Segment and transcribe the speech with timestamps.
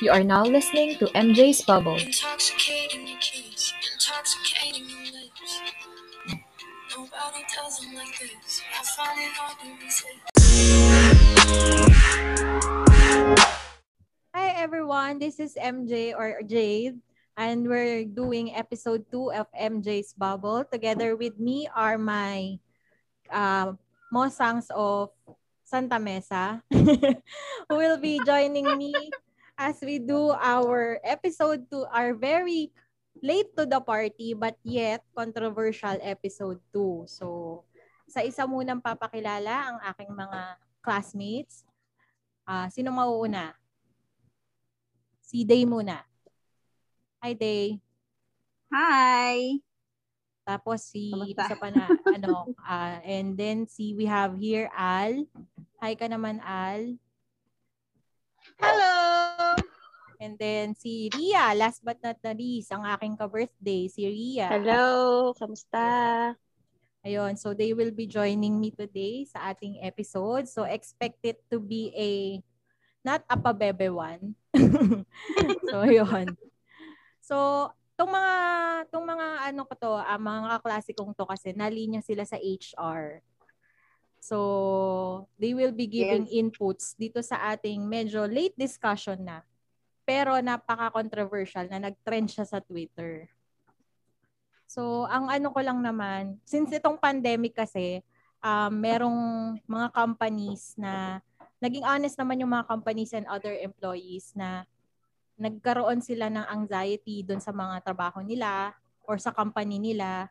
[0.00, 2.00] You are now listening to MJ's Bubble.
[2.00, 5.60] Intoxicating your kiss, intoxicating your lips.
[6.88, 8.64] Nobody does them like this.
[8.64, 10.24] I find it hard to resist.
[14.32, 16.96] Hi everyone, this is MJ or Jade,
[17.36, 20.64] and we're doing episode 2 of MJ's Bubble.
[20.64, 22.56] Together with me are my
[23.28, 23.76] uh,
[24.08, 25.12] Mosangs of
[25.68, 28.96] Santa Mesa, who will be joining me
[29.60, 32.72] as we do our episode 2, our very
[33.20, 37.04] late to the party but yet controversial episode 2.
[37.04, 37.60] So,
[38.08, 40.40] sa isa munang papakilala ang aking mga
[40.80, 41.68] classmates.
[42.48, 43.52] Ah, sino mauuna?
[45.20, 46.00] Si Day muna.
[47.20, 47.76] Hi, Day.
[48.72, 49.60] Hi!
[50.40, 51.46] Tapos si Kamusta?
[51.46, 51.84] isa pa na
[52.16, 55.28] ano, ah, and then si we have here Al.
[55.84, 56.96] Hi ka naman Al.
[58.56, 59.19] Hello!
[60.20, 64.52] And then si Ria, last but not the least, ang aking ka-birthday, si Ria.
[64.52, 65.32] Hello!
[65.32, 66.36] Kamusta?
[67.00, 70.44] Ayun, so they will be joining me today sa ating episode.
[70.44, 72.10] So expect it to be a
[73.00, 74.36] not a pabebe one.
[75.72, 76.36] so yun.
[77.24, 78.34] So tong mga
[78.92, 83.24] tong mga ano ko to, ah, mga klasikong to kasi nalinya sila sa HR.
[84.20, 84.36] So
[85.40, 86.36] they will be giving Yes.
[86.36, 89.40] inputs dito sa ating medyo late discussion na.
[90.10, 93.30] Pero napaka-controversial na nag-trend siya sa Twitter.
[94.66, 98.02] So, ang ano ko lang naman, since itong pandemic kasi,
[98.42, 99.20] um, merong
[99.70, 101.22] mga companies na,
[101.62, 104.66] naging honest naman yung mga companies and other employees na
[105.38, 108.74] nagkaroon sila ng anxiety doon sa mga trabaho nila
[109.06, 110.26] or sa company nila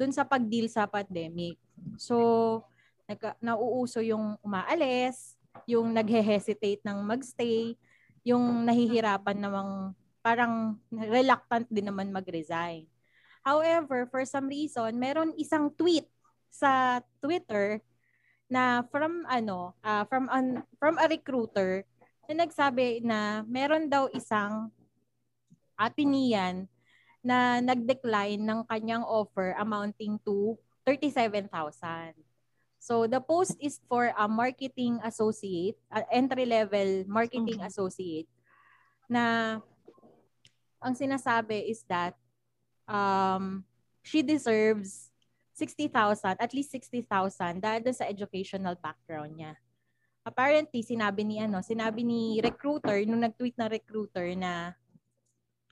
[0.00, 1.60] doon sa pag-deal sa pandemic.
[2.00, 2.64] So,
[3.04, 5.36] nagka, nauuso yung umaalis,
[5.68, 7.76] yung naghe-hesitate ng magstay,
[8.28, 12.84] yung nahihirapan namang parang reluctant din naman mag-resign.
[13.40, 16.04] However, for some reason, meron isang tweet
[16.52, 17.80] sa Twitter
[18.52, 21.88] na from ano, ah, from an, from a recruiter
[22.28, 24.68] na nagsabi na meron daw isang
[25.78, 26.68] Atenean
[27.24, 31.48] na nag-decline ng kanyang offer amounting to 37,000.
[32.78, 37.66] So the post is for a marketing associate, a entry-level marketing Mhm.
[37.66, 38.30] associate
[39.10, 39.58] na
[40.78, 42.14] ang sinasabi is that
[42.86, 43.66] um,
[44.00, 45.10] she deserves
[45.52, 49.58] 60,000, at least 60,000 dahil sa educational background niya.
[50.22, 54.76] Apparently, sinabi ni ano, sinabi ni recruiter, nung nag-tweet na recruiter na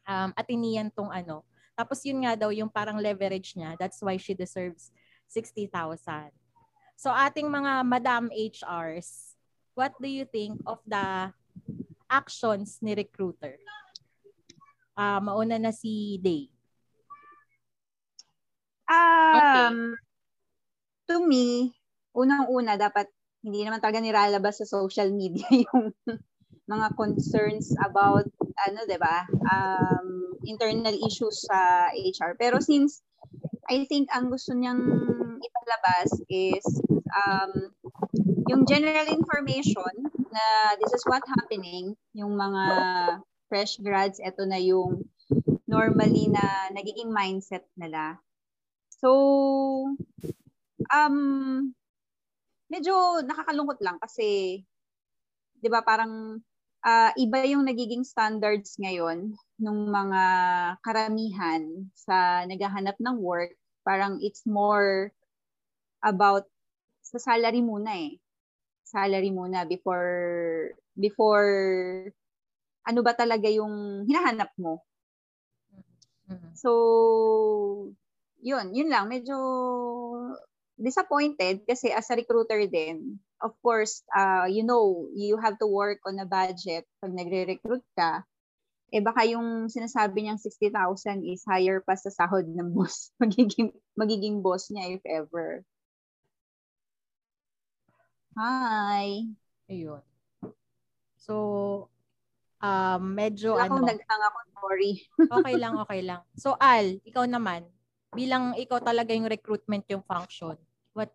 [0.08, 1.46] um, Atenean tong ano.
[1.76, 3.76] Tapos yun nga daw yung parang leverage niya.
[3.76, 4.90] That's why she deserves
[5.28, 6.32] 60,000.
[6.96, 9.36] So ating mga Madam HRs,
[9.76, 11.30] what do you think of the
[12.08, 13.60] actions ni recruiter?
[14.96, 16.48] Ah, mauna na si Day.
[18.88, 19.92] Um,
[21.06, 21.70] To me,
[22.18, 23.06] unang-una, dapat
[23.46, 25.94] hindi naman talaga nilalabas sa social media yung
[26.66, 28.26] mga concerns about,
[28.66, 32.34] ano, 'di ba um, internal issues sa HR.
[32.34, 33.06] Pero since
[33.70, 34.82] I think ang gusto niyang
[35.40, 36.64] ipalabas is
[37.10, 37.72] um,
[38.46, 42.64] yung general information na this is what happening, yung mga
[43.50, 45.06] fresh grads, ito na yung
[45.66, 48.18] normally na nagiging mindset nila.
[49.02, 49.10] So,
[50.90, 51.16] um,
[52.70, 54.62] medyo nakakalungkot lang kasi,
[55.58, 56.38] di ba parang
[56.86, 60.22] ah, iba yung nagiging standards ngayon ng mga
[60.86, 63.50] karamihan sa naghahanap ng work.
[63.82, 65.10] Parang it's more
[66.06, 66.46] about
[67.02, 68.22] sa salary muna eh.
[68.86, 71.50] Salary muna before before
[72.86, 74.86] ano ba talaga yung hinahanap mo.
[76.30, 76.54] Mhm.
[76.54, 76.70] So,
[78.42, 79.10] yun, yun lang.
[79.10, 79.36] Medyo
[80.76, 85.98] disappointed kasi as a recruiter din, of course, uh, you know, you have to work
[86.04, 88.22] on a budget pag nagre-recruit ka.
[88.94, 93.10] Eh baka yung sinasabi niyang 60,000 is higher pa sa sahod ng boss.
[93.22, 95.66] Magiging, magiging boss niya if ever.
[98.36, 99.32] Hi.
[99.64, 100.04] Ayun.
[101.16, 101.34] So,
[102.60, 104.92] um, medyo Wala akong ano, nagtang ako, sorry.
[105.40, 106.20] okay lang, okay lang.
[106.36, 107.64] So, Al, ikaw naman,
[108.12, 110.52] bilang ikaw talaga yung recruitment yung function,
[110.92, 111.08] what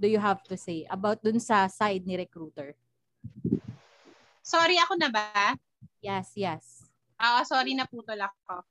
[0.00, 2.72] do you have to say about dun sa side ni recruiter?
[4.40, 5.60] Sorry, ako na ba?
[6.00, 6.88] Yes, yes.
[7.20, 8.64] Ah, sorry na putol ako.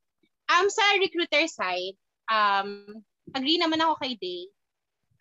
[0.49, 2.01] Um, sa recruiter side,
[2.33, 2.97] um,
[3.37, 4.49] agree naman ako kay Day.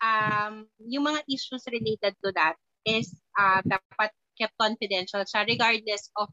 [0.03, 6.27] Um, yung mga issues related to that is uh, dapat kept confidential siya regardless of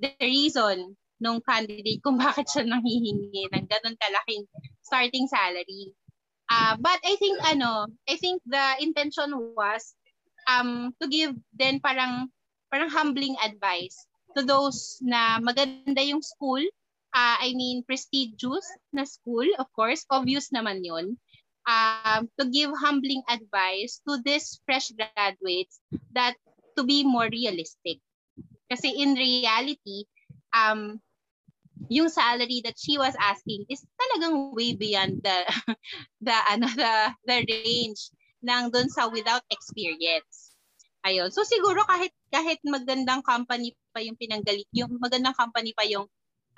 [0.00, 4.48] the reason nung candidate kung bakit siya nanghihingi ng ganun kalaking
[4.80, 5.92] starting salary.
[6.50, 9.94] Uh, but I think ano, I think the intention was
[10.48, 12.32] um to give then parang
[12.72, 13.94] parang humbling advice
[14.34, 16.62] to those na maganda yung school,
[17.14, 21.20] uh, I mean prestigious na school, of course, obvious naman 'yon.
[21.68, 25.78] Um, to give humbling advice to these fresh graduates
[26.16, 26.34] that
[26.74, 28.00] to be more realistic.
[28.66, 30.08] Kasi in reality,
[30.56, 30.98] um,
[31.88, 35.38] yung salary that she was asking is talagang way beyond the
[36.26, 36.92] the ano the
[37.24, 38.12] the range
[38.44, 40.56] ng doon sa without experience.
[41.04, 41.32] Ayun.
[41.32, 46.04] So siguro kahit kahit magandang company pa yung pinanggalit, yung magandang company pa yung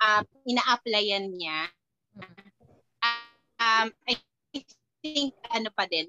[0.03, 1.71] uh, ina-applyan niya.
[3.63, 4.19] Um, I
[5.03, 6.07] think ano pa din,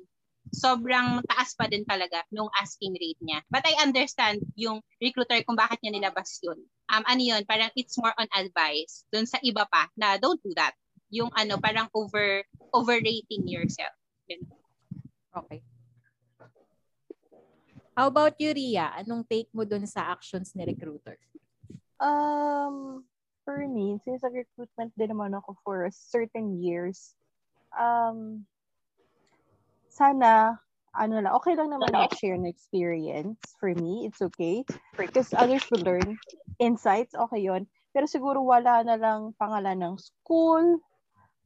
[0.55, 3.43] sobrang taas pa din talaga nung asking rate niya.
[3.51, 7.97] But I understand yung recruiter kung bakit niya nilabas yun um, ano yun, parang it's
[7.97, 10.77] more on advice dun sa iba pa na don't do that.
[11.15, 12.43] Yung ano, parang over,
[12.75, 13.95] overrating yourself.
[14.27, 14.43] Yun.
[15.31, 15.63] Okay.
[17.95, 18.91] How about you, Ria?
[18.99, 21.15] Anong take mo dun sa actions ni recruiter?
[22.03, 23.07] Um,
[23.47, 27.15] for me, since recruitment din naman ako for certain years,
[27.79, 28.43] um,
[29.95, 30.59] sana
[30.95, 33.39] ano lang, okay lang naman na share ng experience.
[33.59, 34.63] For me, it's okay.
[34.95, 36.19] Because others will learn.
[36.63, 40.79] Insights, okay yon Pero siguro wala na lang pangalan ng school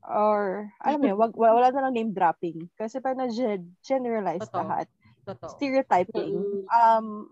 [0.04, 2.68] or, alam mo wag, wala na lang name dropping.
[2.76, 4.60] Kasi pa na-generalize Totoo.
[4.60, 4.86] lahat.
[5.24, 5.48] Totoo.
[5.56, 6.68] Stereotyping.
[6.68, 7.28] Um,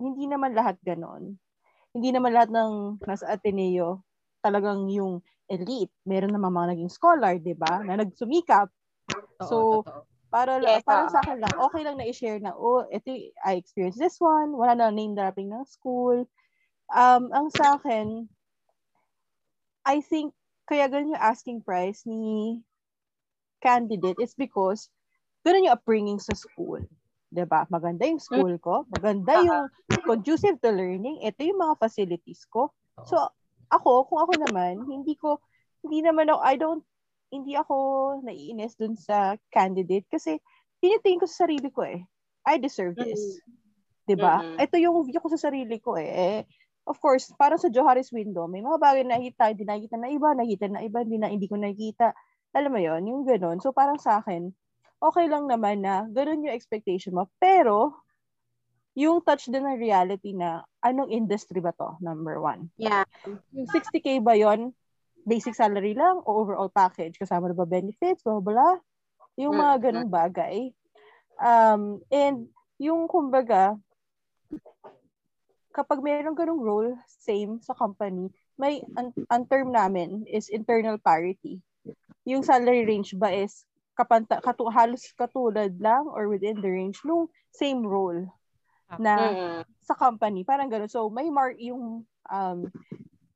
[0.00, 1.36] hindi naman lahat ganon.
[1.92, 4.00] Hindi naman lahat ng nasa Ateneo
[4.40, 5.92] talagang yung elite.
[6.08, 7.84] Meron naman mga naging scholar, di ba?
[7.84, 8.72] Na nagsumikap.
[9.08, 10.09] Totoo, So, totoo.
[10.30, 11.14] Para Yes, parang oo.
[11.14, 13.10] sa akin lang, okay lang na i-share na, oh, ito,
[13.42, 16.22] I experienced this one, wala na name dropping ng school.
[16.94, 18.30] Um, ang sa akin,
[19.82, 20.30] I think,
[20.70, 22.62] kaya ganun yung asking price ni
[23.58, 24.86] candidate is because
[25.42, 26.80] ganun yung upbringing sa school.
[27.30, 27.66] 'Di ba?
[27.66, 29.66] Maganda yung school ko, maganda yung
[30.06, 32.70] conducive to learning, ito yung mga facilities ko.
[33.06, 33.18] So,
[33.70, 35.38] ako, kung ako naman, hindi ko,
[35.82, 36.84] hindi naman ako, I don't
[37.30, 37.74] hindi ako
[38.26, 40.42] naiinis dun sa candidate kasi
[40.82, 42.02] tinitingin ko sa sarili ko eh.
[42.44, 43.38] I deserve this.
[44.04, 44.42] 'Di ba?
[44.42, 44.56] Mhm.
[44.58, 46.10] Ito yung view ko sa sarili ko eh.
[46.10, 46.40] eh.
[46.90, 50.28] Of course, para sa Johari's window, may mga bagay na nakita, hindi nakita na iba,
[50.34, 52.10] nakita na iba, hindi na hindi ko nakita.
[52.50, 53.62] Alam mo 'yon, yung ganun.
[53.62, 54.50] So parang sa akin,
[54.98, 57.30] okay lang naman na ganun yung expectation mo.
[57.38, 57.94] Pero
[58.98, 62.74] yung touch din ng reality na anong industry ba to, number one.
[62.74, 63.06] Yeah.
[63.54, 64.74] Yung 60k ba yon
[65.26, 67.18] basic salary lang o overall package?
[67.20, 68.22] Kasama na ba benefits?
[68.24, 68.76] Blah, blah.
[69.40, 70.72] Yung mga Mm, ganung bagay.
[71.40, 73.76] Um, and yung kumbaga,
[75.72, 78.28] kapag mayroong ganung role, same sa company,
[78.60, 81.62] may, ang, ang term namin is internal parity.
[82.28, 83.64] Yung salary range ba is
[83.96, 88.28] kapanta, katu, halos katulad lang or within the range nung same role
[89.00, 89.64] na Mm-mm.
[89.84, 90.44] sa company.
[90.44, 90.90] Parang gano'n.
[90.90, 92.58] So, may mark yung um,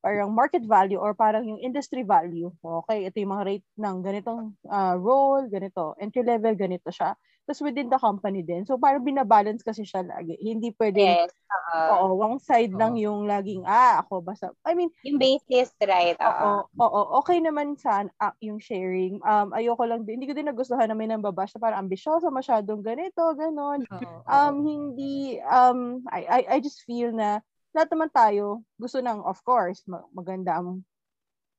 [0.05, 2.53] parang market value or parang yung industry value.
[2.61, 5.97] Okay, ito yung mga rate ng ganitong uh, role, ganito.
[5.97, 7.17] Entry level, ganito siya.
[7.45, 8.69] Tapos within the company din.
[8.69, 10.37] So, parang binabalance kasi siya lagi.
[10.37, 11.33] Hindi pwedeng, Yes.
[11.73, 14.53] uh, oo, one side lang yung laging, ah, ako basta.
[14.61, 16.17] I mean, yung basis, right?
[16.21, 16.85] Oo, Oo.
[16.85, 19.21] oo, okay naman sa ah, yung sharing.
[19.25, 22.81] Um, ayoko lang din, hindi ko din nagustuhan na may nambabash na parang ambisyoso, masyadong
[22.81, 23.85] ganito, ganon.
[23.89, 29.19] Oo, Um, hindi, um, I, I, I just feel na lahat naman tayo gusto ng,
[29.27, 30.79] of course, ma- maganda ang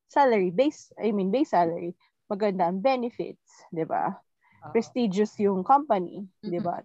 [0.08, 1.92] salary, base, I mean, base salary,
[2.24, 4.16] maganda ang benefits, di ba?
[4.16, 4.72] oo.
[4.72, 6.80] Prestigious yung company, di ba?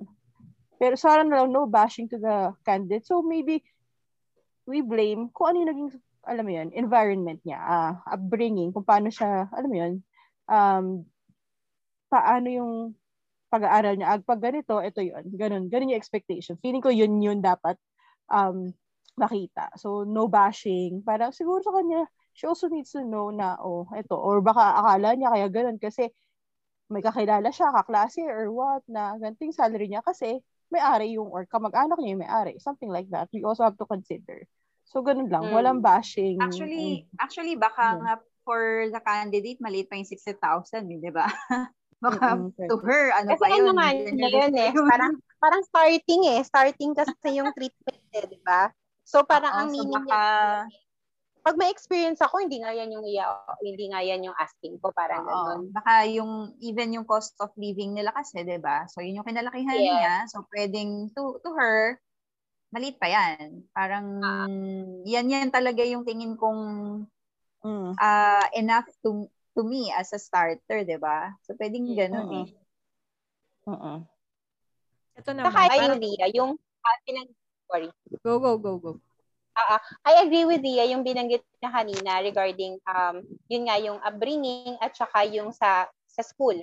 [0.75, 3.07] Pero sana na lang, no bashing to the candidate.
[3.07, 3.63] So maybe,
[4.67, 5.89] we blame kung ano yung naging,
[6.27, 9.93] alam mo yun, environment niya, ah, upbringing, kung paano siya, alam mo yun,
[10.51, 10.85] um,
[12.11, 12.73] paano yung
[13.51, 14.15] pag-aaral niya.
[14.15, 15.27] Ag, pag ganito, ito yun.
[15.35, 15.67] Ganun.
[15.67, 16.55] Ganun yung expectation.
[16.63, 17.75] Feeling ko yun yun dapat
[18.31, 18.71] um,
[19.19, 19.69] makita.
[19.77, 21.03] So, no bashing.
[21.03, 24.15] Parang siguro sa kanya, she also needs to know na, oh, ito.
[24.15, 26.07] Or baka akala niya kaya ganun kasi
[26.91, 31.43] may kakilala siya, kaklase or what, na ganito yung salary niya kasi may-ari yung, or
[31.47, 32.53] kamag-anak niya yung may-ari.
[32.59, 33.27] Something like that.
[33.31, 34.47] We also have to consider.
[34.87, 35.47] So, ganun lang.
[35.47, 35.55] Mm.
[35.55, 36.39] Walang bashing.
[36.43, 37.99] Actually, actually baka Yeah.
[38.03, 38.13] nga
[38.43, 41.27] for the candidate, maliit pa yung 60,000, eh, di ba?
[42.03, 43.61] baka Mm-mm, to her, ano Kasi pa yun?
[43.61, 44.71] ano nga yun eh.
[44.73, 46.41] Parang, parang starting eh.
[46.41, 48.73] Starting kasi yung treatment eh, di ba?
[49.11, 50.07] So parang Oo, ang so meaning baka,
[50.71, 50.87] niya,
[51.43, 53.27] pag may experience ako, hindi nga yan yung iya,
[53.59, 55.61] hindi nga yan yung asking ko, parang oo, ganun.
[55.75, 58.87] baka yung, even yung cost of living nila kasi, di ba?
[58.87, 59.91] So, yun yung kinalakihan Yes.
[59.91, 60.15] niya.
[60.31, 61.99] So, pwedeng to, to her,
[62.71, 63.67] maliit pa yan.
[63.75, 64.23] Parang,
[65.03, 66.61] yan yan talaga yung tingin kong
[67.61, 67.93] Mm.
[68.01, 71.29] ah, enough to to me as a starter, 'di ba?
[71.45, 72.41] So pwedeng ganun Mm-mm.
[72.41, 72.47] eh.
[73.69, 73.97] Mm-mm.
[75.13, 75.53] Ito naman.
[75.53, 77.29] Saka parang- Ria, yung ah, pinag...
[77.71, 77.89] Sorry.
[78.19, 78.91] go, go, go, go.
[80.03, 84.95] I agree with Ria yung binanggit na kanina regarding um yun nga yung upbringing at
[84.95, 86.55] saka yung sa sa school.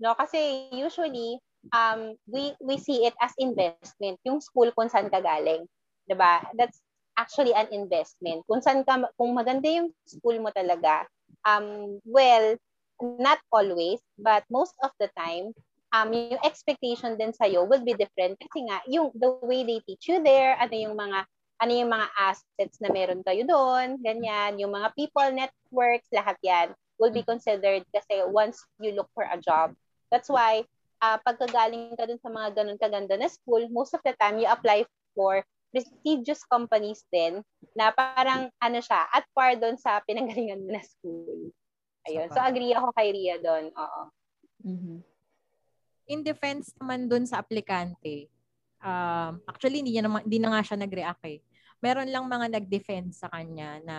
[0.00, 1.40] No, kasi usually
[1.72, 5.64] um we we see it as investment yung school kung saan ka galing.
[6.08, 6.44] 'Di ba?
[6.56, 6.80] That's
[7.16, 8.44] actually an investment.
[8.48, 11.08] Kung saan ka kung maganda yung school mo talaga,
[11.48, 12.56] um well,
[13.00, 15.52] not always, but most of the time
[15.94, 20.10] um, yung expectation din sa'yo will be different kasi nga, yung the way they teach
[20.10, 21.22] you there, ano yung mga
[21.62, 26.74] ano yung mga assets na meron kayo doon, ganyan, yung mga people, networks, lahat yan
[26.98, 29.74] will be considered kasi once you look for a job.
[30.10, 30.62] That's why,
[31.02, 34.46] uh, pagkagaling ka dun sa mga ganun kaganda na school, most of the time, you
[34.46, 35.42] apply for
[35.74, 37.42] prestigious companies din
[37.74, 41.50] na parang ano siya, at par doon sa pinanggalingan mo na school.
[42.06, 42.30] Ayun.
[42.30, 43.74] So, agree ako kay Ria doon.
[43.74, 44.02] Oo.
[46.06, 48.28] In defense naman dun sa aplikante,
[48.80, 51.38] um, actually, hindi, niya naman, hindi na nga siya nag-react eh.
[51.80, 53.96] Meron lang mga nag-defend sa kanya na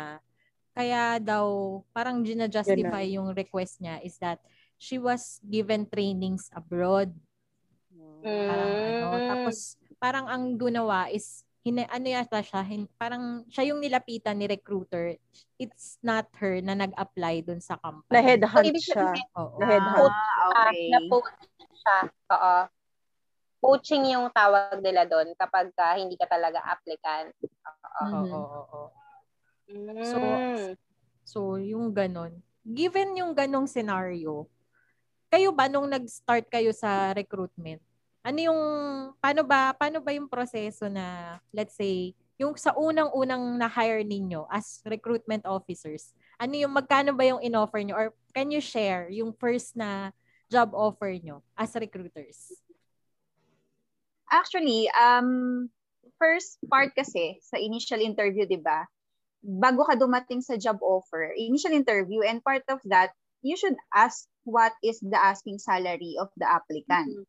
[0.75, 4.43] kaya daw parang gina-justify yung request niya is that
[4.75, 7.13] she was given trainings abroad.
[8.25, 9.29] Parang ano, Mm.
[9.31, 9.57] tapos
[10.01, 15.17] parang ang gunawa is hina, ano yata siya, hin, parang siya yung nilapitan ni recruiter.
[15.57, 18.13] It's not her na nag-apply dun sa company.
[18.13, 19.09] Na headhunt So, siya.
[19.39, 19.57] Oo.
[19.57, 20.13] Na headhunt.
[20.13, 20.89] Ah, okay.
[20.93, 21.54] na poaching
[21.85, 21.99] siya.
[22.33, 22.55] Oo.
[23.61, 27.33] Poaching yung tawag nila doon kapag ka hindi ka talaga applicant.
[27.41, 27.89] Oo.
[28.01, 28.33] Oo, Mhm.
[28.33, 28.85] oo, oo.
[30.01, 30.19] So,
[31.25, 32.37] So, yung ganon.
[32.61, 34.45] Given yung ganong scenario,
[35.33, 37.81] kayo ba nung nag-start kayo sa recruitment,
[38.21, 38.61] ano yung,
[39.17, 44.85] paano ba, paano ba yung proseso na, let's say, yung sa unang-unang na-hire ninyo as
[44.85, 47.97] recruitment officers, ano yung, magkano ba yung in-offer nyo?
[47.97, 50.13] Or can you share yung first na
[50.55, 52.55] job offer nyo as recruiters?
[54.31, 55.67] Actually, um,
[56.15, 58.87] first part kasi sa initial interview, di ba?
[59.43, 63.11] Bago ka dumating sa job offer, initial interview, and part of that,
[63.43, 67.27] you should ask what is the asking salary of the applicant.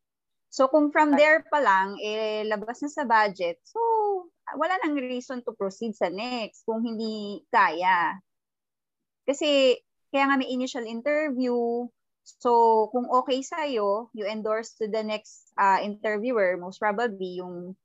[0.49, 3.77] So kung from there pa lang, eh, labas na sa budget, so
[4.55, 8.17] wala nang reason to proceed sa next kung hindi kaya.
[9.27, 9.75] Kasi
[10.09, 11.85] kaya nga may initial interview,
[12.27, 17.79] so kung okay sa'yo, you endorse to the next uh, interviewer, most probably yung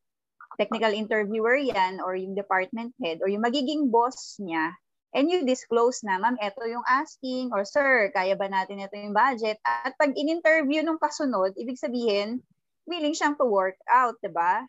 [0.59, 4.75] technical interviewer yan or yung department head or yung magiging boss niya,
[5.15, 9.15] and you disclose na, ma'am, eto yung asking, or sir, kaya ba natin ito yung
[9.15, 9.61] budget?
[9.63, 12.43] At pag in-interview nung kasunod, ibig sabihin,
[12.89, 14.67] willing siyang to work out, ba?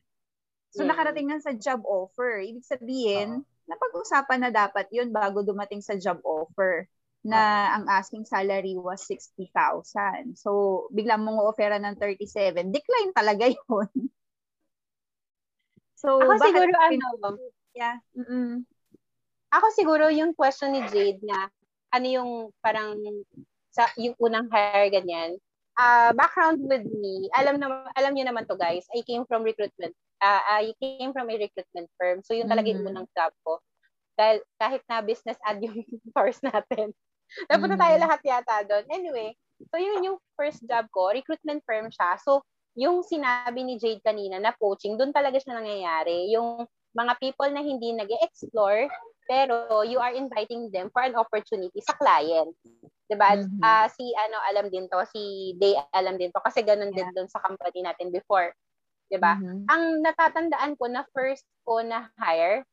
[0.75, 0.89] So, Mm.
[0.93, 2.43] nakarating na sa job offer.
[2.43, 6.85] Ibig sabihin, napag-usapan na dapat yun bago dumating sa job offer
[7.23, 7.41] na
[7.79, 10.35] ang asking salary was 60,000.
[10.35, 12.71] So, bigla mong offera ng 37.
[12.71, 13.89] Decline talaga yun.
[15.95, 17.07] So, ako bakit siguro ano,
[17.73, 17.97] Yeah.
[18.13, 18.69] Mm-mm.
[19.49, 21.49] ako siguro yung question ni Jade na
[21.89, 22.97] ano yung parang
[23.73, 25.37] sa yung unang hire ganyan.
[25.73, 28.85] Uh, background with me, alam na alam niyo naman to guys.
[28.93, 29.97] I came from recruitment.
[30.21, 32.21] Uh, I came from a recruitment firm.
[32.21, 32.93] So yun talaga yung Mhm.
[32.93, 33.57] unang job ko.
[34.13, 35.81] Dahil kahit na business ad yung
[36.17, 36.93] course natin.
[37.49, 38.03] Napunta tayo Mhm.
[38.03, 38.85] lahat yata doon.
[38.93, 39.33] Anyway,
[39.71, 41.11] so yun yung first job ko.
[41.13, 42.17] Recruitment firm siya.
[42.21, 42.43] So
[42.77, 46.33] yung sinabi ni Jade kanina na coaching, doon talaga siya nangyayari.
[46.33, 48.89] Yung mga people na hindi nag explore
[49.29, 52.51] pero you are inviting them for an opportunity sa client.
[53.07, 53.39] 'Di ba?
[53.39, 53.61] Mhm.
[53.63, 57.15] Ah, si ano alam din to, si Day alam din to kasi ganun din Yeah.
[57.15, 58.51] doon sa company natin before.
[59.09, 59.39] 'Di ba?
[59.39, 59.65] Mhm.
[59.71, 62.65] Ang natatandaan ko na first ko na hire,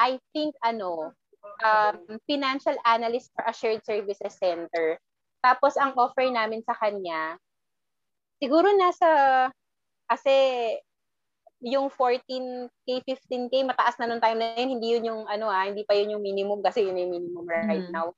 [0.00, 1.14] I think ano,
[1.60, 4.96] um, financial analyst for a shared services center.
[5.42, 7.36] Tapos ang offer namin sa kanya,
[8.38, 9.08] siguro nasa
[10.06, 10.34] kasi
[11.62, 15.86] yung 14k, 15k, mataas na nung time na yun, hindi yun yung ano ah, hindi
[15.86, 17.94] pa yun yung minimum kasi yun yung minimum right Mhm.
[17.94, 18.10] now.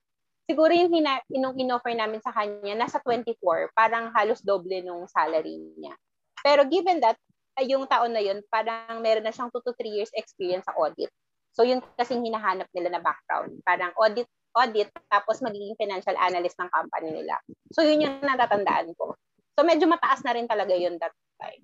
[0.49, 5.57] Siguro yung hina, inong in-offer namin sa kanya, nasa 24, parang halos doble nung salary
[5.76, 5.97] niya.
[6.45, 7.17] Pero given that,
[7.64, 11.09] yung taon na yun, parang meron na siyang 2 to 3 years experience sa audit.
[11.54, 13.62] So yun kasing hinahanap nila na background.
[13.62, 14.26] Parang audit,
[14.58, 17.38] audit, tapos magiging financial analyst ng company nila.
[17.70, 19.14] So yun yung natatandaan ko.
[19.54, 21.62] So medyo mataas na rin talaga yun that time.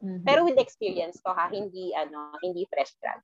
[0.00, 0.24] Mhm.
[0.28, 3.20] Pero with experience to ha, hindi ano, hindi fresh grad.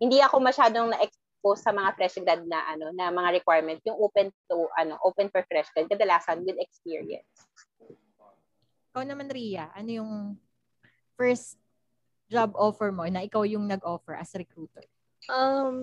[0.00, 4.32] Hindi ako masyadong na-expose sa mga fresh grad na ano, na mga requirement, yung open
[4.48, 7.28] to ano, open for fresh grad kadalasan with experience.
[8.92, 10.12] Ikaw naman, Ria, ano yung
[11.20, 11.60] first
[12.28, 14.84] job offer mo na ikaw yung nag-offer as recruiter?
[15.28, 15.74] Um,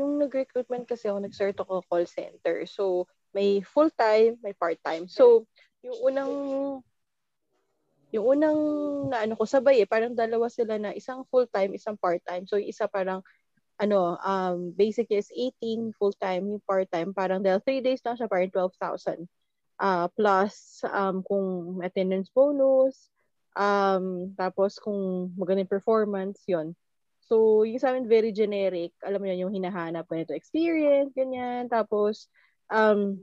[0.00, 2.64] nung nag-recruitment kasi ako, nag-start ako call center.
[2.64, 3.04] So,
[3.36, 5.04] may full-time, may part-time.
[5.06, 5.44] So,
[5.84, 6.32] yung unang
[8.14, 8.58] yung unang
[9.12, 12.48] na ano ko sabay eh, parang dalawa sila na isang full-time, isang part-time.
[12.48, 13.20] So, yung isa parang
[13.76, 18.48] ano, um, basic is 18 full-time, yung part-time, parang dahil 3 days lang siya, parang
[18.48, 19.28] 12,000.
[19.76, 23.12] Uh, plus, um, kung attendance bonus,
[23.52, 26.72] um, tapos kung magandang performance, yon
[27.26, 28.94] So, yung sa amin very generic.
[29.02, 31.66] Alam mo yun, yung hinahanap mo ito experience, ganyan.
[31.66, 32.30] Tapos,
[32.70, 33.18] um,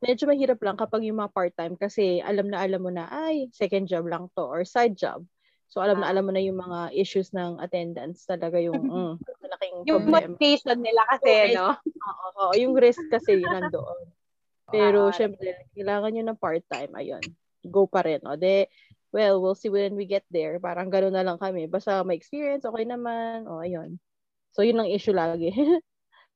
[0.00, 3.84] medyo mahirap lang kapag yung mga part-time kasi alam na alam mo na, ay, second
[3.84, 5.20] job lang to or side job.
[5.68, 9.76] So, alam na alam mo na yung mga issues ng attendance talaga yung mm, malaking
[9.84, 10.32] Yung problema.
[10.32, 11.54] motivation nila kasi, Okay.
[11.56, 11.68] no?
[12.04, 14.00] Oo, oo, yung risk kasi yun nandoon.
[14.74, 15.12] Pero, Ah.
[15.12, 16.92] syempre, kailangan nyo ng part-time.
[16.96, 17.24] Ayun.
[17.68, 18.20] Go pa rin.
[18.24, 18.68] O, de,
[19.14, 20.58] well, we'll see when we get there.
[20.58, 21.70] Parang gano'n na lang kami.
[21.70, 23.46] Basta may experience, okay naman.
[23.46, 24.02] O, ayun.
[24.50, 25.54] So, yun ang issue lagi.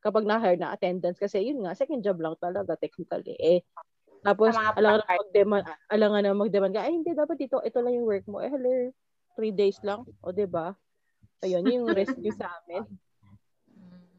[0.06, 1.18] Kapag na-hire na attendance.
[1.18, 3.34] Kasi, yun nga, second job lang talaga, technically.
[3.42, 3.66] Eh,
[4.22, 8.06] tapos, alangan na mag-demand, alangan na mag-demand ka, ay, hindi, dapat dito, ito lang yung
[8.06, 8.38] work mo.
[8.38, 8.94] Eh, hello,
[9.34, 10.06] three days lang.
[10.22, 10.74] O, 'di ba
[11.38, 12.82] Ayun, yun yung rescue sa amin.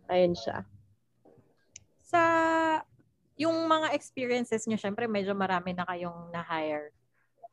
[0.07, 0.63] Ayun siya.
[1.99, 2.21] Sa
[3.35, 6.95] yung mga experiences nyo, syempre medyo marami na kayong na-hire.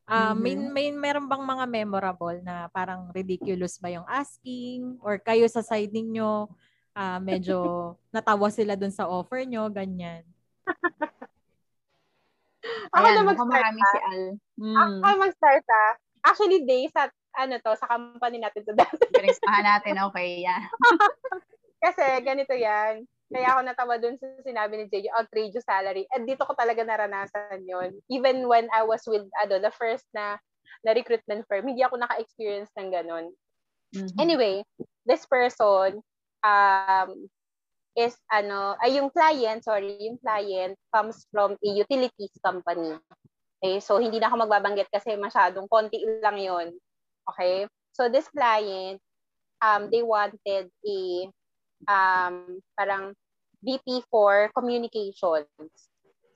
[0.07, 0.71] Ah, may, Mhm.
[0.71, 5.91] may meron bang mga memorable na parang ridiculous ba yung asking or kayo sa side
[5.91, 6.47] ninyo
[6.95, 7.59] ah, medyo
[8.15, 10.23] natawa sila dun sa offer nyo, ganyan.
[12.95, 13.91] Ako Ayan, na mag-start marami ah.
[13.91, 14.23] si Al.
[14.59, 15.01] Mm.
[15.03, 15.93] Ako mag-start ah.
[16.27, 17.07] Actually, day sa,
[17.39, 18.99] ano to, sa company natin to dati.
[19.13, 20.67] Pinispahan natin, okay, yeah.
[21.85, 23.07] Kasi ganito yan.
[23.27, 26.07] Kaya ako natawa dun sa sinabi ni JJ, outrageous salary.
[26.15, 30.39] At dito ko talaga naranasan yon Even when I was with, ano, the first na,
[30.87, 33.35] na recruitment firm, hindi ako naka-experience ng ganun.
[33.95, 34.15] Mhm.
[34.19, 34.63] Anyway,
[35.07, 36.03] this person
[36.47, 37.11] um,
[37.99, 42.95] is ano, ay yung client, sorry, yung client comes from a utilities company.
[43.57, 46.77] Okay, so hindi na ako magbabanggit kasi masyadong konti lang yon.
[47.27, 47.67] Okay?
[47.97, 49.01] So this client
[49.65, 50.97] um they wanted a
[51.85, 53.13] um parang
[53.61, 55.49] VP for communications.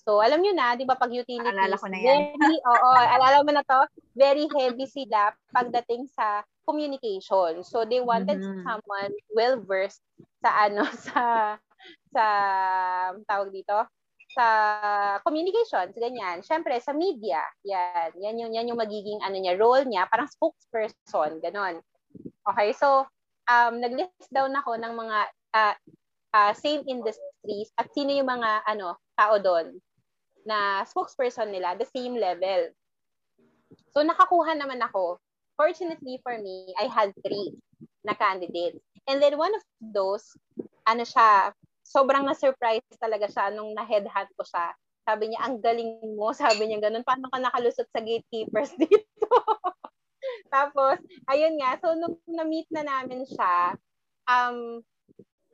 [0.01, 2.05] So alam niyo na, 'di ba pag utilities, Naalala ko na yan.
[2.05, 3.81] very oo, alala mo na to,
[4.17, 7.61] very heavy sila pagdating sa communication.
[7.67, 8.65] So they wanted Mhm.
[8.65, 10.01] someone well versed
[10.41, 11.23] sa ano sa
[12.11, 12.25] sa
[13.29, 13.77] tawag dito
[14.31, 14.47] sa
[15.27, 16.41] communications ganyan.
[16.47, 17.43] Syempre sa media.
[17.67, 18.15] Yan.
[18.19, 21.83] Yan yung yan yung magiging ano niya role niya, parang spokesperson, ganon.
[22.47, 23.05] Okay, so
[23.49, 25.19] um nag-list down ako ng mga
[25.57, 25.77] ah,
[26.35, 29.79] ah, same industries at sino yung mga ano tao doon
[30.45, 32.73] na spokesperson nila, the same level.
[33.93, 35.21] So nakakuha naman ako.
[35.55, 37.53] Fortunately for me, I had three
[38.05, 38.81] na candidates.
[39.05, 40.25] And then one of those,
[40.89, 41.53] ano siya,
[41.85, 44.73] sobrang na-surprise talaga siya nung na-headhunt ko siya.
[45.05, 46.31] Sabi niya, ang galing mo.
[46.37, 49.29] Sabi niya ganun, paano ka nakalusot sa gatekeepers dito?
[50.51, 50.99] Tapos,
[51.31, 53.79] ayun nga, so nung na-meet na namin siya,
[54.27, 54.83] um,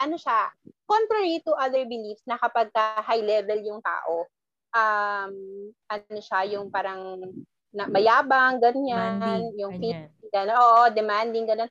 [0.00, 0.50] ano siya,
[0.88, 4.24] contrary to other beliefs na kapag ka high level yung tao,
[4.72, 5.32] um,
[5.88, 7.20] ano siya, yung parang
[7.76, 10.08] na, mayabang, ganyan, Demanding, yung ganyan.
[10.32, 11.70] Gano'n, oo, demanding, gano'n.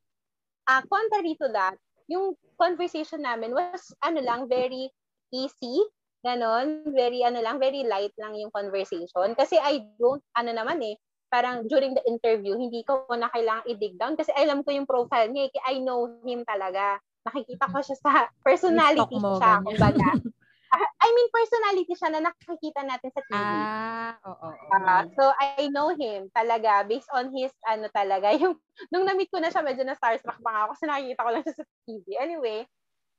[0.69, 4.89] Ah, contrary to that, yung conversation namin was, ano lang, very
[5.33, 5.81] easy,
[6.21, 9.33] gano'n, very, ano lang, very light lang yung conversation.
[9.33, 10.95] Kasi I don't, ano naman eh,
[11.35, 15.27] parang during the interview, hindi ko na kailangang i-dig down kasi alam ko yung profile
[15.27, 17.03] niya, eh, I know him talaga.
[17.27, 18.11] Nakikita ko siya sa
[18.47, 19.99] personality mo, siya, kumbaga.
[20.75, 23.39] Ah, I mean, personality siya na nakikita natin sa TV.
[23.39, 24.49] Ah, oo.
[24.49, 24.67] oo.
[24.75, 28.59] Ah, so I know him talaga based on his ano talaga yung
[28.91, 31.43] nung na-meet ko na siya medyo na starstruck pa nga ako kasi nakikita ko lang
[31.47, 32.05] siya sa TV.
[32.19, 32.59] Anyway,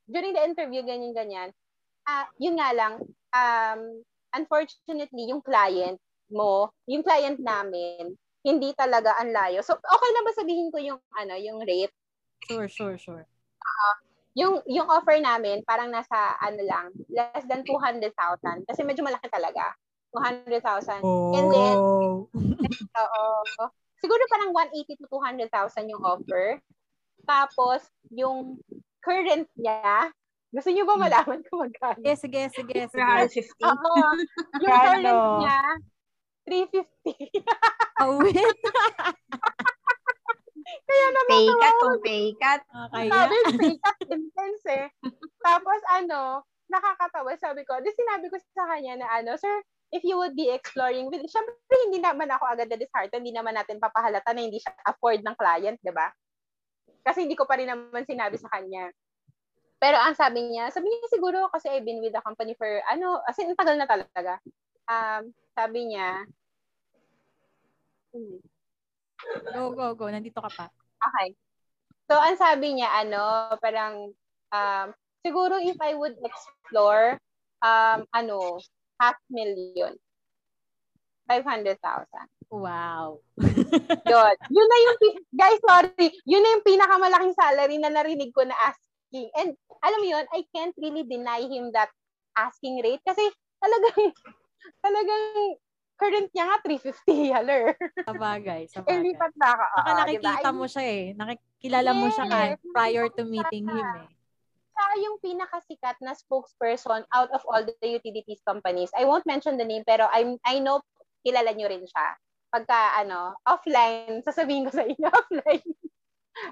[0.05, 1.49] during the interview ganyan ganyan.
[2.05, 3.01] Ah, yun nga lang
[3.33, 3.81] um
[4.37, 5.97] unfortunately yung client
[6.31, 8.15] mo, yung client namin
[8.47, 9.59] hindi talaga ang layo.
[9.67, 11.91] So okay lang ba sabihin ko yung ano, yung rate?
[12.47, 13.27] Sure, sure, sure.
[14.39, 18.15] Yung yung offer namin parang nasa ano lang, less than 200,000
[18.71, 19.75] kasi medyo malaki talaga.
[20.15, 21.03] 200,000.
[21.35, 21.77] And then
[23.03, 23.25] Oo.
[24.01, 26.61] Siguro parang 180 to 200,000 yung offer.
[27.27, 28.61] Tapos, yung
[29.03, 30.13] current niya,
[30.53, 32.01] gusto niyo ba malaman kung magkano?
[32.01, 33.03] Sige, sige, sige, sige.
[33.03, 33.67] 350.
[33.67, 33.95] Oo.
[34.63, 35.61] yung current niya,
[36.47, 37.35] 350.
[38.03, 38.39] Awit.
[40.87, 42.61] Kaya naman Pay cut kung pay cut.
[42.95, 43.11] Kaya.
[43.11, 44.87] sabi, fake at intense eh.
[45.43, 47.35] Tapos ano, nakakatawa.
[47.39, 49.63] Sabi ko, di sinabi ko sa kanya na ano, sir,
[49.95, 51.55] if you would be exploring with, syempre
[51.87, 55.39] hindi naman ako agad na disheartened, hindi naman natin papahalata na hindi siya afford ng
[55.39, 56.11] client, di ba?
[57.07, 58.91] Kasi hindi ko pa rin naman sinabi sa kanya.
[59.79, 63.23] Pero ang sabi niya, sabi niya siguro kasi I've been with the company for ano,
[63.29, 64.43] as in tagal na talaga.
[64.87, 66.25] Um, sabi niya,
[69.53, 70.07] Go, go, go.
[70.09, 70.67] Nandito ka pa.
[71.01, 71.35] Okay.
[72.07, 74.15] So, ang sabi niya, ano, parang,
[74.55, 74.87] um,
[75.27, 77.19] siguro if I would explore,
[77.61, 78.63] um, ano,
[79.01, 79.99] half million.
[81.27, 81.75] 500,000.
[82.55, 83.19] Wow.
[84.07, 84.35] Yun.
[84.55, 84.99] Yun na yung,
[85.35, 86.07] guys, sorry.
[86.23, 89.27] Yun na yung pinakamalaking salary na narinig ko na asking.
[89.35, 91.91] And, alam mo yun, I can't really deny him that
[92.39, 93.27] asking rate kasi
[93.59, 94.15] talagang,
[94.83, 95.57] talagang
[95.97, 97.65] current niya nga 350 haler.
[98.09, 99.01] Sabagay, Eh, sabagay.
[99.03, 99.67] lipat na ka.
[99.75, 100.57] Saka Oo, nakikita diba?
[100.57, 101.03] mo siya eh.
[101.17, 104.09] Nakikilala mo siya ka Yes, prior to meeting him eh.
[104.77, 108.93] siya yung pinakasikat na spokesperson out of all the utilities companies.
[108.93, 110.85] I won't mention the name, pero I I know
[111.25, 112.07] kilala nyo rin siya.
[112.53, 115.67] Pagka, ano, offline, sasabihin ko sa inyo, offline.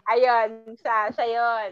[0.09, 1.71] Ayun, siya, siya yun.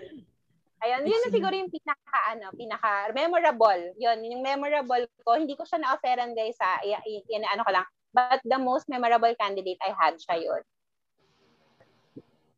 [0.82, 3.94] Ayun, yun na siguro yung pinaka, ano, pinaka memorable.
[4.02, 7.86] Yun, yung memorable ko, hindi ko siya na-offeran guys sa, yan, ano ko lang.
[8.10, 10.62] But the most memorable candidate I had siya yun.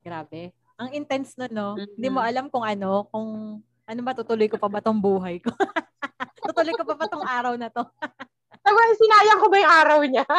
[0.01, 0.57] Grabe.
[0.81, 1.69] Ang intense nun, no?
[1.77, 2.01] Mhm.
[2.01, 5.53] Hindi mo alam kung ano, kung ano ba, tutuloy ko pa ba tong buhay ko?
[6.49, 7.85] tutuloy ko pa ba tong araw na to?
[8.65, 10.25] Sabi, sinayang ko ba yung araw niya?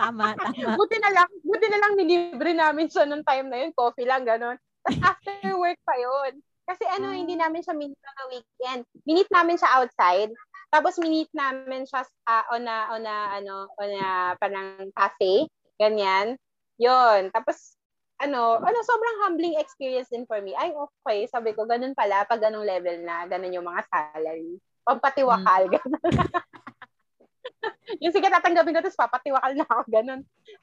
[0.00, 0.80] Tama, tama.
[0.80, 4.24] buti na lang, buti na lang nilibre namin siya nung time na yun, coffee lang,
[4.24, 4.56] ganun.
[4.84, 6.40] Tapos after work pa yun.
[6.70, 8.82] Kasi ano, hindi namin siya minit na weekend.
[9.02, 10.30] Minit namin siya outside.
[10.70, 15.50] Tapos minit namin siya ah, on a, on a, ano, on a, parang cafe.
[15.82, 16.38] Ganyan.
[16.78, 17.34] Yun.
[17.34, 17.74] Tapos,
[18.22, 20.54] ano, ano, sobrang humbling experience din for me.
[20.54, 21.26] Ay, okay.
[21.26, 24.60] Sabi ko, ganun pala, pag ganung level na, ganun yung mga salary.
[24.86, 26.04] Pampatiwakal, ganun.
[28.04, 30.20] yung sige, tatanggapin ko, tapos papatiwakal na ako, ganun.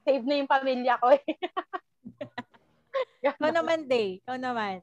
[0.08, 1.26] Save na yung pamilya ko eh.
[3.24, 4.22] Ikaw naman, Day.
[4.24, 4.82] Ikaw naman.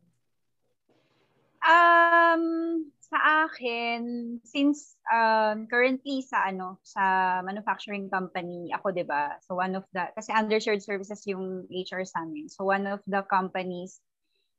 [1.65, 2.45] Um,
[3.15, 4.01] sa akin,
[4.43, 9.39] since um, currently sa ano, sa manufacturing company ako, 'di ba?
[9.47, 12.51] So one of the kasi under shared services yung HR sa amin.
[12.51, 14.03] So one of the companies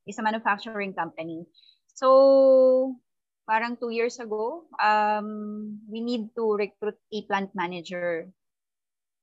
[0.07, 1.43] is a manufacturing company.
[1.91, 2.95] So
[3.43, 8.31] parang two years ago, um, we need to recruit a plant manager.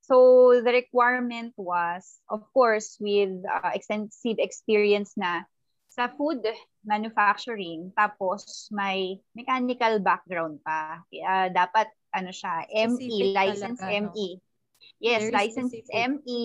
[0.03, 5.47] So the requirement was, of course, with uh, extensive experience na
[5.93, 6.43] sa food
[6.83, 11.07] manufacturing tapos may mechanical background pa.
[11.07, 14.13] Kaya dapat ano siya, ME, license talaga, no?
[14.13, 14.29] ME.
[14.99, 16.11] Yes, Very license specific.
[16.19, 16.45] ME.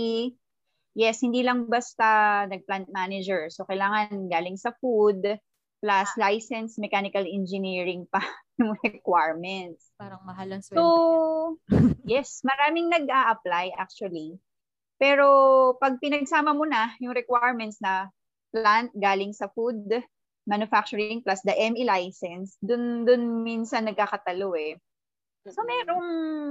[0.98, 3.50] Yes, hindi lang basta nag-plant manager.
[3.50, 5.22] So kailangan galing sa food
[5.78, 6.30] plus Ah.
[6.30, 8.22] license mechanical engineering pa
[8.60, 9.94] yung requirements.
[9.98, 10.82] Parang mahal ang sweldo.
[10.82, 10.88] So,
[12.10, 14.38] yes, maraming nag-a-apply actually.
[14.98, 15.26] Pero
[15.78, 18.10] pag pinagsama mo na yung requirements na
[18.50, 19.86] plant galing sa food
[20.48, 24.80] manufacturing plus the ME license, dun dun minsan nagkakatalo eh.
[25.48, 26.08] So merong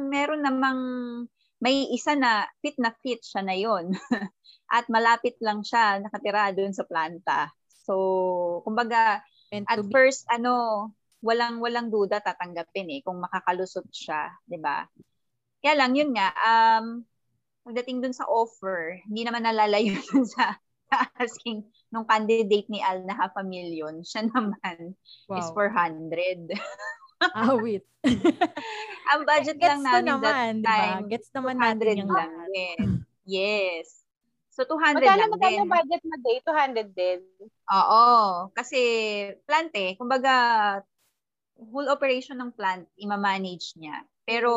[0.08, 0.80] meron namang
[1.58, 3.90] may isa na fit na fit siya na yon
[4.76, 7.48] at malapit lang siya nakatira doon sa planta.
[7.86, 7.94] So,
[8.66, 9.22] kumbaga,
[9.54, 10.90] Meant at first ano
[11.22, 14.82] walang walang duda tatanggapin eh kung makakalusot siya 'di ba?
[15.62, 17.06] Kaya lang yun nga um
[17.66, 20.54] pagdating dun sa offer hindi naman nalalayo dun sa
[20.86, 24.94] sa asking nung candidate ni Al na half a million siya naman
[25.34, 25.74] is Wow.
[25.74, 26.46] 400
[27.48, 27.82] Awit.
[29.10, 32.78] ang budget lang namin naman, that time Gets naman 200 natin yung lang din.
[33.26, 34.05] Yes
[34.56, 36.36] so 200 Magkano lang magkano din budget mo day?
[36.40, 37.20] 200 din.
[37.76, 38.04] Oo.
[38.56, 38.80] Kasi
[39.44, 39.92] plant eh.
[40.00, 40.34] Kumbaga,
[41.60, 44.00] whole operation ng plant, ima-manage niya.
[44.24, 44.52] Pero,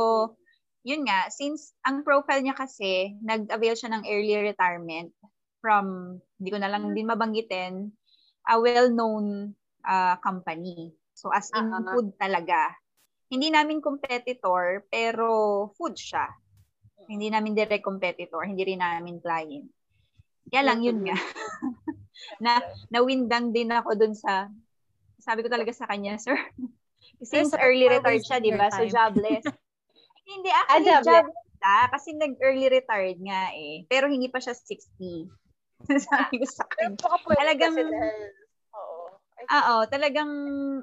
[0.88, 5.12] yun nga, since ang profile niya kasi, nag-avail siya ng early retirement
[5.59, 7.91] from, hindi ko na lang din mabanggitin,
[8.47, 9.51] a well-known
[9.83, 10.95] uh, company.
[11.12, 11.83] So, as in ah.
[11.91, 12.71] food talaga.
[13.27, 16.23] Hindi namin competitor, pero food siya.
[17.12, 19.67] Hindi namin direct competitor, hindi rin namin client.
[20.49, 21.15] Kaya lang, yun nga.
[22.43, 22.59] na
[22.89, 24.49] nawindang din ako dun sa
[25.19, 26.35] sabi ko talaga sa kanya, sir.
[27.19, 28.71] Since Sir, early retired siya, di ba?
[28.71, 29.43] So jobless.
[30.31, 31.07] hindi, Ah, actually jobless.
[31.27, 31.75] jobless siya.
[31.91, 33.83] Kasi nag-early retired nga eh.
[33.91, 35.27] Pero hindi pa siya 60.
[36.07, 36.95] sabi ko sa kanya.
[37.35, 37.75] Talagang-
[38.75, 38.97] Oo.
[39.39, 40.31] Oo, talagang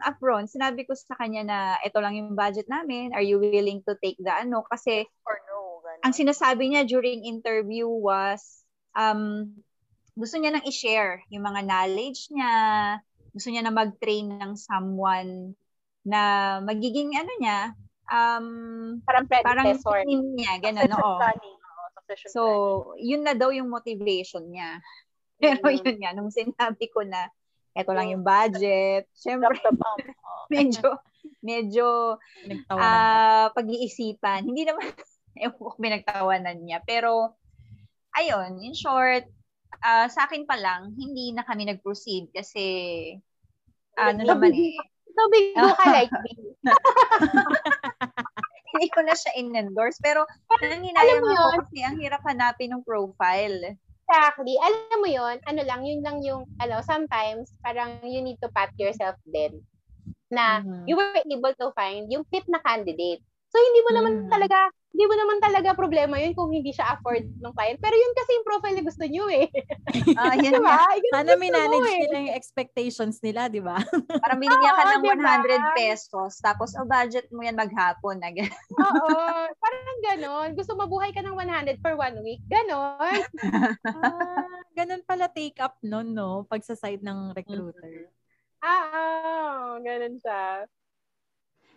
[0.01, 0.49] upfront.
[0.49, 3.13] Sinabi ko sa kanya na ito lang yung budget namin.
[3.13, 4.65] Are you willing to take the ano?
[4.69, 6.01] Kasi Or no, ganun.
[6.05, 8.66] ang sinasabi niya during interview was
[8.97, 9.53] um
[10.17, 12.53] gusto niya nang i-share yung mga knowledge niya,
[13.37, 15.53] gusto niya na mag-train ng someone
[16.09, 17.61] na magiging ano niya,
[18.09, 18.47] um
[19.05, 20.01] Parang parang predecessor.
[20.09, 21.17] team niya, ganun, oo.
[22.33, 22.43] So,
[22.97, 24.81] yun na daw yung motivation niya.
[25.37, 25.85] Pero Mm.
[25.85, 27.29] yun nga, nung sinabi ko na,
[27.77, 29.53] eto lang yung budget, syempre,
[30.55, 30.97] medyo,
[31.45, 31.87] medyo,
[32.49, 32.81] Nagtawanan.
[32.81, 34.49] ah pag-iisipan.
[34.49, 34.87] Hindi naman,
[35.45, 36.81] ewan ko pinagtawanan niya.
[36.89, 37.37] Pero,
[38.19, 39.25] ayun, in short,
[39.85, 42.65] ah sa akin pa lang, hindi na kami nag-proceed kasi,
[43.99, 46.33] ano naman eh, So, bigo ka like me.
[48.77, 49.97] hindi ko na siya in-endorse.
[50.05, 50.29] Pero,
[50.61, 51.61] nanginayang ako yun?
[51.65, 53.77] kasi ang hirap hanapin ng profile.
[54.07, 54.55] Exactly.
[54.63, 58.71] Alam mo yon ano lang, yun lang yung, ano, sometimes, parang you need to pat
[58.79, 59.59] yourself din.
[60.31, 60.87] Na, Mhm.
[60.87, 63.23] you were able to find yung fit na candidate.
[63.51, 64.31] So, hindi mo naman Mhm.
[64.31, 64.59] talaga,
[64.97, 67.77] hindi mo naman talaga problema yun kung hindi siya afford ng client.
[67.85, 69.45] Pero yun kasi yung profile na gusto nyo eh.
[70.17, 70.89] Ah, yun nga.
[70.89, 70.97] ba?
[70.97, 72.01] Yun Sana gusto mo minanage eh.
[72.01, 73.77] nila yung expectations nila, di ba?
[74.25, 75.37] Parang binigyan ka ng diba?
[75.77, 78.17] 100 pesos, tapos, oh, budget mo yan maghapon.
[78.17, 78.33] Na.
[78.89, 79.13] Oo.
[79.53, 80.49] Parang ganon.
[80.57, 82.41] Gusto mabuhay ka ng 100 for one week.
[82.49, 83.21] Ganon.
[84.01, 86.49] ah, ganun pala take up nun, no?
[86.49, 88.09] Pag sa side ng recruiter.
[88.65, 89.69] Ah, ah.
[89.77, 90.65] Ganon siya.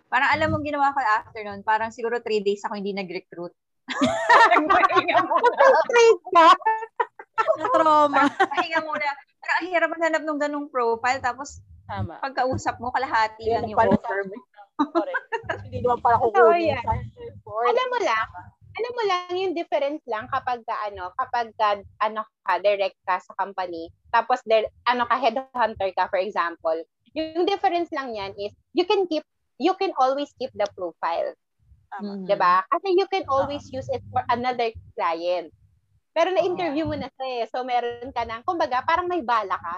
[0.09, 3.53] Parang alam mo ginawa ko after nun, parang siguro 3 days ako hindi nag-recruit.
[7.59, 8.27] Na-trauma.
[8.29, 9.07] Pahinga muna.
[9.39, 12.19] Parang ang hirap maghanap ng ganung profile, tapos Tama.
[12.21, 14.35] pagkausap mo, kalahati Yan lang yung pala offer mo.
[15.65, 16.77] Hindi naman pala kukunin.
[16.77, 16.85] yan.
[17.45, 18.27] alam mo lang,
[18.79, 23.19] alam mo lang yung difference lang kapag ka, ano, kapag ka, ano ka, direct ka
[23.19, 26.77] sa company, tapos der, ano ka, headhunter ka, for example.
[27.17, 29.25] Yung difference lang yan is, you can keep,
[29.59, 31.35] you can always keep the profile.
[31.99, 32.25] Mhm.
[32.25, 32.63] 'di ba?
[32.71, 35.51] Kasi you can always use it for another client.
[36.15, 37.43] Pero na-interview mo na siya eh.
[37.47, 39.75] So, meron ka ng, kumbaga, parang may bala ka.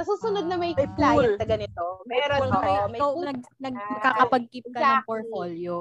[0.00, 1.38] Sa susunod na may May client pool.
[1.38, 1.82] na ganito.
[2.08, 3.24] Meron, may, may pool.
[3.24, 5.06] nag, nag, Ah, nakakapag-keep ka ng exactly.
[5.06, 5.74] portfolio.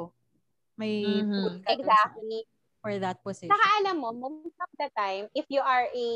[0.77, 1.33] May Mhm.
[1.33, 2.39] pool ka Exactly.
[2.83, 3.51] for that position.
[3.55, 6.07] Saka alam mo, most of the time, if you are a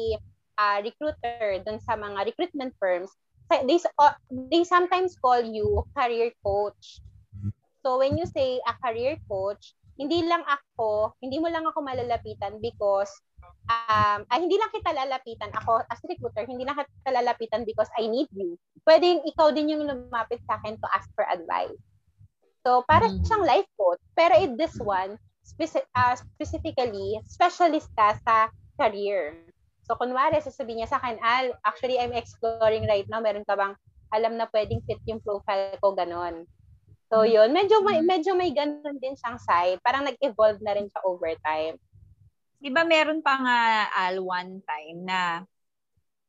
[0.60, 3.10] uh, recruiter dun sa mga recruitment firms,
[3.50, 4.14] they, uh,
[4.52, 7.00] they sometimes call you career coach.
[7.88, 12.60] So when you say a career coach, hindi lang ako, hindi mo lang ako malalapitan
[12.60, 13.08] because
[13.72, 18.12] um, ah, hindi lang kita lalapitan ako as recruiter, hindi lang kita lalapitan because I
[18.12, 18.60] need you.
[18.84, 21.80] Pwede yung ikaw din yung lumapit sa akin to ask for advice.
[22.68, 23.24] So, para Mhm.
[23.24, 24.04] siyang life coach.
[24.12, 25.16] Pero in this one,
[25.48, 29.48] speci- ah, specifically, specialist ka sa career.
[29.88, 33.24] So, kunwari, sasabihin niya sa akin, Al, actually, I'm exploring right now.
[33.24, 33.80] Meron ka bang
[34.12, 36.44] alam na pwedeng fit yung profile ko, ganon.
[37.08, 37.56] So, yun.
[37.56, 39.80] Medyo may, medyo may ganon din siyang side.
[39.80, 41.80] Parang nag-evolve na rin siya over time.
[42.60, 43.60] Di ba meron pa nga,
[43.96, 45.20] Al, one time na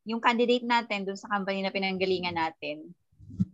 [0.07, 2.95] yung candidate natin dun sa company na pinanggalingan natin,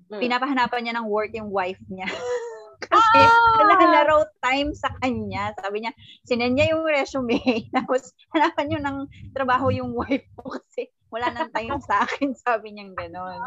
[0.06, 0.22] Mm.
[0.22, 2.06] pinapahanapan niya ng work yung wife niya.
[2.86, 3.20] Kasi
[3.58, 5.56] wala na raw time sa kanya.
[5.58, 5.92] Sabi niya,
[6.28, 7.42] sinend niya yung resume.
[7.76, 8.98] Tapos hanapan niyo ng
[9.34, 12.36] trabaho yung wife mo kasi wala nang time sa akin.
[12.36, 13.40] Sabi niya gano'n.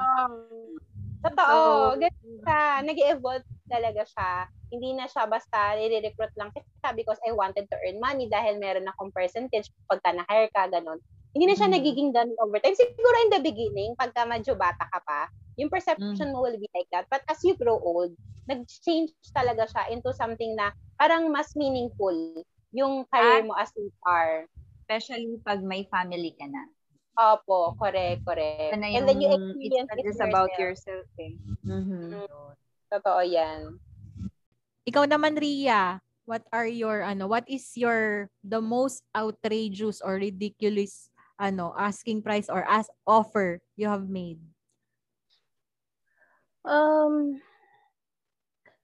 [1.24, 1.58] Totoo.
[1.94, 2.62] So, Ganun siya.
[2.84, 4.30] Nag-evolve talaga siya.
[4.68, 8.88] Hindi na siya basta nire-recruit lang kita because I wanted to earn money dahil meron
[8.88, 11.00] akong percentage pagka na-hire ka, ganun.
[11.32, 11.76] Hindi na siya Mhm.
[11.76, 12.76] nagiging ganun over time.
[12.76, 15.28] Siguro in the beginning, pagka medyo bata ka pa,
[15.58, 17.08] yung perception mo will be like that.
[17.10, 18.14] But as you grow old,
[18.46, 22.14] nag-change talaga siya into something na parang mas meaningful
[22.72, 24.46] yung career At- mo as HR.
[24.88, 26.64] Especially pag may family ka na.
[27.18, 28.70] Opo, correct, correct.
[28.70, 31.06] Ito na And then you it's experience not it just about yourself.
[31.18, 31.34] eh.
[31.66, 32.14] Mhm.
[32.94, 33.82] Totoo yan.
[34.86, 41.10] Ikaw naman, Ria, what are your, ano, what is your, the most outrageous or ridiculous,
[41.36, 44.38] ano, asking price or as offer you have made?
[46.64, 47.42] Um,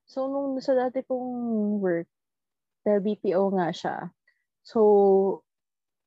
[0.05, 2.11] so, nung sa dati kong work,
[2.85, 3.97] dahil BPO nga siya.
[4.67, 5.41] So,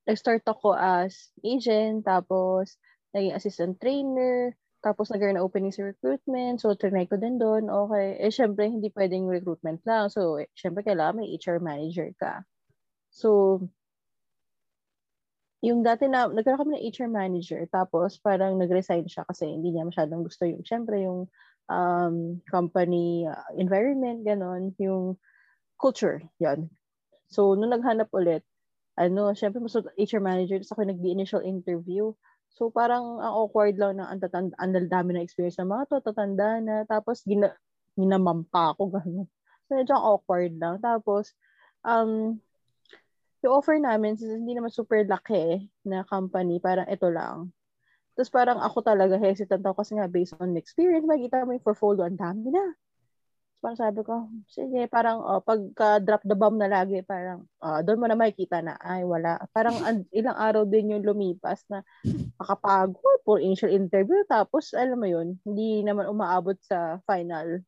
[0.08, 2.80] nag-start ako as agent, tapos
[3.12, 6.64] naging assistant trainer, tapos nagkaroon na opening sa recruitment.
[6.64, 7.68] So, trinay ko din doon.
[7.68, 8.16] Okay.
[8.24, 10.08] Eh, syempre, hindi pwedeng recruitment lang.
[10.08, 12.48] So, eh, syempre, kailangan may HR manager ka.
[13.12, 13.60] So,
[15.66, 19.90] yung dati na, nagkaroon kami ng HR manager, tapos parang nag-resign siya kasi hindi niya
[19.90, 21.26] masyadong gusto yung, syempre, yung
[21.68, 25.18] um, company uh, environment, ganon, yung
[25.82, 26.70] culture, yan.
[27.28, 28.46] So, nung naghanap ulit,
[28.98, 32.12] ano, syempre, mas HR manager, tapos ako nag initial interview.
[32.58, 35.98] So, parang ang awkward lang na ang, tatanda, ang dami na experience ng mga to,
[36.02, 37.54] tatanda na, tapos gina,
[37.94, 39.30] ginamampa ako, gano'n.
[39.70, 40.82] So, medyo awkward lang.
[40.82, 41.38] Tapos,
[41.86, 42.42] um,
[43.46, 47.54] yung offer namin, since hindi naman super laki na company, parang ito lang.
[48.18, 52.10] Tapos parang ako talaga hesitant ako kasi nga based on experience, makikita mo yung portfolio,
[52.10, 52.74] ang dami na.
[53.58, 58.00] Parang sabi ko, sige, parang oh, pagka drop the bomb na lagi, parang oh, doon
[58.00, 59.42] mo na makikita na, ay wala.
[59.52, 61.82] Parang an- ilang araw din yung lumipas na
[62.38, 64.22] makapagod for initial interview.
[64.30, 67.66] Tapos, alam mo yun, hindi naman umaabot sa final,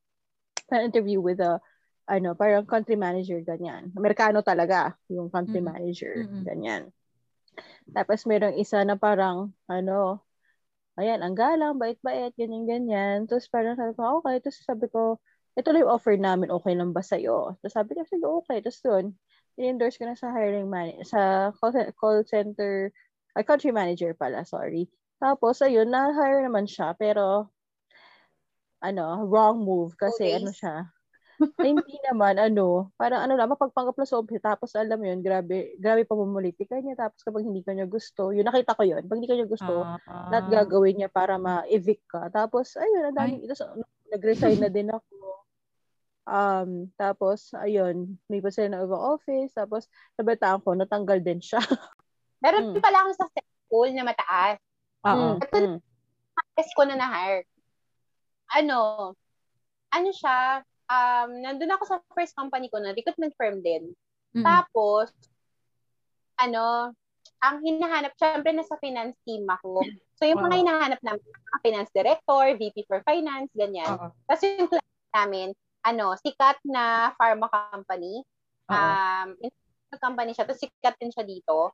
[0.69, 1.57] final interview with a,
[2.05, 3.89] ano, parang country manager, ganyan.
[3.97, 5.69] Amerikano talaga, yung country Mm.
[5.73, 6.45] manager, Mm-mm.
[6.45, 6.83] ganyan.
[7.93, 10.21] Tapos, merong isa na parang, ano,
[11.01, 13.25] ayan, ang galang, bait-bait, ganyan-ganyan.
[13.25, 14.37] Tapos, parang sabi ko, okay.
[14.37, 15.17] Tapos, sabi ko,
[15.57, 17.57] ito lang yung offer namin, okay lang ba sa'yo?
[17.61, 18.57] Tapos sabi ko, sige, okay.
[18.61, 19.05] Tapos doon,
[19.59, 21.21] in-endorse ko na sa hiring manager, sa
[21.57, 22.93] call, call center,
[23.37, 24.89] ay, country manager pala, sorry.
[25.19, 27.51] Tapos, ayun, na-hire naman siya, pero,
[28.79, 30.39] ano, wrong move, kasi days.
[30.39, 30.75] ano siya,
[31.59, 35.19] ay, hindi naman, ano, parang ano lang, mapagpanggap na sa office, tapos alam mo yun,
[35.23, 39.17] grabe, grabe pamumulitika niya, tapos kapag hindi ka niya gusto, yun, nakita ko yun, pag
[39.19, 39.99] hindi ka niya gusto, Ah,
[40.29, 42.27] lahat gagawin niya para ma-evict ka.
[42.29, 43.63] Tapos, ayun, ang dami, tapos,
[44.11, 45.15] nag-resign na din ako.
[46.29, 51.57] Um, tapos, ayun, may pa sila na ibang office, tapos, nabataan ko, natanggal din siya.
[52.43, 52.79] Meron Mm.
[52.79, 54.57] pala akong successful na mataas.
[55.09, 55.41] Oo.
[55.41, 55.77] Mm, mm.
[56.55, 57.43] Test ko na na-hire.
[58.55, 59.11] Ano,
[59.89, 63.93] ano siya, um, nandun ako sa first company ko na recruitment firm din.
[64.33, 64.43] Mm-mm.
[64.43, 65.13] Tapos,
[66.41, 66.91] ano,
[67.39, 69.85] ang hinahanap, syempre nasa finance team ako.
[70.19, 70.61] So, yung mga Oo.
[70.65, 71.23] hinahanap namin,
[71.63, 73.87] finance director, VP for finance, ganyan.
[73.87, 74.11] Oo.
[74.27, 75.47] Tapos yung client namin,
[75.87, 78.25] ano, sikat na pharma company.
[78.67, 78.75] Oo.
[78.75, 79.29] Um,
[79.97, 80.45] company siya.
[80.45, 81.71] Tapos sikat din siya dito.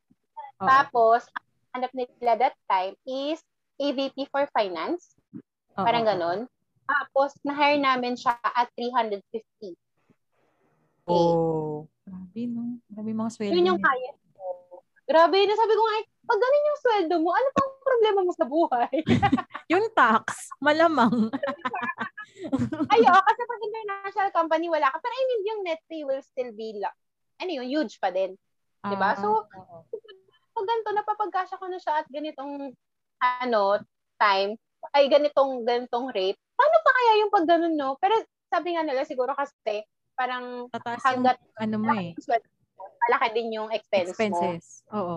[0.61, 0.67] Oo.
[0.69, 1.45] Tapos, ang
[1.81, 3.41] hanap nila that time is
[3.81, 5.17] AVP for finance.
[5.75, 5.83] Oo.
[5.83, 6.39] Parang ganun.
[6.85, 9.73] Tapos, na-hire namin siya at 350.
[11.05, 11.85] Oh.
[12.05, 12.77] Grabe, no?
[12.85, 14.45] Grabe mga sweldo Yun yung kaya ko.
[15.05, 18.95] Grabe, nasabi ko nga, pag ganun yung sweldo mo, ano pang problema mo sa buhay?
[19.73, 21.09] Yung tax, malamang.
[22.93, 25.01] Ay, oo, kasi pag international company, wala ka.
[25.01, 26.93] Pero I mean, yung net pay will still be, la-
[27.41, 28.37] ano yun, huge pa din.
[28.85, 29.17] Diba?
[29.17, 29.77] Ah, So, oo.
[30.53, 32.77] pag ganito, napapagkasya ko na siya at ganitong,
[33.17, 33.81] ano,
[34.21, 34.53] time,
[34.93, 37.95] ay ganitong, ganitong rate, paano pa kaya yung pag ganun, no?
[37.99, 38.15] Pero
[38.47, 39.83] sabi nga nila, siguro kasi,
[40.15, 42.15] parang Tataas yung hanggat ano mo eh.
[43.05, 44.11] malaki yung din yung expense mo.
[44.15, 44.65] Expenses.
[44.95, 45.15] Oo.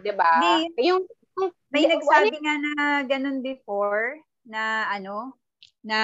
[0.00, 0.30] Diba?
[0.40, 1.02] Hindi, Yung,
[1.36, 2.72] yung May yung- nagsabi nga na
[3.04, 5.36] ganun before na ano,
[5.84, 5.98] na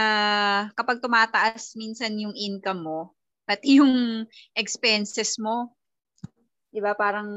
[0.77, 3.01] kapag tumataas minsan yung income mo,
[3.45, 4.25] pati yung
[4.57, 5.77] expenses mo,
[6.73, 7.29] 'di ba parang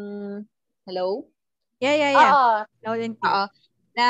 [0.88, 1.28] hello?
[1.84, 2.32] Yeah, yeah, yeah.
[2.34, 2.56] Oo.
[2.88, 3.34] Loud and clear.
[3.34, 3.46] Oo.
[3.94, 4.08] Na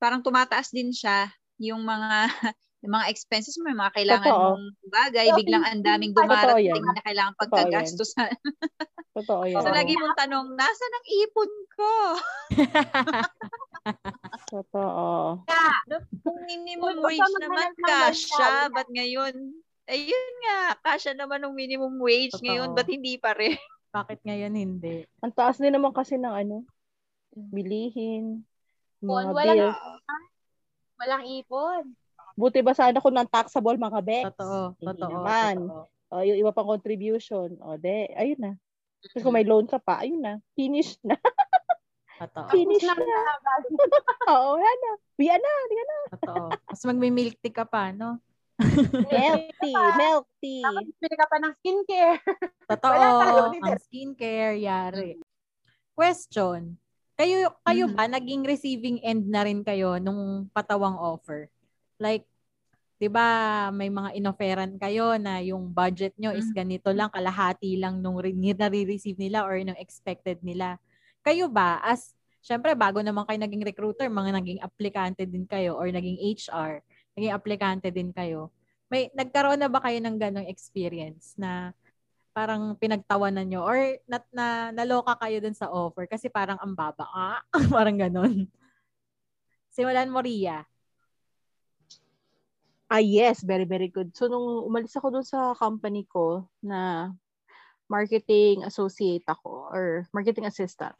[0.00, 1.30] parang tumataas din siya
[1.62, 2.26] yung mga
[2.82, 4.42] yung mga expenses mo, yung mga kailangan Totoo.
[4.42, 8.32] mong bagay, So, biglang ang daming Totoo dumarating na kailangan Totoo pagkagastusan.
[9.16, 9.62] Totoo yan.
[9.62, 11.90] So, lagi mong tanong, nasa ang ipon ko?
[14.50, 15.06] Totoo.
[16.26, 18.50] Kung minimum wage ka naman, ng kasha.
[18.74, 19.34] Ba't ngayon?
[19.86, 22.50] Ayun nga, kasha naman ng minimum wage Totoo.
[22.50, 22.68] ngayon.
[22.74, 23.54] Ba't hindi pa rin?
[23.94, 25.06] Bakit ngayon hindi?
[25.22, 26.66] Ang taas din naman kasi ng ano,
[27.30, 28.42] bilihin,
[28.98, 29.78] mga Walang- bills.
[31.02, 31.84] Walang ipon.
[32.38, 34.24] Buti ba sana kung non-taxable mga bex?
[34.32, 34.78] Totoo.
[34.78, 35.10] Hindi Totoo.
[35.10, 35.56] naman.
[35.66, 35.84] totoo.
[36.12, 37.58] O, yung iba pang contribution.
[37.58, 38.52] O, de, ayun na.
[39.02, 40.38] Tapos kung may loan ka pa, ayun na.
[40.54, 41.18] Finish na.
[42.22, 42.54] Totoo.
[42.54, 43.18] Finish Tapos na.
[43.42, 43.54] na.
[44.30, 44.92] Oo, yan na.
[45.18, 45.52] Biya na.
[45.66, 45.98] Biya na.
[46.14, 46.46] Totoo.
[46.70, 48.22] Mas magmi-milk tea ka pa, no?
[49.10, 49.84] Milk tea.
[49.98, 50.62] Milk tea.
[50.62, 52.20] Tapos bili ka pa ng skincare.
[52.70, 52.92] Totoo.
[52.94, 55.18] Wala Ang skincare, yari.
[55.98, 56.78] Question.
[57.22, 57.94] Kayo, kayo Mhm.
[57.94, 61.46] ba, naging receiving end na rin kayo nung patawang offer?
[62.02, 62.26] Like,
[62.98, 66.58] di ba may mga inofferan kayo na yung budget nyo is Mhm.
[66.58, 70.82] ganito lang, kalahati lang nung re- nare-receive nila or nung expected nila.
[71.22, 72.10] Kayo ba, as,
[72.42, 76.82] syempre bago naman kayo naging recruiter, mga naging aplikante din kayo or naging HR,
[77.14, 78.50] naging aplikante din kayo.
[78.90, 81.70] May, nagkaroon na ba kayo ng ganong experience na
[82.32, 87.04] parang pinagtawanan nyo or na, na, naloka kayo dun sa offer kasi parang ang baba
[87.12, 87.40] ah,
[87.76, 88.48] parang ganon.
[89.72, 90.64] Simulan mo, Ria.
[92.92, 93.40] Ah, yes.
[93.40, 94.12] Very, very good.
[94.12, 97.08] So, nung umalis ako dun sa company ko na
[97.88, 100.92] marketing associate ako or marketing assistant.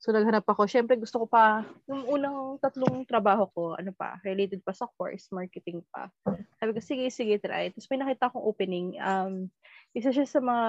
[0.00, 0.64] So, naghanap ako.
[0.64, 5.28] Siyempre, gusto ko pa, yung unang tatlong trabaho ko, ano pa, related pa sa course,
[5.28, 6.08] marketing pa.
[6.56, 7.68] Sabi ko, sige, sige, try.
[7.68, 8.96] Tapos may nakita akong opening.
[9.00, 9.52] Um,
[9.96, 10.68] isa siya sa mga,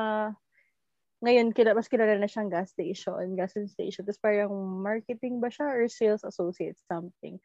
[1.20, 4.08] ngayon, kila, mas kilala na siyang gas station, gas station.
[4.08, 7.36] Tapos parang marketing ba siya or sales associate something.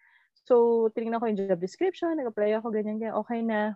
[0.47, 3.75] So, tinignan ko yung job description, nag-apply ako, ganyan, ganyan, okay na.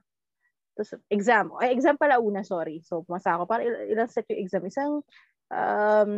[0.79, 1.51] Tapos, exam.
[1.59, 2.83] Ay, exam pala una, sorry.
[2.87, 3.51] So, pumasa ako.
[3.51, 4.63] Parang il- ilang set yung exam.
[4.67, 4.93] Isang,
[5.51, 6.11] um,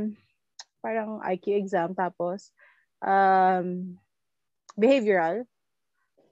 [0.85, 2.53] parang IQ exam, tapos,
[3.01, 3.97] um,
[4.77, 5.45] behavioral,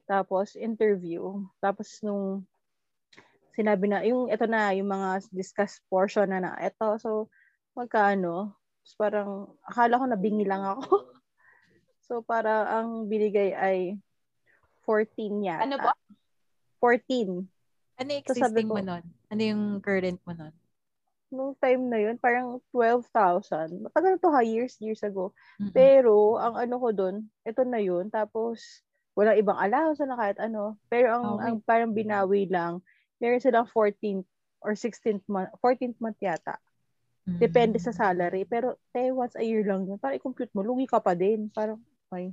[0.09, 1.45] tapos interview.
[1.61, 2.45] Tapos, nung
[3.57, 7.33] sinabi na, yung ito na, yung mga discuss portion na na, ito, so,
[7.73, 8.53] magkano?
[8.85, 10.85] So, parang, akala ko nabingi lang ako.
[12.07, 13.79] so, para ang binigay ay
[14.85, 15.65] 14 yata.
[15.65, 15.93] Ano ba?
[16.79, 17.43] 14.
[17.97, 19.05] Ano yung So, existing ko- mo nun?
[19.33, 20.55] Ano yung current mo nun?
[21.27, 23.83] Nung time na yun, parang 12,000.
[23.83, 25.35] Matagal na to ha, years, years ago.
[25.59, 25.75] Mm-mm.
[25.75, 28.07] Pero, ang ano ko doon, ito na yun.
[28.13, 28.85] Tapos,
[29.19, 30.79] walang ibang allowance na kahit ano.
[30.87, 31.43] Pero ang, Okay.
[31.43, 32.79] ang parang binawi lang,
[33.21, 34.27] meron silang 14th
[34.61, 36.57] or 16th month, 14th month yata.
[37.27, 37.39] Mm.
[37.43, 38.47] Depende sa salary.
[38.47, 39.99] Pero, te, once a year lang yun.
[39.99, 41.51] Parang i-compute mo, lugi ka pa din.
[41.51, 42.31] Parang, okay.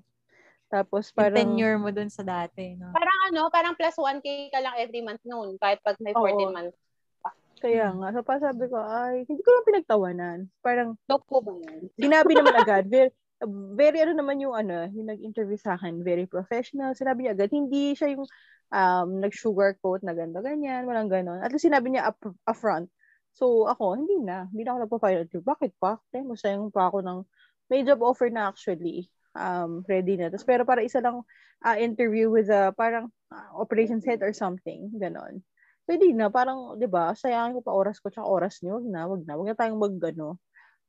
[0.69, 2.93] Tapos, Yung parang, tenure mo dun sa dati, no?
[2.93, 6.25] Parang ano, parang plus 1K ka lang every month noon, kahit pag may Oo.
[6.25, 6.77] 14 months.
[7.63, 8.07] kaya nga.
[8.11, 10.37] So, parang sabi ko, ay, hindi ko lang pinagtawanan.
[10.59, 11.87] Parang, Joke po ba yan?
[11.95, 13.09] sinabi naman agad, very,
[13.49, 16.95] very ano naman yung ano, yung nag-interview sa akin, very professional.
[16.95, 18.25] Sinabi niya agad, hindi siya yung
[18.73, 21.39] um, nag-sugarcoat na ganda ganyan, walang ganon.
[21.43, 22.19] At least sinabi niya up,
[22.49, 22.89] upfront.
[23.33, 24.45] So, ako, hindi na.
[24.53, 25.45] Hindi na ako nagpa-final interview.
[25.45, 25.97] Bakit pa?
[26.13, 27.19] Eh, masayang pa ako ng,
[27.69, 29.09] may job offer na actually.
[29.33, 30.29] Um, ready na.
[30.29, 31.25] Tapos, pero para isa lang
[31.65, 34.93] uh, interview with a parang uh, operations head or something.
[35.01, 35.41] Ganon.
[35.89, 36.29] So, hindi na.
[36.29, 38.77] Parang, di ba, sayangin ko pa oras ko tsaka oras niyo.
[38.77, 39.33] Wag na, wag na.
[39.33, 40.37] Wag na tayong mag, ano,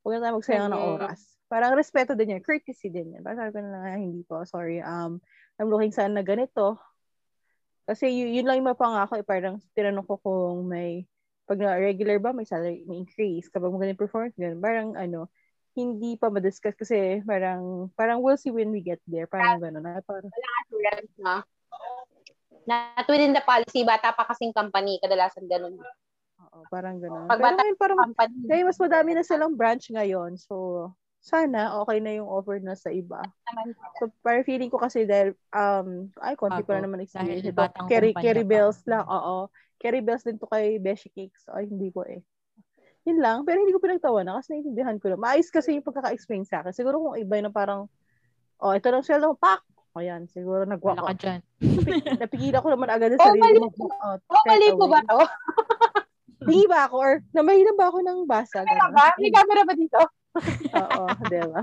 [0.05, 0.92] wag na tayong magsayang ng Mhm.
[1.00, 1.34] oras.
[1.47, 2.42] Parang respeto din yan.
[2.42, 3.22] Courtesy din yan.
[3.22, 4.80] Parang sabi ko na lang, "Ah, hindi po, sorry.
[4.80, 5.20] Um,
[5.61, 6.80] I'm looking sana na ganito.
[7.84, 9.20] Kasi yun, yun lang yung mapangako.
[9.20, 11.05] Eh, parang tinanong ko kung may,
[11.45, 13.53] pag na regular ba, may salary, may increase.
[13.53, 14.59] Kapag magaling performance, ganun.
[14.59, 15.28] Parang ano,
[15.76, 19.28] hindi pa ma-discuss kasi parang, parang we'll see when we get there.
[19.28, 19.84] Parang gano'n.
[20.03, 21.45] Parang, Assurance na.
[22.64, 25.76] Not within the policy, bata pa kasing company, kadalasan ganun.
[26.40, 27.28] oo, parang gano'n.
[27.28, 28.34] Pag Pero bata- ngayon, parang, Company.
[28.49, 30.40] kaya mas madami na silang branch ngayon.
[30.40, 30.88] So,
[31.24, 33.24] sana okay na yung offer na sa iba.
[33.96, 36.70] So, parang feeling ko kasi dahil, um, ay, konti Bago.
[36.70, 37.64] lang naman experience ito.
[37.88, 39.48] Carry, carry bells lang, oo.
[39.80, 41.48] Carry bells din to kay Beshi Cakes.
[41.48, 42.20] Ay, hindi ko eh.
[43.04, 43.38] Yun lang.
[43.42, 45.16] Pero hindi ko pinagtawa na kasi naiintindihan ko na.
[45.16, 46.72] Maayos kasi yung pagkaka-explain sa akin.
[46.72, 47.88] Siguro kung iba na parang,
[48.58, 49.64] oh, ito lang sweldo mo, pak!
[49.92, 51.08] O yan, siguro nagwa Wala ko.
[51.08, 51.40] ka dyan.
[52.18, 53.68] Napigilan ko naman agad Oh, sa sarili mali mo.
[53.72, 55.18] Oh, Oh, mali po ba to?
[56.44, 56.96] Hindi ba ako?
[56.98, 58.60] Or namahilan ba ako ng basa?
[58.60, 58.92] Ganun.
[58.92, 59.14] ba?
[59.16, 60.00] May camera ba dito?
[60.74, 61.62] Oo, diba?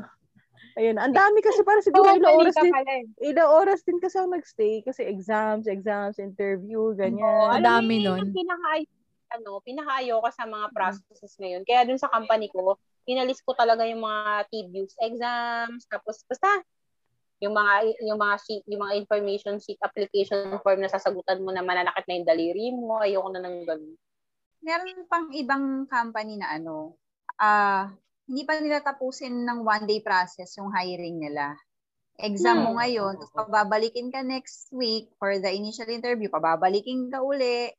[0.80, 3.04] Ayun, ang dami kasi para siguro Oo, ilang oras din, eh.
[3.28, 7.20] ilang oras din kasi ako nagstay kasi exams, exams, interview, ganyan.
[7.52, 8.70] Ang Alam mo, dami yung pinaka
[9.32, 11.64] ano, pinakaayo ko sa mga processes ngayon.
[11.64, 12.76] Kaya dun sa company ko,
[13.08, 16.64] inalis ko talaga yung mga TBUs exams, tapos basta
[17.42, 17.74] yung mga
[18.06, 22.16] yung mga sheet, yung mga information sheet application form na sasagutan mo na mananakit na
[22.16, 23.96] yung daliri mo, ayoko na ng ganun.
[24.62, 26.94] meron pang ibang company na ano,
[27.42, 27.90] ah
[28.32, 31.60] hindi pa nila tapusin ng one-day process yung hiring nila.
[32.22, 32.82] Exam mo Hmm.
[32.82, 37.72] ngayon, tapos pababalikin ka next week for the initial interview, pababalikin ka uli.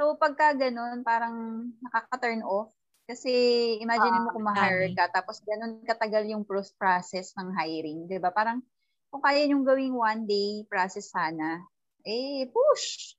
[0.00, 2.72] So, pagka ganun, parang nakaka-turn off.
[3.08, 3.30] Kasi
[3.82, 8.06] imagine mo kung ma-hire ka, tapos ganun katagal yung process ng hiring.
[8.10, 8.62] 'di ba Parang
[9.12, 11.62] kung kaya yung gawing one-day process sana,
[12.06, 13.16] eh, push!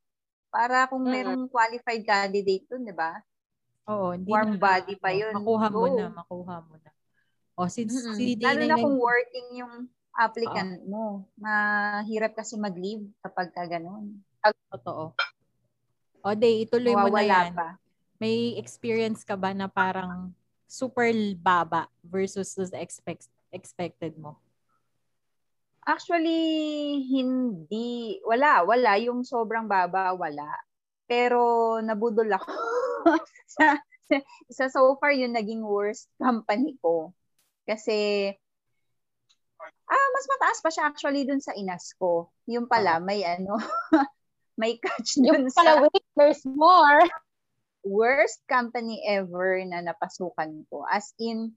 [0.54, 1.36] Para kung Mm.
[1.36, 3.18] merong qualified candidate dun, di ba?
[3.92, 5.34] Oo, hindi Warm na, body pa ano, yun.
[5.36, 5.96] Makuha mo Go.
[6.00, 6.92] na, makuha mo na.
[7.60, 8.16] O, since Mm-mm.
[8.16, 9.74] si Lalo na kung working yung
[10.14, 11.26] applicant mo.
[11.36, 14.22] Mahirap kasi mag-leave kapag ka ganun.
[14.72, 15.14] Totoo.
[16.24, 17.52] O, Day, ituloy mo na yan.
[17.52, 17.76] pa.
[18.22, 20.32] May experience ka ba na parang
[20.64, 24.40] super baba versus the expect, expected mo?
[25.84, 28.24] Actually, hindi.
[28.24, 28.96] Wala, wala.
[29.04, 30.48] Yung sobrang baba, wala.
[31.14, 32.50] Pero nabudol ako.
[33.54, 33.78] sa,
[34.50, 37.14] sa, so far, yung naging worst company ko.
[37.70, 38.34] Kasi,
[39.86, 42.34] ah, mas mataas pa siya actually dun sa inas ko.
[42.50, 43.62] Yung pala, may ano,
[44.62, 47.06] may catch dun Yung pala, sa wait, there's more.
[47.86, 50.88] worst company ever na napasukan ko.
[50.88, 51.54] As in,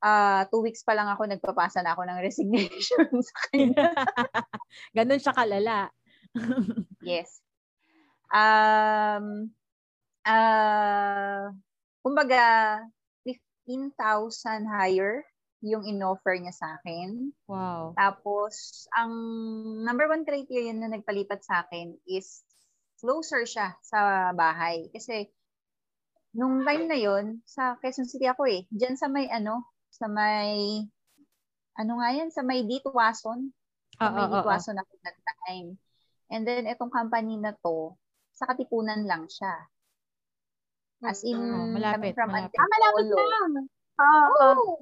[0.00, 3.90] ah two weeks pa lang ako, nagpapasa na ako ng resignation sa kanya.
[4.96, 5.90] Ganon siya kalala.
[7.04, 7.42] Yes.
[8.30, 9.50] Um,
[10.24, 11.50] uh,
[12.02, 12.78] kumbaga,
[13.24, 15.22] 15,000 higher
[15.60, 17.32] yung in-offer niya sa akin.
[17.44, 17.92] Wow.
[17.92, 19.12] Tapos, ang
[19.84, 22.40] number one criteria na nagpalipat sa akin is
[22.96, 24.88] closer siya sa bahay.
[24.88, 25.28] Kasi,
[26.32, 28.64] nung time na yon sa Quezon City ako eh.
[28.72, 30.80] Diyan sa may ano, sa may,
[31.76, 33.52] ano nga yan, sa may Ditwason.
[34.00, 34.32] Sa Ah, may ah.
[34.32, 35.76] Ditwason ako that time.
[36.30, 37.98] And then, itong company na to,
[38.40, 39.52] sa Katipunan lang siya.
[41.04, 42.56] As in, Oh, malapit, from malapit.
[42.56, 43.52] Ah, malapit lang.
[44.00, 44.80] Oo.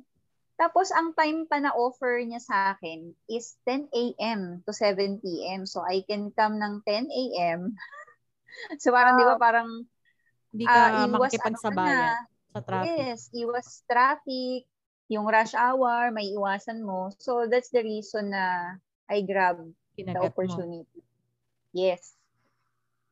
[0.59, 4.63] Tapos, ang time pa na offer niya sa akin is 10 a.m.
[4.67, 5.67] to 7 p.m.
[5.67, 7.75] So, I can come ng 10 a.m.
[8.83, 9.71] so parang, di ba, parang
[10.51, 12.15] Hindi ah, ka iwas ano ka makikipagsabayan na.
[12.51, 12.91] sa traffic.
[12.99, 14.67] Yes, iwas traffic,
[15.07, 17.15] yung rush hour, may iwasan mo.
[17.23, 18.75] So that's the reason na
[19.07, 20.35] I grab the Kinagat mo.
[20.35, 21.01] opportunity.
[21.71, 22.18] Yes.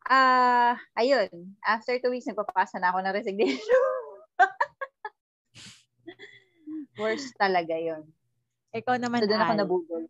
[0.07, 1.27] Ah, ayun.
[1.67, 3.83] After two weeks, nagpapasa na ako ng resignation.
[7.01, 8.07] Worst talaga yun.
[8.71, 9.59] Ikaw naman, So, doon ako Al.
[9.59, 10.05] nabugol.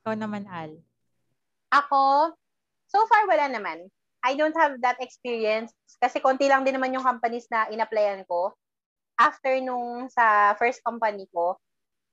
[0.00, 0.80] Ikaw naman, Al.
[1.68, 2.32] Ako,
[2.88, 3.92] so far wala naman.
[4.24, 5.70] I don't have that experience
[6.00, 8.56] kasi konti lang din naman yung companies na in-applyan ko.
[9.20, 11.60] After nung sa first company ko,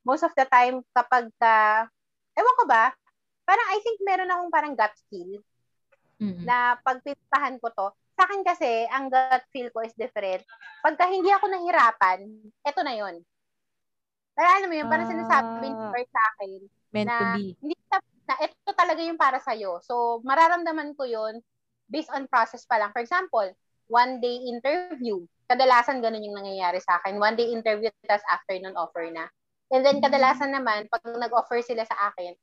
[0.03, 1.87] most of the time kapag ka,
[2.35, 2.91] ewan ko ba,
[3.47, 5.39] parang I think meron akong parang gut feel
[6.45, 7.87] Na pagpistahan ko to.
[8.15, 10.39] Sa akin kasi, ang gut feel ko is different.
[10.79, 12.19] Pagka hindi ako nahirapan,
[12.63, 13.19] eto na yon.
[14.35, 15.13] Pero alam mo yun, parang Ah.
[15.15, 16.59] sinasabi ni Lord sa akin,
[16.91, 17.43] Meant to na be.
[17.59, 17.97] hindi na,
[18.27, 19.79] na ito talaga yung para sa'yo.
[19.83, 21.39] So, mararamdaman ko yun
[21.87, 22.91] based on process pa lang.
[22.91, 23.47] For example,
[23.87, 25.23] one day interview.
[25.45, 27.15] Kadalasan ganun yung nangyayari sa akin.
[27.21, 29.29] One day interview, tapos afternoon offer na.
[29.71, 32.33] And then kadalasan naman, pag nag-offer sila sa akin,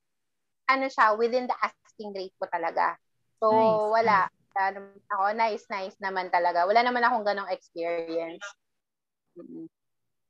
[0.70, 2.96] ano siya, within the asking rate ko talaga.
[3.42, 4.18] So, Nice, wala.
[4.54, 4.78] Ano,
[5.10, 6.62] Ako, nice, nice naman talaga.
[6.62, 8.46] Wala naman akong ganong experience.
[9.34, 9.66] Mm.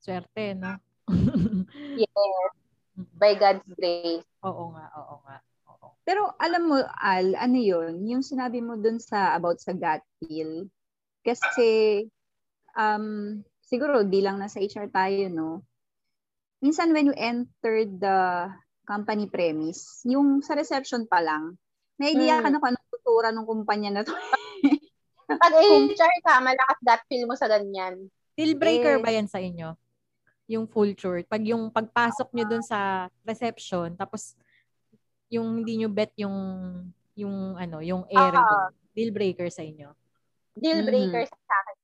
[0.01, 0.73] Swerte, no?
[1.93, 2.49] Yes.
[3.13, 4.25] By God's grace.
[4.41, 5.37] oo nga, oo nga.
[5.69, 5.87] Oo.
[6.01, 8.01] Pero alam mo, Al, ano yun?
[8.09, 10.65] Yung sinabi mo dun sa about sa gut feel.
[11.21, 12.03] Kasi,
[12.73, 15.61] um, siguro, di lang nasa HR tayo, no?
[16.63, 18.49] Minsan when you enter the
[18.83, 21.55] company premise, yung sa reception pa lang,
[21.99, 22.53] may idea ka Mm.
[22.55, 24.15] na kung anong tutura ng kumpanya na to.
[25.43, 28.07] Pag HR ka, malakas gut feel mo sa ganyan.
[28.33, 29.03] Deal breaker Yes.
[29.03, 29.75] ba yan sa inyo?
[30.47, 31.27] Yung full short.
[31.27, 34.39] Pag yung pagpasok nyo dun sa reception, tapos
[35.27, 36.35] yung hindi nyo bet yung
[37.13, 38.47] yung ano, yung area Ah.
[38.47, 38.71] dun.
[38.95, 39.91] Deal breaker sa inyo.
[40.55, 40.87] Deal Mhm.
[40.87, 41.75] breaker sa akin.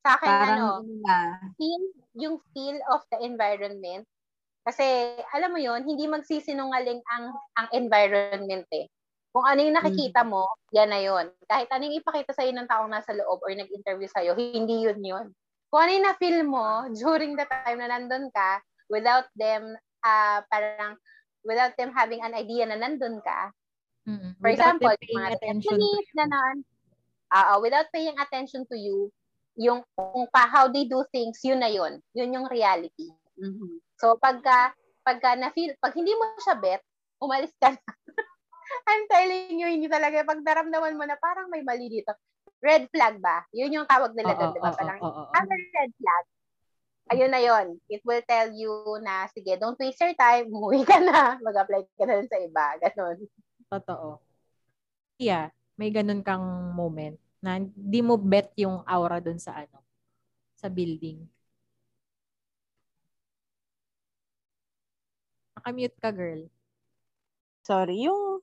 [0.00, 0.66] Sa akin, Parang, ano,
[1.04, 1.16] na,
[1.54, 1.82] feel,
[2.16, 4.08] yung feel of the environment.
[4.64, 4.84] Kasi,
[5.32, 7.24] alam mo yon hindi magsisinungaling ang
[7.56, 8.88] ang environment eh.
[9.30, 11.30] Kung ano yung nakikita mo, yan na yon.
[11.46, 15.26] Kahit anong ipakita sa'yo ng taong nasa loob or nag-interview sa'yo, hindi yun yun.
[15.70, 16.66] Kung ano yung na-feel mo
[16.98, 18.58] during the time na nandun ka,
[18.90, 20.98] without them, ah parang,
[21.46, 23.54] without them having an idea na nandun ka,
[24.08, 24.32] Mm-mm.
[24.40, 25.78] For Without example, mga attention
[26.16, 26.56] ganon.
[27.30, 29.12] Oo, without paying attention to you,
[29.60, 32.00] yung kung pa, how they do things, yun na yun.
[32.16, 33.12] Yun yung reality.
[33.38, 33.78] mhm.
[34.00, 34.72] So, pagka,
[35.04, 36.80] pagka na-feel, pag hindi mo siya bet,
[37.20, 37.92] umalis ka na.
[38.86, 40.24] I'm telling you, hindi talaga.
[40.24, 42.12] Pag naramdaman mo na parang may mali dito.
[42.60, 43.44] Red flag ba?
[43.56, 44.70] Yun yung tawag nila doon, Oo, di ba?
[44.76, 45.00] Parang.
[45.32, 46.24] I'm a red flag.
[47.10, 47.66] Ayun na yun.
[47.90, 48.70] It will tell you
[49.02, 52.64] na, sige, don't waste your time, umuwi ka na, mag-apply ka na sa iba.
[52.78, 53.18] Ganon.
[53.66, 54.22] Totoo.
[55.20, 59.80] Yeah, may ganun kang moment na di mo bet yung aura dun sa ano,
[60.54, 61.24] sa building.
[65.56, 66.48] Nakamute ka, girl.
[67.64, 68.40] Sorry, yung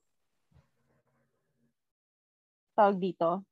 [2.78, 3.42] tawag dito.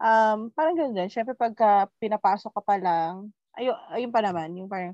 [0.00, 1.08] Um, parang ganun din.
[1.08, 4.92] Siyempre, pagka pinapasok ka pa lang, ayo, ayun pa naman, yung parang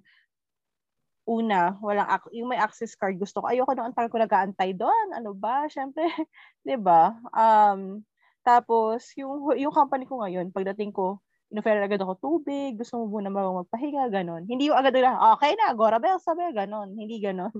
[1.27, 3.51] una, walang yung may access card gusto ko.
[3.51, 5.11] Ayoko nung antal ko nag-aantay doon.
[5.11, 5.67] Ano ba?
[5.67, 6.07] Siyempre,
[6.65, 7.19] 'di ba?
[7.35, 8.07] Um,
[8.47, 11.19] tapos yung yung company ko ngayon, pagdating ko,
[11.51, 14.47] inoffer agad ako tubig, gusto mo muna mag- magpahinga, ganon.
[14.47, 16.95] Hindi yung agad na, okay na, Gora Bell, sabi, ganon.
[16.95, 17.55] Hindi ganon.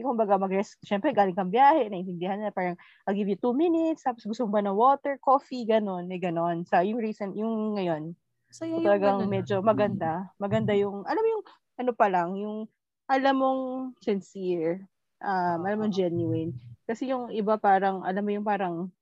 [0.00, 4.08] Yung kumbaga mag-rest, syempre galing kang biyahe, naiintindihan na parang I'll give you two minutes,
[4.08, 6.64] tapos gusto mo ba ng water, coffee, ganon, may ganon.
[6.64, 8.16] Sa yung recent, yung ngayon,
[8.52, 9.32] So, yung talagang ganun.
[9.32, 10.28] medyo maganda.
[10.36, 11.44] Maganda yung, alam mo yung,
[11.80, 12.68] ano pa lang, yung,
[13.08, 13.60] alam mong
[14.04, 14.84] sincere,
[15.24, 16.52] um, alam mong genuine.
[16.84, 18.92] Kasi yung iba parang, alam mo yung parang,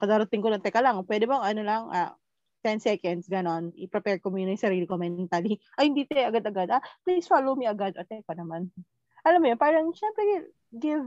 [0.00, 2.16] kadarating ko lang, teka lang, pwede bang ano lang, ah,
[2.64, 5.60] 10 seconds, ganon, i-prepare ko muna yung sarili ko mentally.
[5.76, 6.72] Ay, hindi te, agad-agad.
[6.72, 7.94] Ah, please follow me agad.
[8.00, 8.72] O, teka naman.
[9.26, 10.22] Alam mo yun, parang, syempre,
[10.70, 11.02] give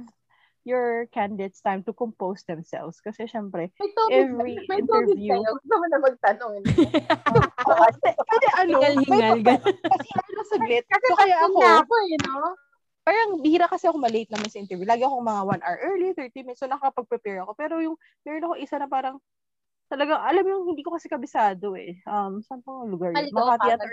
[0.67, 2.99] your candidates time to compose themselves.
[2.99, 5.55] Kasi, syempre, May every may interview, kayo.
[5.55, 6.53] Gusto mo na magtanong.
[7.70, 7.86] Oo,
[8.28, 9.43] pwede ano, may-
[9.95, 10.84] kasi ano saglit.
[10.84, 12.51] Kasi So, kaya ako, ako, you know?
[13.07, 14.86] parang bihira kasi ako malate naman sa interview.
[14.86, 16.59] Lagi akong mga 1 hour early, 30 minutes.
[16.59, 17.51] So, nakakapag-prepare ako.
[17.55, 17.95] Pero yung,
[18.28, 19.17] meron ako isa na parang,
[19.89, 21.97] talagang, alam mo yung hindi ko kasi kabisado eh.
[22.05, 23.32] Um, saan pang lugar yun?
[23.34, 23.89] Makati ka, at.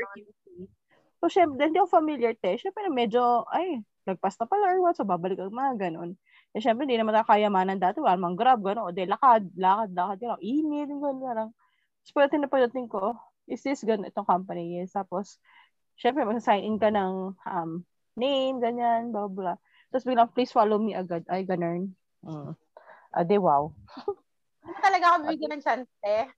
[1.27, 2.55] So, syempre, hindi ako familiar te.
[2.55, 4.95] Syempre, medyo, ay, nagpas na pala or what.
[4.95, 6.15] So, babalik ang mga ganon.
[6.55, 7.99] Eh, syempre, hindi naman nakakayamanan dati.
[7.99, 8.87] Wala mang grab, ganon.
[8.87, 10.23] O, de, lakad, lakad, lakad.
[10.23, 10.39] Gano'n.
[10.39, 11.51] Init, gano'n, gano'n.
[11.51, 13.19] Tapos, pagdating na pagdating ko,
[13.51, 14.79] is this gano'n itong company?
[14.79, 14.95] Yes.
[14.95, 15.43] Tapos,
[15.99, 17.71] syempre, mag-sign in ka ng um,
[18.15, 19.59] name, ganyan, blah, blah.
[19.91, 21.27] Tapos biglang, please follow me agad.
[21.27, 21.91] Ay, ganun.
[22.23, 22.55] Mm.
[23.11, 23.75] Ah, de, wow.
[24.63, 26.31] Hindi talaga ako bibigyan ng chance eh.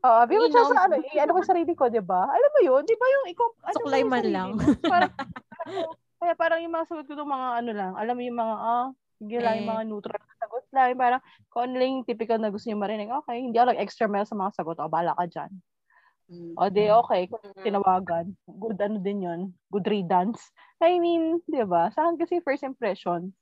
[0.00, 2.24] Oo, uh, You siya sa ano, eh, ano ko sa sarili ko, di ba?
[2.24, 4.48] Alam mo yun, di ba yung ikaw, ano Suklay man sarili lang.
[4.80, 5.12] Parang,
[6.16, 8.86] kaya parang yung mga sagot ko mga ano lang, alam mo yung mga, ah,
[9.20, 9.72] sige lang, yung Eh.
[9.76, 11.20] mga neutral na sagot lang, parang,
[11.52, 14.40] kung ano lang yung typical na gusto niyo marinig, okay, hindi ako extra mile sa
[14.40, 15.52] mga sagot, o, bala ka dyan.
[16.32, 16.52] Mm.
[16.56, 17.60] O, di, okay, kung Mm.
[17.60, 18.26] tinawagan,
[18.56, 20.40] good ano din yun, good riddance.
[20.80, 21.92] I mean, di ba?
[21.92, 23.36] Sa akin kasi first impression,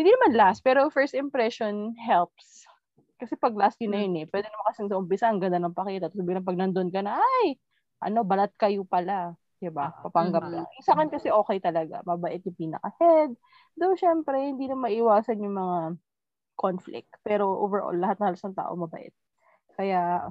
[0.00, 2.64] hindi naman last, pero first impression helps.
[3.24, 5.72] Kasi pag last yun na yun eh, pwede naman kasi sa umpisa, ang ganda ng
[5.72, 6.12] pakita.
[6.12, 7.56] Tapos biglang pag nandun ka na, ay,
[8.04, 9.32] ano, balat kayo pala.
[9.56, 9.88] Diba?
[10.04, 10.52] Papanggap Mhm.
[10.52, 10.66] lang.
[10.84, 12.04] Sa akin kasi okay talaga.
[12.04, 13.32] Mabait yung pinaka-head.
[13.80, 15.78] Though, syempre, hindi na maiwasan yung mga
[16.60, 17.08] conflict.
[17.24, 19.16] Pero overall, lahat na halos ng tao mabait.
[19.74, 20.28] Kaya,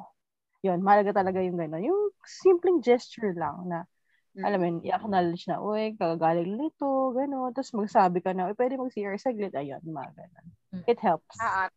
[0.62, 1.82] yun, mahalaga talaga yung gano'n.
[1.84, 3.90] Yung simpleng gesture lang na,
[4.34, 4.44] Mm.
[4.50, 7.54] alam mo yun, i-acknowledge na, uy, kagagaling nito, gano'n.
[7.54, 9.54] Tapos magsabi ka na, uy, pwede mag-CR saglit.
[9.54, 10.48] Ayun, mga gano'n.
[10.74, 10.84] Mm.
[10.90, 11.38] It helps.
[11.38, 11.70] Ah.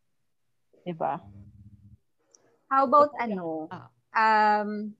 [0.87, 1.19] Diba?
[2.71, 3.67] How about ano?
[3.67, 3.91] Ah.
[4.15, 4.95] Um,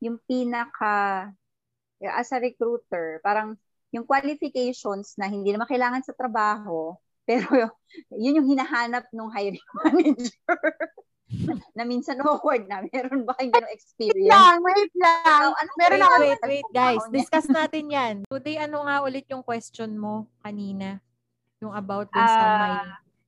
[0.00, 1.28] yung pinaka,
[2.00, 6.96] as a recruiter, parang yung qualifications na hindi naman kailangan sa trabaho,
[7.28, 7.68] pero
[8.10, 10.60] yun yung hinahanap ng hiring manager.
[11.72, 12.84] na minsan awkward na.
[12.86, 14.28] Meron ba kayong ganong experience?
[14.28, 15.40] lang, wait lang.
[15.42, 16.96] So, anong Meron Wait, ako- wait, wait, guys.
[16.96, 17.16] trabaho niya?
[17.16, 18.14] Discuss natin yan.
[18.24, 21.00] Today, ano nga ulit yung question mo kanina?
[21.60, 22.72] Yung about dun sa Ah, may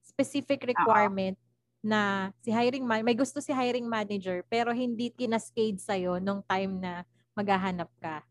[0.07, 1.37] specific requirement
[1.87, 6.83] na si hiring man, may gusto si hiring manager pero hindi kinascade sa'yo nung time
[6.83, 7.07] na
[7.39, 8.27] maghahanap ka.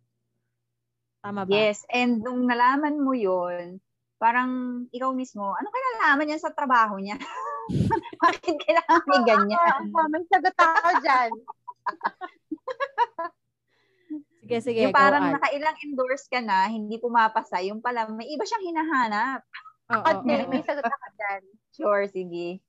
[1.24, 1.52] Tama ba?
[1.56, 3.80] Yes, and nung nalaman mo yun,
[4.20, 7.16] parang ikaw mismo, ano kaya nalaman yan sa trabaho niya?
[8.22, 9.74] Bakit kailangan may ganyan?
[10.12, 11.32] May sagot ako dyan.
[14.46, 14.86] Sige, sige.
[14.86, 15.42] yung parang on.
[15.42, 19.42] nakailang endorse ka na, hindi pumapasa, yung pala, may iba siyang hinahanap.
[19.90, 21.42] Oo, At oo, may, may sagot ako dyan.
[21.74, 22.62] Sure, sige.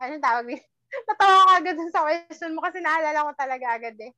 [0.00, 0.64] Anong tawag dito?
[1.06, 4.12] Natawa ka agad sa question mo kasi naalala ko talaga agad eh.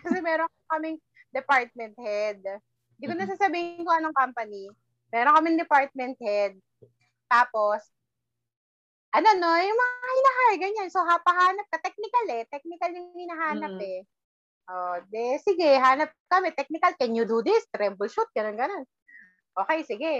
[0.00, 0.98] Kasi meron kaming
[1.34, 2.40] department head.
[2.96, 4.70] Hindi ko na sasabihin ko anong company.
[5.12, 6.56] Meron kaming department head.
[7.28, 7.84] Tapos,
[9.12, 10.88] ano no, yung mga hinahire, ganyan.
[10.88, 11.84] So, hapahanap ka.
[11.84, 12.42] Technical eh.
[12.48, 13.84] Technical yung hinahanap Mm.
[13.84, 14.00] eh.
[14.66, 16.50] Oh, de, sige, hanap kami.
[16.50, 17.64] Technical, can you do this?
[17.70, 18.82] Troubleshoot, ganun, ganun.
[19.54, 20.12] Okay, sige.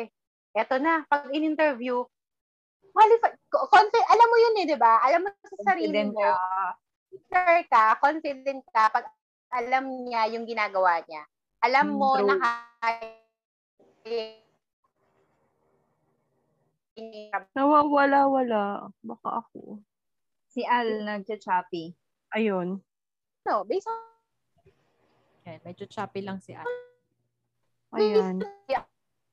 [0.54, 2.00] Eto na, pag in-interview,
[2.96, 5.04] qualified, confi- alam mo yun eh, di ba?
[5.04, 6.32] Alam mo sa sarili Confident mo,
[7.28, 9.04] sure ka, confident ka pag
[9.52, 11.22] alam niya yung ginagawa niya.
[11.60, 12.26] Alam Mm, mo true.
[12.26, 12.34] na
[12.80, 13.12] kaya
[17.52, 18.88] Nawawala-wala.
[19.04, 19.84] Baka ako.
[20.48, 21.92] Si Al nagcha-choppy.
[22.32, 22.80] Ayun.
[23.46, 24.00] no, based on
[25.46, 26.66] Yan, medyo choppy lang si Al.
[27.94, 28.42] Ayan.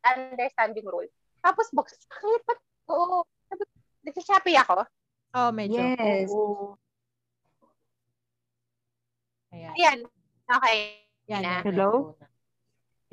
[0.03, 1.07] understanding rule.
[1.39, 2.43] Tapos, box, bakit?
[2.43, 2.59] Ba't?
[2.84, 3.24] Ko,
[4.03, 4.83] Nagsisapi ako.
[5.33, 5.79] Oh, medyo.
[5.79, 6.29] Yes.
[6.29, 6.75] Oo.
[9.53, 9.73] Ayan.
[9.73, 9.97] Ayan.
[10.43, 10.77] Okay.
[11.31, 11.63] Yan, Na.
[11.63, 12.13] Hello?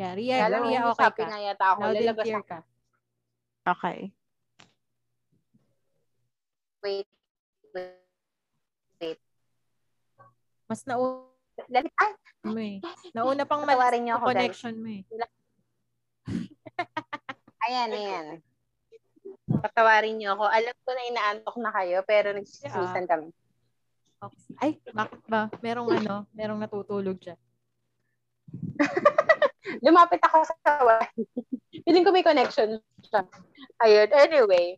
[0.00, 1.28] Yeah, Ria, mo, Ria, okay nagsisapi ka.
[1.28, 1.80] na yata ako.
[1.84, 2.48] Loud and Lalabas clear ako.
[2.48, 2.58] ka.
[3.70, 3.98] Okay.
[6.80, 7.08] Wait.
[7.76, 9.20] Wait.
[10.64, 11.28] Mas nauna
[11.68, 11.92] Lalit.
[12.00, 12.12] Ay,
[12.48, 12.80] mo eh.
[13.12, 13.60] Nauna pang
[14.24, 14.32] guys.
[14.32, 15.02] connection mo eh.
[17.68, 18.26] ayan, ayan.
[19.60, 20.44] Patawarin niyo ako.
[20.48, 23.28] Alam ko na inaantok na kayo, pero nagsisimisan kami.
[24.20, 24.40] Okay.
[24.60, 25.48] Ay, bakit ba?
[25.64, 27.40] Merong ano, merong natutulog dyan.
[29.84, 31.24] Lumapit ako sa wifi.
[31.88, 33.24] Feeling ko may connection siya.
[33.80, 34.08] Ayun.
[34.12, 34.76] Anyway.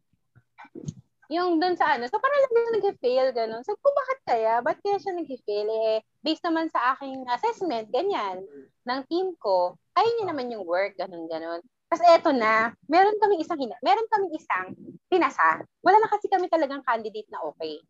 [1.32, 2.06] Yung dun sa ano.
[2.06, 3.64] So, parang lang siya nag-fail, gano'n.
[3.64, 4.60] So, kung bakit kaya?
[4.60, 5.68] Ba't kaya siya nag-fail?
[5.70, 8.44] Eh, based naman sa aking assessment, ganyan,
[8.84, 11.64] ng team ko, kaya niya naman yung work, gano'n, gano'n.
[11.92, 14.72] Tapos eto na, meron kaming isang hina, meron kaming isang
[15.12, 15.60] pinasa.
[15.84, 17.84] Wala na kasi kami talagang candidate na okay.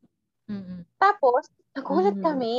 [0.50, 0.82] Mm-mm.
[0.98, 2.26] Tapos, nagulat Mm.
[2.26, 2.54] kami.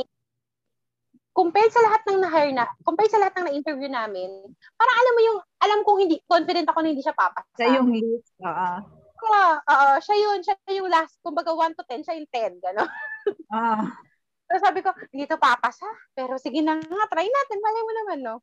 [1.36, 4.32] Compared sa lahat ng na-hire na, compared sa lahat ng na-interview namin,
[4.72, 7.60] parang alam mo yung, alam kong hindi, confident ako na hindi siya papasa.
[7.60, 8.32] Sa yung list.
[8.40, 8.72] Oo.
[9.28, 12.88] Oo, oo, siya yun, siya yung last, kumbaga 1 to 10, siya yung 10, gano'n.
[13.52, 13.84] Ah.
[14.48, 15.84] So sabi ko, hindi to papasa.
[16.16, 18.36] Pero sige na nga, try natin, malay mo naman, no?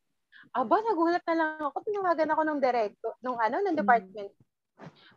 [0.52, 1.78] Aba, nagulat na lang ako.
[1.86, 4.34] Tinawagan ako ng director, nung ano, ng department.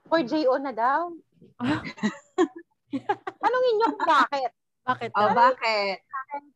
[0.06, 1.10] For JO na daw.
[3.42, 4.52] Tanungin niyo bakit.
[4.84, 5.10] Bakit?
[5.16, 5.34] Oh, daw?
[5.34, 5.98] bakit?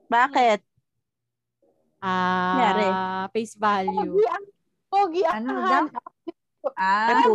[0.06, 0.60] Bakit?
[1.98, 4.14] Ah, face value.
[4.14, 4.46] Pogi ang,
[4.86, 5.90] pogi ang Ano hanap.
[6.78, 7.24] Ah.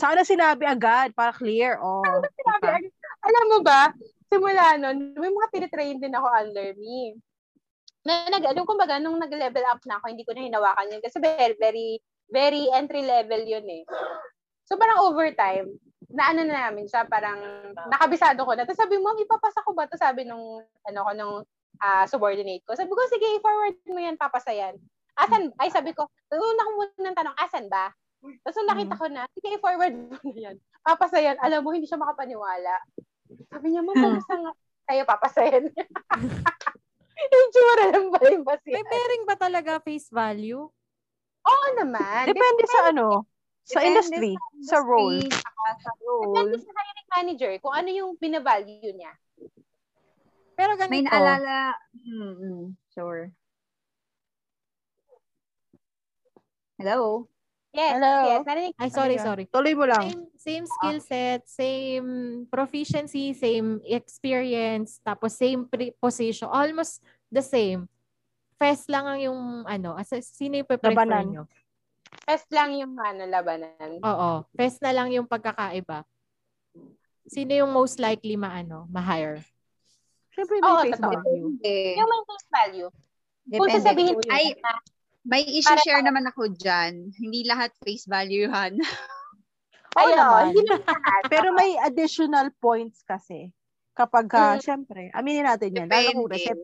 [0.00, 1.82] Sana sinabi agad para clear.
[1.82, 2.04] Oh.
[2.04, 2.82] Sinabi, agad.
[3.26, 3.90] alam mo ba,
[4.30, 7.18] simula nun, may mga tinitrain din ako under me.
[8.06, 11.02] Na nag, yung kumbaga, nung nag-level up na ako, hindi ko na hinawakan yun.
[11.04, 11.88] Kasi very, very,
[12.32, 13.84] very entry level yun eh.
[14.64, 15.66] So parang overtime,
[16.10, 17.38] na ano na namin siya, parang
[17.90, 18.66] nakabisado ko na.
[18.66, 21.36] Tapos sabi mo, ipapasa ko ba to Sabi nung, ano ko, nung
[21.82, 22.74] ah, subordinate ko.
[22.74, 24.74] Sabi ko, sige, i-forward mo yan, papasa yan.
[25.18, 27.92] Asan, ay sabi ko, una ko muna ng tanong, asan ba?
[28.44, 30.56] Tapos nung nakita ko na, sige, i-forward mo na yan.
[30.80, 31.36] Papasa yan.
[31.40, 32.74] Alam mo, hindi siya makapaniwala.
[33.52, 34.52] Sabi niya, ma'am, papasa nga.
[34.88, 35.64] Tayo, papasa yan.
[37.34, 38.70] yung tsura lang ba yung basi?
[38.72, 40.64] May bearing ba talaga face value?
[41.40, 42.28] Oo naman.
[42.28, 43.24] Depende sa ano,
[43.64, 44.32] sa Depende industry,
[44.64, 45.24] sa role.
[45.24, 45.40] industry,
[45.80, 46.64] sa Depende role.
[46.64, 49.12] sa hiring manager kung ano yung binavalue niya.
[50.60, 50.92] Pero ganito.
[50.92, 53.32] May naalala, hmm, sure.
[56.76, 57.28] Hello?
[57.70, 58.14] Yes, Hello.
[58.26, 58.42] yes.
[58.42, 59.24] Narinig Ay, sorry, yan?
[59.24, 59.44] sorry.
[59.46, 60.02] Tuloy mo lang.
[60.10, 62.08] Same, same skill set, same
[62.50, 66.50] proficiency, same experience, tapos same pre- position.
[66.50, 66.98] Almost
[67.30, 67.86] the same.
[68.58, 69.40] Fest lang ang yung
[69.70, 71.26] ano, as sino yung prefer Labanan.
[71.30, 71.42] nyo?
[72.26, 74.02] Fest lang yung ano, labanan.
[74.02, 74.30] Oo.
[74.58, 76.02] Fest na lang yung pagkakaiba.
[77.30, 79.46] Sino yung most likely maano, ma-hire?
[80.34, 81.46] Siyempre may Oo, face value.
[81.94, 82.90] Yung may face value.
[83.46, 83.78] Kung Depende.
[83.78, 84.58] sasabihin mo Ay,
[85.22, 87.12] may issue-share naman ako dyan.
[87.12, 88.78] Hindi lahat face valuehan.
[88.78, 90.42] Oo ayun, naman.
[90.50, 91.22] hindi naman lahat.
[91.28, 93.52] Pero may additional points kasi.
[93.92, 94.62] Kapag, ka, Mm.
[94.62, 95.88] syempre, aminin natin yan.
[95.88, 96.36] Lalo kung Depende.
[96.40, 96.58] recep,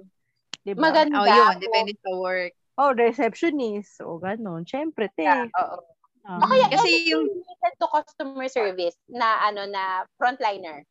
[0.63, 0.81] diba?
[0.81, 1.17] Maganda.
[1.17, 1.55] Oh, yun.
[1.59, 2.53] Depende sa work.
[2.77, 4.01] Oh, receptionist.
[4.01, 4.63] O, ganun.
[4.63, 5.27] Syempre, te.
[5.29, 5.79] Oo.
[6.23, 6.39] Ah.
[6.39, 9.85] O kaya, Kasi yung- related to customer service na ano na
[10.17, 10.83] frontliner.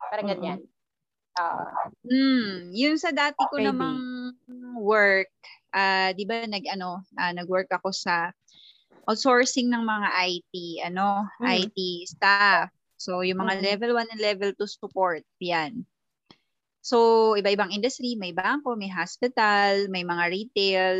[0.00, 0.34] Parang Mm-mm.
[0.34, 0.60] ganyan.
[1.34, 1.64] Oo.
[2.02, 3.66] Hmm, yung sa dati ko Maybe.
[3.66, 3.98] namang
[4.76, 5.30] work,
[5.74, 8.30] ah, 'di ba nag ano, ah, nag-work ako sa
[9.10, 10.54] outsourcing ng mga IT,
[10.84, 11.70] ano, Mm.
[11.70, 12.70] IT staff.
[13.00, 13.76] So yung mga Mm.
[13.76, 15.86] level 1 and level 2 support, 'yan.
[16.84, 20.96] So iba-ibang industry, may bangko, may hospital, may mga retail.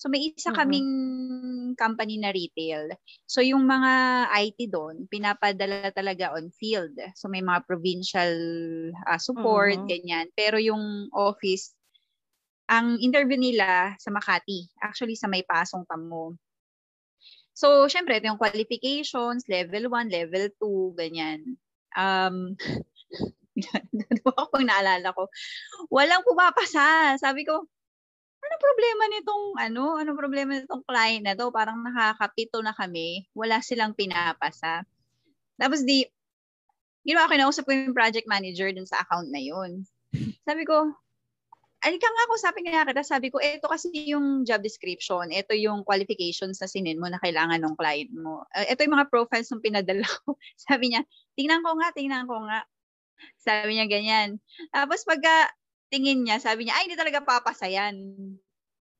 [0.00, 0.54] So may isa Mm-mm.
[0.54, 0.90] kaming
[1.78, 2.90] company na retail.
[3.30, 3.92] So yung mga
[4.32, 6.96] IT doon, pinapadala talaga on field.
[7.18, 8.34] So may mga provincial
[9.06, 9.90] ah, support, Mhm.
[9.90, 10.30] ganyan.
[10.36, 11.74] Pero yung office,
[12.68, 16.36] ang interview nila sa Makati, actually sa may pasong tamo.
[17.54, 21.54] So, syempre, ito yung qualifications, level 1, level 2, ganyan.
[21.94, 22.58] Um,
[24.34, 25.30] ako pag naalala ko,
[25.86, 27.14] walang pumapasa.
[27.22, 27.62] Sabi ko,
[28.44, 31.48] ano problema nitong ano, ano problema nitong client na to?
[31.54, 34.84] Parang nakakapito na kami, wala silang pinapasa.
[35.56, 36.04] Tapos di
[37.06, 39.86] ginawa ko kinausap ko yung project manager dun sa account na yun.
[40.42, 40.92] Sabi ko,
[41.84, 45.84] alika nga ako, sabi nga kita, sabi ko, eto kasi yung job description, eto yung
[45.84, 48.48] qualifications na sinin mo na kailangan ng client mo.
[48.56, 50.40] Uh, eto yung mga profiles ng pinadala ko.
[50.66, 51.04] sabi niya,
[51.36, 52.64] tingnan ko nga, tingnan ko nga.
[53.36, 54.40] Sabi niya ganyan.
[54.72, 55.52] Tapos pagka
[55.92, 57.94] tingin niya, sabi niya, ay, hindi talaga papasa yan.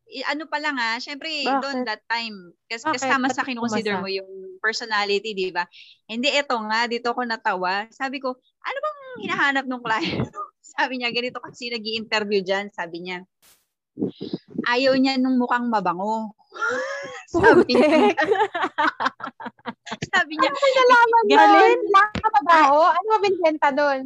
[0.05, 1.63] I- ano pa lang syempre, Bakit?
[1.65, 3.01] doon that time, kas Bakit?
[3.01, 4.05] kasama sa kinukonsider pumasa?
[4.05, 4.31] mo yung
[4.61, 5.65] personality, di ba?
[6.05, 7.89] Hindi, eto nga, dito ako natawa.
[7.89, 10.29] Sabi ko, ano bang hinahanap ng client?
[10.75, 12.73] sabi niya, ganito kasi nag interview dyan.
[12.75, 13.23] Sabi niya,
[14.67, 16.35] ayaw niya nung mukhang mabango.
[17.35, 17.91] sabi niya,
[20.15, 21.51] sabi niya, Nalaman Galing.
[21.51, 21.79] doon.
[21.91, 22.81] Nakakabaho.
[22.95, 24.01] Ano ba binibenta doon?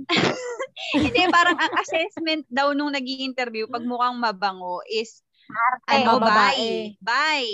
[0.97, 5.21] hindi, parang ang assessment daw nung nag interview pag mukhang mabango is,
[5.89, 6.29] Ay, ano, oh, bye.
[6.29, 6.71] babae.
[7.01, 7.53] Bye.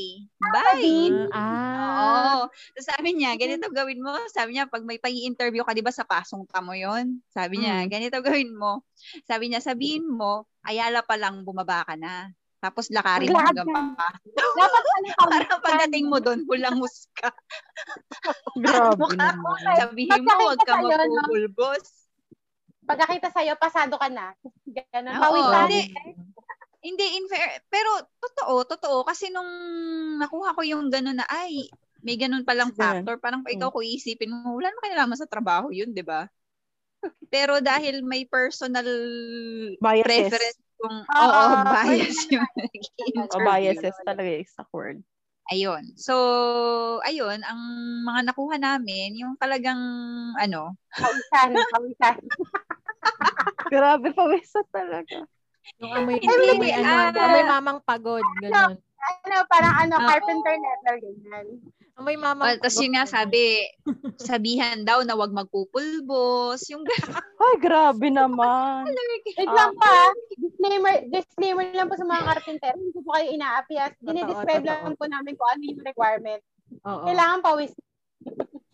[0.51, 1.31] Bye.
[1.31, 1.87] Ah.
[1.95, 2.51] Oo.
[2.75, 4.11] So sabi niya, ganito gawin mo.
[4.35, 7.91] Sabi niya, pag may pag-interview ka, di ba sa pasong tamo yon Sabi niya, Mm.
[7.91, 8.83] ganito gawin mo.
[9.23, 12.35] Sabi niya, sabihin mo, ayala pa lang bumaba ka na.
[12.59, 13.81] Tapos lakarin mo hanggang ka.
[13.95, 14.09] pa.
[14.33, 17.29] Dapat ano Para pagdating mo doon, hulangus ka.
[18.57, 19.77] Grabe Mukha naman.
[19.79, 21.85] Sabihin mo, huwag ka magpupulbos.
[22.85, 24.33] Pagkakita sa'yo, pasado ka na.
[24.67, 25.13] Ganun.
[25.13, 25.69] Oo, Pawisan.
[26.85, 27.05] Hindi.
[27.17, 27.65] In fair.
[27.73, 28.99] Pero, totoo, totoo.
[29.09, 29.49] Kasi nung
[30.21, 31.73] nakuha ko yung gano'n na, ay,
[32.05, 33.17] may ganun palang factor.
[33.17, 36.29] Parang pa ikaw, kung iisipin mo, wala naman kinalaman sa trabaho yun, di ba?
[37.35, 38.85] Pero dahil may personal
[39.81, 40.29] Biases.
[40.31, 43.41] preference kung, Oo, oo, oo, bias yung O nag-interview.
[43.41, 44.99] biases talaga yung exact word.
[45.53, 45.93] Ayun.
[46.01, 46.15] So,
[47.05, 47.61] ayun, ang
[48.05, 49.77] mga nakuha namin, yung talagang,
[50.41, 51.51] ano, Pawisan.
[51.69, 52.17] Pawisan.
[53.73, 55.27] Grabe, pawisa talaga.
[55.81, 57.11] Yung amoy, Hindi, amoy, ano, ah.
[57.13, 58.25] amoy mamang pagod.
[58.41, 58.77] Ganun.
[59.25, 60.09] Ano, parang ano, Oo.
[60.09, 61.47] carpenter level, ganyan.
[61.95, 63.63] Amoy mamang well, tapos yun nga sabi,
[64.19, 66.83] sabihan daw na wag magpupulbos, yung
[67.45, 68.89] Ay, grabe naman.
[68.89, 69.93] Wait lang pa.
[70.35, 72.73] Disclaimer, disclaimer lang po sa mga carpenter.
[72.75, 73.93] Hindi ko po kayo inaapias.
[74.01, 76.43] Dinidescribe lang po namin kung ano yung requirement.
[76.89, 77.05] Oo.
[77.07, 77.73] Kailangan pawis.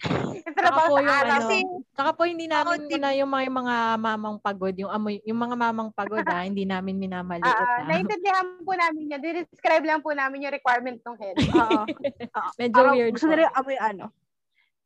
[0.00, 1.36] Saka Trabaho po sa yung araw.
[1.36, 5.20] ano, saka po hindi namin Ako, muna yung mga, yung mga mamang pagod, yung amoy,
[5.28, 7.84] yung mga mamang pagod ah, hindi namin minamaliit Ah, ah.
[7.84, 9.20] naintindihan po namin yun.
[9.20, 11.36] Dinidescribe lang po namin yung requirement ng head.
[11.60, 11.84] Oo.
[12.60, 14.04] Medyo Parang weird Gusto nila yung amoy ano.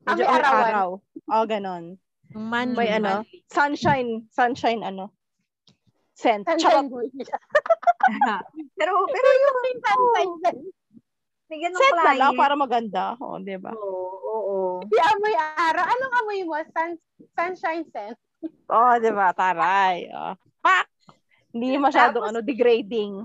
[0.05, 0.65] Medyo may arawan.
[0.69, 0.89] araw.
[1.31, 1.85] Oh, ganon.
[2.35, 2.77] Yung monthly.
[2.77, 5.15] May ano, sunshine, sunshine ano,
[6.19, 6.43] scent.
[6.47, 6.91] Sunshine
[8.79, 10.61] pero, pero yung, Sunshine scent.
[11.55, 12.43] May ganong Scent na lang client.
[12.43, 13.05] para maganda.
[13.23, 13.71] Oo, di ba?
[13.71, 14.57] Oo, oo.
[14.91, 15.85] Di amoy araw.
[15.87, 16.59] Anong amoy mo?
[16.75, 16.91] Sun,
[17.39, 18.19] sunshine scent.
[18.75, 19.31] Oo, di ba?
[19.31, 20.11] Taray.
[20.11, 20.35] Oh.
[20.59, 20.91] Pak!
[21.55, 23.23] Hindi masyadong ano, degrading.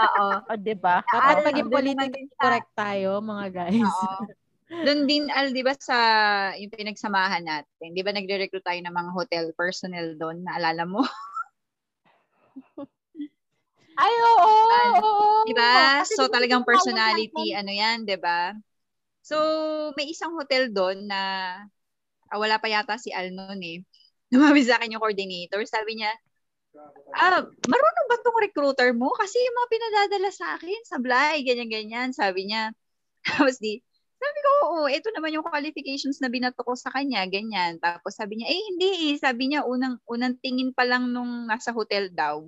[0.00, 0.26] Oo.
[0.48, 1.04] O, di ba?
[1.12, 3.84] Al, maging politically correct tayo, mga guys.
[3.84, 4.24] Oo.
[4.68, 5.96] Doon din, Al, di ba sa
[6.56, 11.04] yung pinagsamahan natin, di ba nagre-recruit tayo ng mga hotel personnel doon, naalala mo?
[13.98, 14.50] Ay, oo.
[14.70, 15.28] Ano, oo.
[15.42, 16.02] Di ba?
[16.06, 18.54] Kasi So talagang personality, ano yan, di ba?
[19.26, 19.36] So,
[19.98, 21.20] may isang hotel doon na
[22.30, 23.78] ah, wala pa yata si Al noon eh.
[24.32, 25.60] Lumabi sa akin yung coordinator.
[25.66, 26.12] Sabi niya,
[27.16, 29.10] ah, marunong ba tong recruiter mo?
[29.16, 32.12] Kasi yung mga pinadadala sa akin, sablay, ganyan-ganyan.
[32.14, 32.72] Sabi niya.
[33.28, 33.80] Tapos di,
[34.18, 37.78] sabi ko, oo, ito naman yung qualifications na binato ko sa kanya, ganyan.
[37.80, 39.14] Tapos sabi niya, eh, hindi eh.
[39.18, 42.46] Sabi niya, unang, unang tingin pa lang nung nasa hotel daw,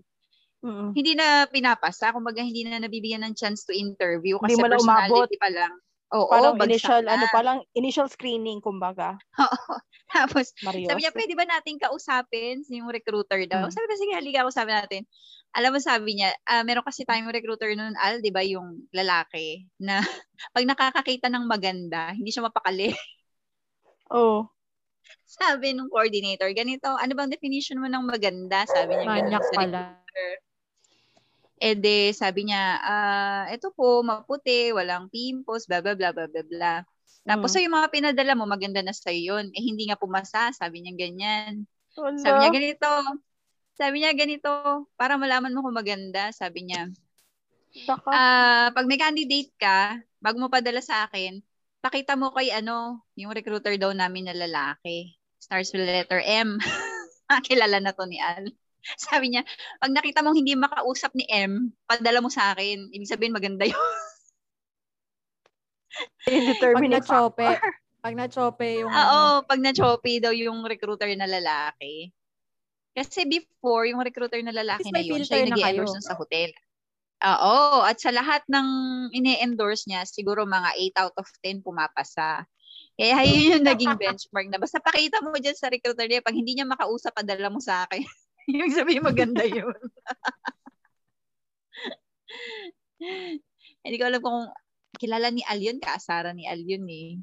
[0.61, 0.93] Mm-mm.
[0.93, 4.77] hindi na pinapasa, kumbaga hindi na nabibigyan ng chance to interview Hindi kasi mo na
[4.77, 5.25] umabot.
[5.25, 5.73] personality pa lang.
[6.11, 7.15] Oo, Parang bagsak initial, na.
[7.15, 9.15] ano pa lang, initial screening, kumbaga.
[9.39, 9.75] Oo.
[10.11, 10.91] Tapos, Marios.
[10.91, 13.71] sabi niya, pwede ba nating kausapin yung recruiter daw?
[13.71, 13.71] Mm.
[13.71, 15.03] Sabi ko, sige, halika, kausapin natin.
[15.55, 19.71] Alam mo, sabi niya, ah, meron kasi tayong recruiter noon, Al, di ba, yung lalaki,
[19.79, 20.03] na
[20.55, 22.91] pag nakakakita ng maganda, hindi siya mapakali.
[24.19, 24.51] Oo.
[25.31, 28.67] sabi nung coordinator, ganito, ano bang definition mo ng maganda?
[28.67, 29.95] Sabi niya, Manyak pala.
[31.61, 36.47] Eh de, sabi niya, ah, ito po, maputi, walang pimples, blah, blah, blah, blah, blah,
[36.49, 36.81] blah.
[37.29, 37.55] Tapos, Mm.
[37.55, 39.53] so yung mga pinadala mo, maganda na sa'yo yun.
[39.53, 41.69] Eh, hindi nga pumasa, sabi niya ganyan.
[42.01, 42.17] Wala.
[42.17, 42.91] Sabi niya ganito,
[43.77, 44.51] sabi niya ganito,
[44.97, 46.89] para malaman mo kung maganda, sabi niya,
[48.09, 51.45] ah, pag may candidate ka, bago mo padala sa akin,
[51.81, 55.13] pakita mo kay ano, yung recruiter daw namin na lalaki.
[55.41, 56.57] Stars with letter M.
[57.49, 58.49] Kilala na to ni Al.
[59.11, 59.43] Sabi niya,
[59.79, 62.91] pag nakita mong hindi makausap ni M, padala mo sa akin.
[62.91, 63.77] Ibig sabihin maganda yun.
[66.21, 67.73] Pag Indeterminate na-chope, factor.
[68.01, 72.15] pag na-chope yung Oo, ano, pag na-choppy daw yung recruiter na lalaki.
[72.95, 76.07] Kasi before, yung recruiter na lalaki na yun, siya yung na nag endorse kayo.
[76.07, 76.51] sa hotel.
[77.21, 78.69] Oo, at sa lahat ng
[79.13, 82.49] ine-endorse niya, siguro mga 8 out of 10 pumapasa.
[82.97, 86.57] Kaya yun yung naging benchmark na basta pakita mo dyan sa recruiter niya, pag hindi
[86.57, 88.05] niya makausap, padala mo sa akin.
[88.59, 89.75] yung sabihin maganda yun.
[93.81, 94.41] hindi ko alam kung
[95.01, 97.17] kilala ni Al yun, kaasara ni Al yun eh.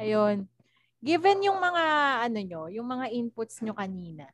[0.00, 0.50] Ayun.
[1.04, 1.84] Given yung mga
[2.26, 4.26] ano nyo, yung mga inputs nyo kanina,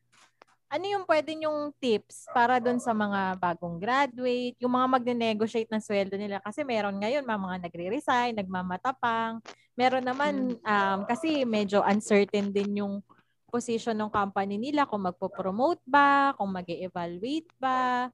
[0.70, 5.82] ano yung pwede nyong tips para doon sa mga bagong graduate, yung mga magne-negotiate ng
[5.82, 6.38] sweldo nila?
[6.38, 9.42] Kasi meron ngayon mga, mga nagre-resign, nagmamatapang.
[9.74, 13.02] Meron naman, um, kasi medyo uncertain din yung
[13.50, 18.08] position ng company nila, kung magpo-promote ba, kung mag evaluate ba,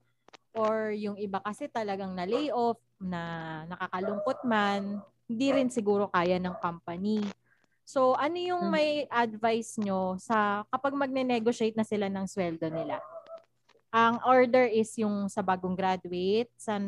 [0.56, 7.28] or yung iba kasi talagang na-layoff, na nakakalungkot man, hindi rin siguro kaya ng company.
[7.86, 8.74] So, ano yung Mm.
[8.74, 12.98] may advice nyo sa kapag magne-negotiate na sila ng sweldo nila?
[13.94, 16.80] Ang order is yung sa bagong graduate, sa,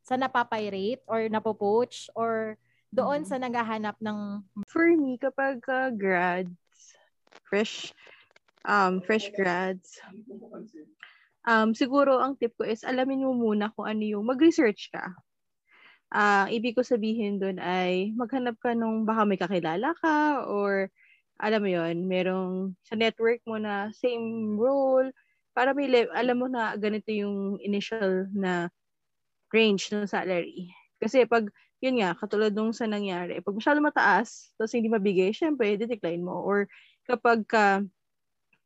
[0.00, 2.56] sa napapay-rate or napopoach or
[2.90, 6.50] doon sa naghahanap ng For me, kapag uh, grads,
[7.46, 7.92] fresh,
[8.66, 9.98] um, fresh grads,
[11.46, 15.14] um, siguro ang tip ko is alamin mo muna kung ano yung, mag-research ka.
[16.10, 20.90] Ah, ibig ko sabihin doon ay maghanap ka nung baka may kakilala ka or
[21.38, 25.08] alam mo yon merong sa network mo na same role
[25.54, 28.68] para may alam mo na ganito yung initial na
[29.54, 30.70] range ng salary.
[30.98, 31.46] Kasi pag
[31.80, 36.36] yun nga, katulad nung sa nangyari, pag masyado mataas, tapos hindi mabigay, syempre, decline mo.
[36.44, 36.68] Or
[37.10, 37.82] kapag ka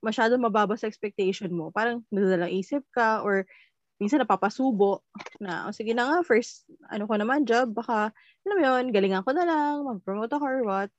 [0.05, 3.49] masyado mababa sa expectation mo, parang nadadalang isip ka or
[3.97, 5.01] minsan napapasubo
[5.41, 8.13] na, o sige na nga, first, ano ko naman, job, baka,
[8.45, 10.91] alam mo yun, galingan ko na lang, mag-promote ako or what.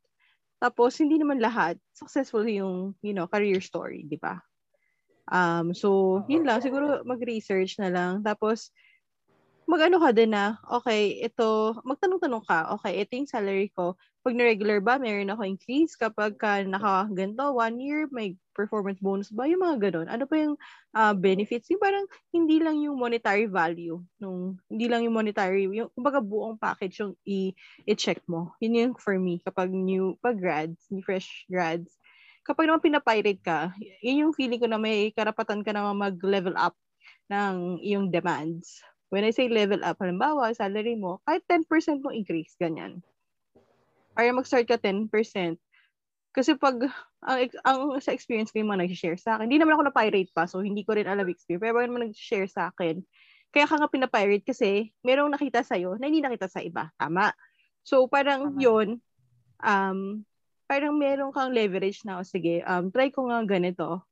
[0.57, 4.41] Tapos, hindi naman lahat successful yung, you know, career story, di ba?
[5.29, 8.25] Um, so, yun lang, siguro mag-research na lang.
[8.25, 8.73] Tapos,
[9.65, 13.97] mag-ano ka din na, okay, ito, magtanong-tanong ka, okay, ito yung salary ko.
[14.21, 15.93] Pag na-regular ba, mayroon ako increase.
[15.97, 19.45] Kapag ka naka-ganto, one year, may performance bonus ba?
[19.45, 20.07] Yung mga ganun.
[20.09, 20.55] Ano pa yung
[20.93, 21.69] ah, benefits?
[21.69, 24.01] Yung parang hindi lang yung monetary value.
[24.17, 27.53] Nung, hindi lang yung monetary, yung kumbaga buong package yung i-
[27.85, 28.53] i-check mo.
[28.61, 31.93] Yun yung for me, kapag new, pag grads, new fresh grads.
[32.45, 33.73] Kapag naman pinapirate ka,
[34.05, 36.77] yun yung feeling ko na may karapatan ka naman mag-level up
[37.29, 38.85] ng iyong demands.
[39.13, 43.05] When I say level up, halimbawa, salary mo, kahit 10% mo increase, ganyan.
[44.17, 45.09] Para mag-start ka 10%.
[46.35, 46.75] Kasi pag,
[47.23, 50.49] ang, ang sa experience ko yung mga nag-share sa akin, hindi naman ako na-pirate pa,
[50.49, 51.63] so hindi ko rin alam experience.
[51.63, 52.99] Pero pag naman nag-share sa akin,
[53.55, 56.91] kaya ka nga pinapirate kasi merong nakita sa'yo na hindi nakita sa iba.
[56.99, 57.31] Tama.
[57.87, 58.59] So, parang Tama.
[58.59, 58.87] yun,
[59.63, 60.27] um,
[60.67, 64.03] parang meron kang leverage na, o sige, um, try ko nga ganito.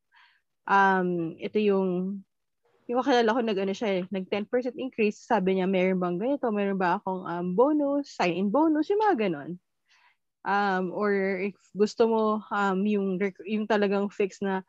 [0.63, 2.23] Um, ito yung,
[2.87, 6.51] yung kakilala ko nag ano siya eh, nag 10% increase, sabi niya, meron bang ganito,
[6.51, 9.51] meron ba akong um, bonus, sign-in bonus, yung mga ganon.
[10.43, 12.21] Um, or if gusto mo
[12.51, 14.67] um, yung, rec- yung talagang fix na,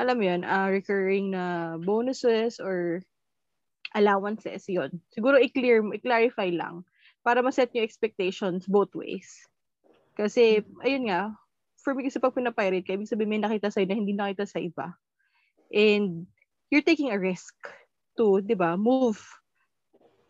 [0.00, 3.04] alam mo yun, uh, recurring na bonuses or
[3.92, 4.88] allowances, yun.
[5.12, 6.86] Siguro i-clear i-clarify lang
[7.20, 9.28] para ma-set yung expectations both ways.
[10.16, 11.36] Kasi, ayun nga,
[11.84, 14.60] for me kasi pag pinapirate ka, ibig sabihin may nakita sa'yo na hindi nakita sa
[14.60, 14.96] iba.
[15.68, 16.24] And
[16.70, 17.54] you're taking a risk
[18.14, 19.18] to, di ba, move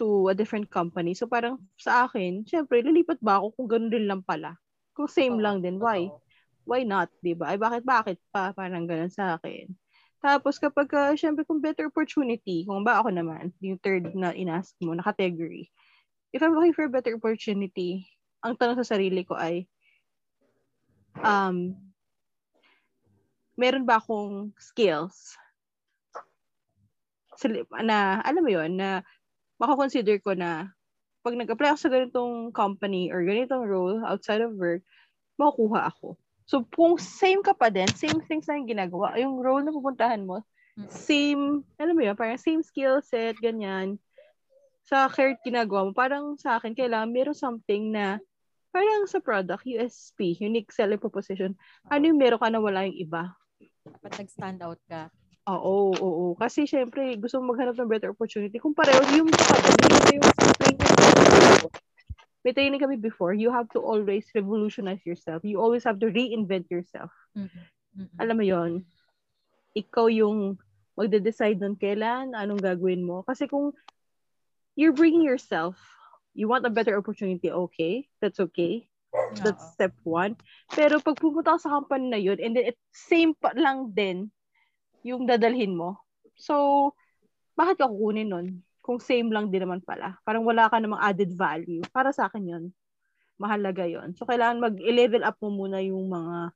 [0.01, 1.13] to a different company.
[1.13, 4.57] So parang sa akin, syempre, lilipat ba ako kung ganun din lang pala?
[4.97, 6.09] Kung same Oo, lang din, why?
[6.09, 6.29] totoo.
[6.65, 7.53] Why not, di ba?
[7.53, 8.57] Ay bakit, bakit pa?
[8.57, 9.69] Parang ganun sa akin.
[10.21, 14.77] Tapos kapag, uh, syempre, kung better opportunity, kung ba ako naman, yung third na inask
[14.81, 15.73] mo, na category,
[16.33, 18.05] if I'm looking for a better opportunity,
[18.45, 19.65] ang tanong sa sarili ko ay,
[21.25, 21.73] um,
[23.57, 25.37] meron ba akong skills
[27.81, 29.01] na, alam mo yon na
[29.57, 30.73] makakonsider ko na
[31.21, 34.81] pag nag-apply ako sa ganitong company or ganitong role outside of work,
[35.37, 36.17] makukuha ako.
[36.49, 40.25] So, kung same ka pa din, same things na yung ginagawa, yung role na pupuntahan
[40.25, 40.43] mo,
[40.79, 40.87] Mm.
[40.89, 41.45] same,
[41.77, 43.99] alam mo yun, parang same skill set, ganyan,
[44.87, 48.17] sa care ginagawa mo, parang sa akin, kailangan meron something na,
[48.71, 51.53] parang sa product, USP, unique selling proposition,
[51.91, 53.35] ano yung meron ka na wala yung iba?
[53.83, 55.11] Dapat nag-stand out ka.
[55.51, 56.27] Oo, oo, oo.
[56.39, 58.63] Kasi syempre, gusto mo maghanap ng better opportunity.
[58.63, 60.27] Kung pareho, yung yung
[60.63, 60.79] training
[62.41, 65.45] may training kami before, you have to always revolutionize yourself.
[65.45, 67.13] You always have to reinvent yourself.
[67.37, 67.51] Mhm.
[67.99, 68.17] Mhm.
[68.17, 68.71] Alam mo yon
[69.77, 70.57] ikaw yung
[70.97, 73.23] magde-decide nun kailan, anong gagawin mo.
[73.29, 73.77] Kasi kung
[74.79, 75.77] you're bringing yourself,
[76.33, 78.89] you want a better opportunity, okay, that's okay.
[79.43, 80.39] That's step one.
[80.71, 84.31] Pero pag pumunta ka sa company na yun, and then it, same pa lang din
[85.07, 86.01] yung dadalhin mo.
[86.37, 86.93] So,
[87.57, 88.47] bakit ka kukunin nun?
[88.81, 90.17] Kung same lang din naman pala.
[90.25, 91.85] Parang wala ka namang added value.
[91.93, 92.65] Para sa akin yun.
[93.41, 96.53] Mahalaga yon So, kailangan mag-level up mo muna yung mga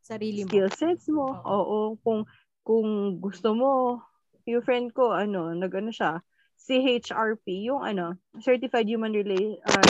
[0.00, 0.48] Sarili mo.
[0.48, 1.28] skill sets mo.
[1.44, 1.44] Oo.
[1.44, 1.78] Oo.
[2.00, 2.20] Kung,
[2.64, 2.88] kung
[3.20, 4.00] gusto mo,
[4.48, 6.24] yung friend ko, ano, nag-ano siya,
[6.60, 9.88] CHRP, yung ano, Certified Human Rela- uh,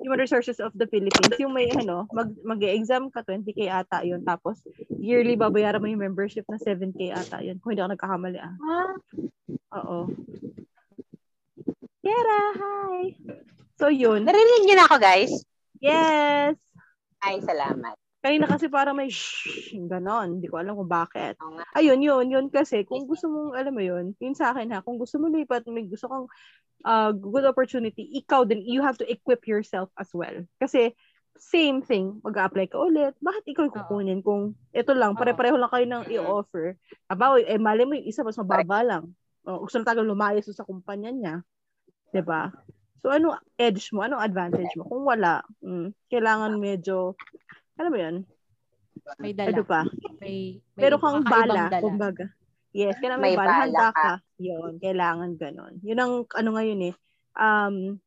[0.00, 4.62] Human Resources of the Philippines, yung may ano, mag mag-exam ka 20k ata yun tapos
[5.02, 7.58] yearly babayaran mo yung membership na 7k ata yun.
[7.58, 8.54] Kung hindi ako nagkakamali ah.
[9.82, 10.08] Oo.
[12.06, 13.18] Yera, hi.
[13.76, 14.22] So yun.
[14.22, 15.32] Narinig niyo na ako, guys?
[15.82, 16.54] Yes.
[17.18, 17.98] Ay, salamat.
[18.26, 20.42] Kanina kasi para may shh, ganon.
[20.42, 21.38] Hindi ko alam kung bakit.
[21.78, 24.98] Ayun, yun, yun kasi, kung gusto mong, alam mo yun, yun sa akin ha, kung
[24.98, 26.26] gusto mo lipat, may gusto kang
[26.82, 30.42] uh, good opportunity, ikaw din, you have to equip yourself as well.
[30.58, 30.90] Kasi,
[31.38, 35.86] same thing, mag-apply ka ulit, bakit ikaw yung kukunin kung ito lang, pare-pareho lang kayo
[35.86, 36.74] ng i-offer.
[37.06, 39.14] Aba, eh, mali mo yung isa, mas mababa lang.
[39.46, 41.46] O, gusto na lumayas sa kumpanya niya.
[42.10, 42.50] 'Di ba?
[42.98, 44.02] So, ano edge mo?
[44.02, 44.90] Anong advantage mo?
[44.90, 47.14] Kung wala, mm, kailangan medyo,
[47.76, 48.16] alam mo yun,
[49.20, 49.68] May ano dala.
[49.68, 49.80] pa,
[50.18, 51.78] May, may pero kang bala, dala.
[51.84, 52.26] kumbaga.
[52.76, 53.94] Yes, kailangan May may bala, handa ka.
[53.94, 54.12] ka.
[54.36, 55.74] Yun, kailangan ganon.
[55.80, 56.94] Yun ang ano ngayon eh.
[57.36, 58.00] Um,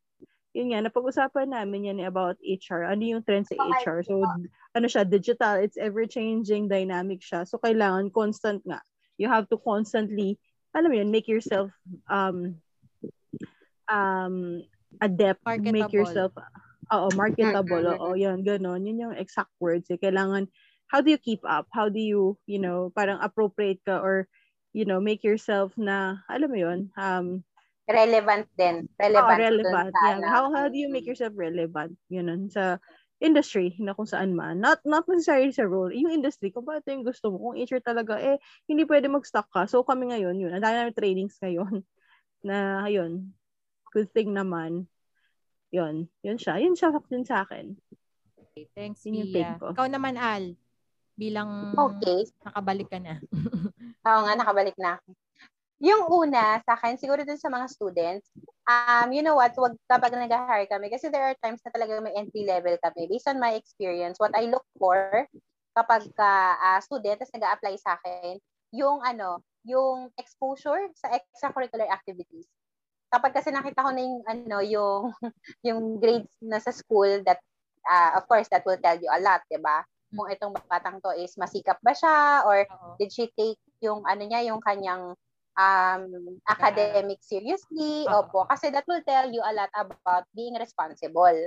[0.53, 2.89] yun nga, napag-usapan namin yan about HR.
[2.89, 4.01] Ano yung trend sa HR?
[4.01, 4.25] So,
[4.73, 7.45] ano siya, digital, it's ever-changing, dynamic siya.
[7.45, 8.81] So, kailangan constant nga.
[9.21, 10.37] You have to constantly,
[10.73, 11.69] alam mo yun, make yourself
[12.09, 12.57] um,
[13.89, 14.65] um,
[15.01, 15.93] adept, make Marketable.
[15.93, 16.31] yourself,
[16.93, 18.01] oo, marketable, Mm-mm.
[18.01, 18.85] oo, yun, ganon.
[18.85, 19.99] Yun yung exact words eh.
[20.01, 20.49] Kailangan,
[20.89, 21.69] how do you keep up?
[21.69, 24.25] How do you, you know, parang appropriate ka or,
[24.73, 27.45] you know, make yourself na, alam mo yun, um,
[27.89, 28.85] Relevant din.
[28.85, 29.33] oh, Relevant.
[29.33, 29.93] dun relevant.
[29.97, 30.29] Yeah.
[30.29, 31.97] How, how do you make yourself relevant?
[32.13, 32.77] Yun nun, sa
[33.17, 34.61] industry na kung saan man.
[34.61, 35.89] Not not necessarily sa role.
[35.89, 37.51] Yung industry, kung bakit yung gusto mo.
[37.51, 38.37] Kung HR talaga, eh,
[38.69, 39.65] hindi pwede mag-stock ka.
[39.65, 40.53] So, kami ngayon, yun.
[40.53, 41.81] Ang dami namin trainings ngayon
[42.47, 43.33] na, ayun,
[43.89, 44.85] good thing naman.
[45.69, 46.09] Yun.
[46.25, 46.57] Yun siya.
[46.57, 47.77] Yun siya yun sa akin.
[48.49, 49.71] Okay, thanks, Yun yung ko.
[49.73, 50.57] Ikaw naman, Al.
[51.13, 52.25] Bilang Okay.
[52.41, 53.21] nakabalik ka na.
[54.09, 55.09] Oo nga, nakabalik na ako.
[55.79, 58.27] Yung una, sa akin, siguro dun sa mga students,
[58.67, 62.11] um, you know what, wag kapag nag-hire kami, kasi there are times na talaga may
[62.19, 63.07] entry level kami.
[63.07, 65.23] Based on my experience, what I look for
[65.79, 68.43] kapag ka ah, student, tapos nag-apply sa akin,
[68.75, 72.47] yung ano, yung exposure sa extracurricular activities.
[73.09, 75.01] Kapag kasi nakita ko na yung ano, yung
[75.67, 77.41] yung grades na sa school that
[77.89, 79.81] uh, of course, that will tell you a lot, di ba?
[80.09, 82.97] Kung itong batang to is masikap ba siya or Oo.
[82.97, 85.13] did she take yung ano niya, yung kanyang
[85.59, 86.03] um,
[86.49, 88.05] academic seriously.
[88.09, 88.25] Oo.
[88.25, 91.37] Opo, kasi that will tell you a lot about being responsible.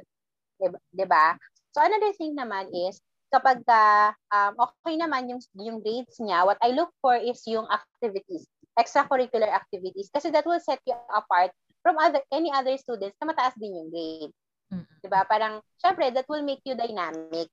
[0.62, 0.78] Diba?
[0.94, 1.26] diba?
[1.74, 3.02] So another thing naman is,
[3.32, 7.64] kapag ka, um, okay naman yung, yung grades niya, what I look for is yung
[7.66, 8.46] activities,
[8.78, 11.52] extracurricular activities, kasi that will set you apart
[11.82, 14.32] from other any other students na mataas din yung grade.
[14.72, 14.86] Mm.
[15.02, 15.26] 'Di ba?
[15.26, 17.50] Parang syempre that will make you dynamic.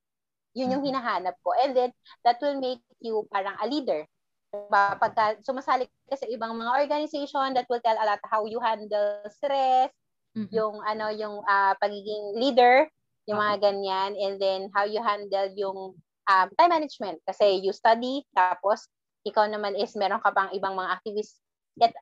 [0.58, 1.54] Yun yung hinahanap ko.
[1.60, 1.90] And then
[2.26, 4.06] that will make you parang a leader.
[4.50, 4.98] Diba?
[4.98, 9.22] Pagka sumasali ka sa ibang mga organization, that will tell a lot how you handle
[9.30, 9.94] stress,
[10.34, 10.50] Mm-mm.
[10.50, 12.90] yung ano yung ah, pagiging leader,
[13.30, 15.94] yung mga ganyan and then how you handle yung
[16.26, 18.90] um, time management kasi you study tapos
[19.28, 21.40] ikaw naman is meron ka pang ibang mga activities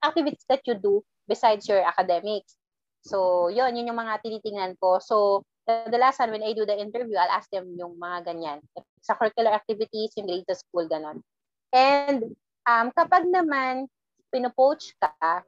[0.02, 2.58] activities that you do besides your academics.
[3.06, 4.98] So, yun, yun yung mga tinitingnan ko.
[4.98, 8.60] So, kadalasan when I do the interview, I'll ask them yung mga ganyan.
[9.04, 11.22] Sa curricular activities, yung grade school, ganon.
[11.76, 12.34] And
[12.66, 13.92] um, kapag naman
[14.32, 15.44] pinopoach ka,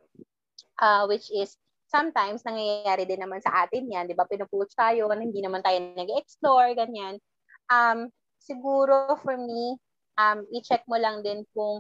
[0.80, 1.55] uh, which is
[1.89, 4.28] sometimes nangyayari din naman sa atin yan, di ba?
[4.28, 7.17] Pinopoach tayo, hindi naman tayo nag-explore, ganyan.
[7.72, 9.80] Um, siguro for me,
[10.20, 11.80] um, i-check mo lang din kung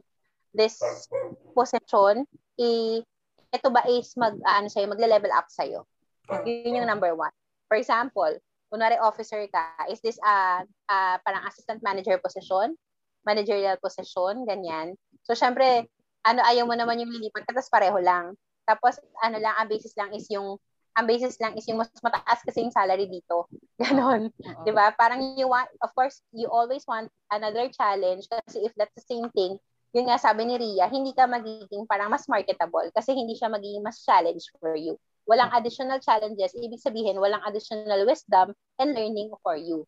[0.55, 0.79] this
[1.51, 2.23] position,
[2.55, 3.03] i
[3.49, 5.83] ito ba is mag, ah, ano sa'yo, magle-level up sa'yo.
[6.45, 7.33] Yun yung number one.
[7.65, 8.37] For example,
[8.69, 12.77] kunwari officer ka, is this a, a parang assistant manager position?
[13.25, 14.93] Managerial position, ganyan.
[15.25, 15.89] So, syempre,
[16.21, 18.37] ano, ayaw mo naman yung lilipat ka, tapos pareho lang.
[18.69, 20.61] Tapos, ano lang, ang basis lang is yung,
[20.99, 23.47] ang basis lang is yung mas mataas kasi yung salary dito.
[23.81, 24.27] Ganon.
[24.27, 24.63] Oo.
[24.67, 24.91] 'Di ba?
[24.99, 29.31] Parang you want, of course, you always want another challenge kasi if that's the same
[29.31, 29.55] thing,
[29.95, 33.81] yun nga sabi ni Ria, hindi ka magiging parang mas marketable kasi hindi siya magiging
[33.81, 34.99] mas challenge for you.
[35.23, 39.87] Walang additional challenges, ibig sabihin walang additional wisdom and learning for you.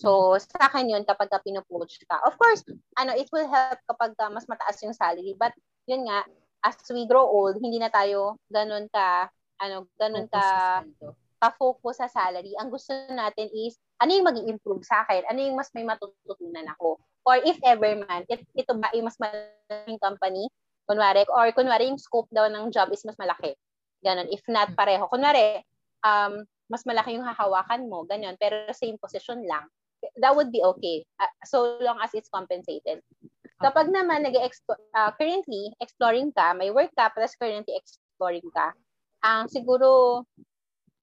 [0.00, 2.20] So, sa akin yun kapag ka pinupush ka.
[2.24, 2.64] Of course,
[2.96, 5.36] ano, it will help kapag ka mas mataas yung salary.
[5.36, 5.52] But,
[5.84, 6.24] yun nga,
[6.64, 9.28] as we grow old, hindi na tayo ganun ka,
[9.62, 10.82] ano, ganun ka,
[11.38, 12.54] ka-focus sa salary.
[12.58, 15.26] Ang gusto natin is, ano yung mag improve sa akin?
[15.30, 16.98] Ano yung mas may matututunan ako?
[17.22, 20.50] Or if ever man, it, ito ba ay mas malaking company?
[20.86, 23.54] Kunwari, or kunwari yung scope daw ng job is mas malaki.
[24.02, 24.26] Ganon.
[24.34, 25.06] If not pareho.
[25.06, 25.62] Kunwari,
[26.02, 29.70] um, mas malaki yung hahawakan mo, ganyan, pero same position lang.
[30.18, 31.06] That would be okay.
[31.22, 32.98] Uh, so long as it's compensated.
[33.62, 38.74] Kapag naman nag uh, currently exploring ka, may work ka, plus currently exploring ka,
[39.22, 40.22] ang siguro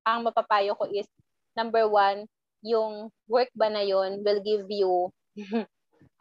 [0.04, 1.08] ang mapapayo ko is
[1.56, 2.28] number one,
[2.64, 5.08] yung work ba na yun will give you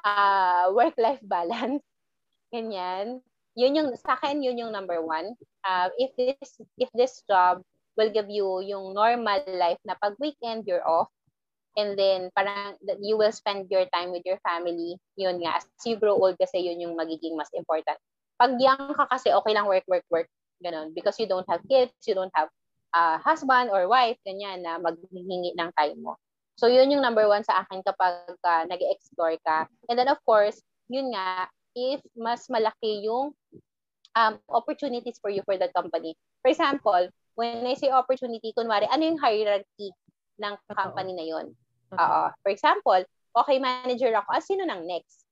[0.07, 1.83] uh, work-life balance.
[2.55, 3.21] Ganyan.
[3.59, 5.35] Yun yung, sa akin, yun yung number one.
[5.67, 7.59] Uh, if this, if this job
[7.99, 11.11] will give you yung normal life na pag weekend, you're off,
[11.75, 15.59] and then parang you will spend your time with your family, yun nga.
[15.59, 17.99] As you grow old kasi yun yung magiging mas important.
[18.39, 20.31] Pag young ka kasi, okay lang work, work, work.
[20.63, 20.95] Ganun.
[20.95, 22.51] Because you don't have kids, you don't have
[22.95, 26.17] uh, husband or wife, ganyan, na maghihingi ng time mo.
[26.59, 29.71] So, yun yung number one sa akin kapag uh, nag-explore ka.
[29.87, 30.59] And then, of course,
[30.91, 31.47] yun nga,
[31.79, 33.31] if mas malaki yung
[34.19, 36.19] um, opportunities for you for the company.
[36.43, 37.07] For example,
[37.39, 39.95] when I say opportunity, kunwari, ano yung hierarchy
[40.43, 41.47] ng company na yun?
[41.95, 42.03] Totoo.
[42.03, 42.23] Oo.
[42.43, 43.01] For example,
[43.39, 44.29] okay, manager ako.
[44.35, 45.23] Ah, sino nang next?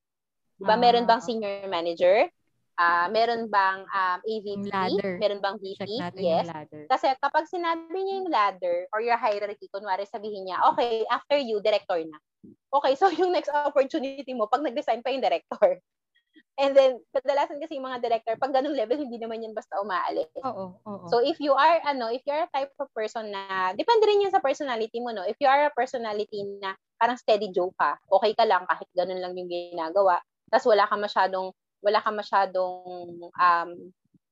[0.57, 1.29] Diba, Ah, meron bang okay.
[1.35, 2.31] senior manager?
[2.77, 4.69] Ah, meron bang um, AVP?
[4.69, 5.17] Ladder.
[5.17, 5.89] Meron bang VP?
[6.21, 6.45] Yes.
[6.93, 11.65] Kasi kapag sinabi niya yung ladder or your hierarchy, kunwari sabihin niya, okay, after you,
[11.65, 12.21] director na.
[12.69, 15.81] Okay, so yung next opportunity mo, pag nag-design pa yung director.
[16.61, 20.29] And then, kadalasan kasi yung mga director, pag ganung level, hindi naman yan basta umaalis.
[20.41, 21.05] Oo, oo.
[21.09, 24.25] So if you are ano, if you are a type of person na depende rin
[24.25, 25.25] yan sa personality mo no.
[25.25, 29.21] If you are a personality na parang steady Joe ka, okay ka lang kahit ganun
[29.21, 30.17] lang yung ginagawa.
[30.49, 31.53] Tapos wala ka masyadong
[31.85, 33.71] wala ka masyadong um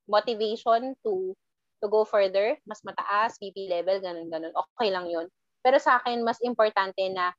[0.09, 1.33] motivation to
[1.81, 4.53] to go further, mas mataas, VP level, ganun ganun.
[4.53, 5.29] Okay lang 'yun.
[5.61, 7.33] Pero sa akin mas importante na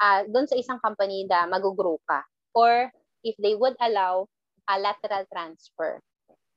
[0.00, 2.24] ah doon sa isang company na mag-grow ka.
[2.56, 2.88] Or
[3.24, 4.28] if they would allow
[4.68, 6.00] a lateral transfer.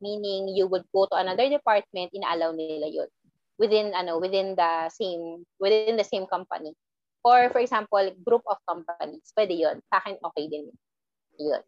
[0.03, 3.09] Meaning you would go to another department inaalaw nila yun.
[3.55, 6.76] Within ano within the same within the same company.
[7.23, 9.31] Or for example group of companies.
[9.31, 9.80] Pwede yun.
[9.88, 10.67] Sa akin okay din
[11.39, 11.63] yun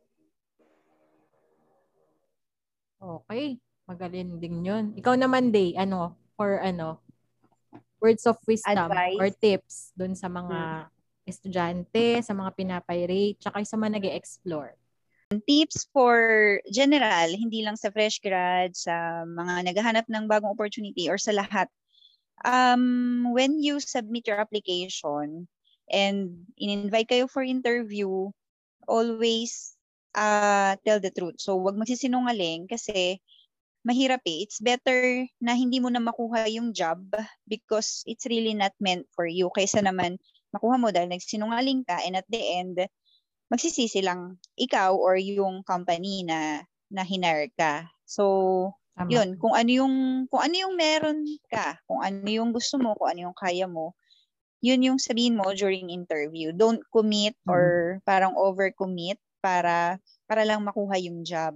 [2.98, 3.58] Okay.
[3.88, 4.86] Magaling din yun.
[4.98, 7.00] Ikaw naman, Day, ano, for ano,
[8.04, 9.18] words of wisdom Advice?
[9.18, 10.90] or tips dun sa mga
[11.28, 14.76] estudyante, sa mga pinapay-rate, tsaka sa mga nag explore
[15.44, 21.20] tips for general, hindi lang sa fresh grad, sa mga naghahanap ng bagong opportunity or
[21.20, 21.68] sa lahat.
[22.48, 25.52] Um, when you submit your application,
[25.92, 28.32] and in-invite kayo for interview,
[28.88, 29.76] always
[30.18, 31.38] uh, tell the truth.
[31.38, 33.22] So, wag magsisinungaling kasi
[33.86, 34.44] mahirap eh.
[34.44, 37.08] It's better na hindi mo na makuha yung job
[37.46, 39.54] because it's really not meant for you.
[39.54, 40.18] Kaysa naman
[40.52, 42.76] makuha mo dahil nagsinungaling ka and at the end,
[43.48, 47.88] magsisisi lang ikaw or yung company na na hinar ka.
[48.04, 49.08] So, Tama.
[49.08, 49.96] yun, kung ano yung
[50.28, 53.96] kung ano yung meron ka, kung ano yung gusto mo, kung ano yung kaya mo,
[54.60, 56.52] yun yung sabihin mo during interview.
[56.52, 61.56] Don't commit or parang overcommit para para lang makuha yung job.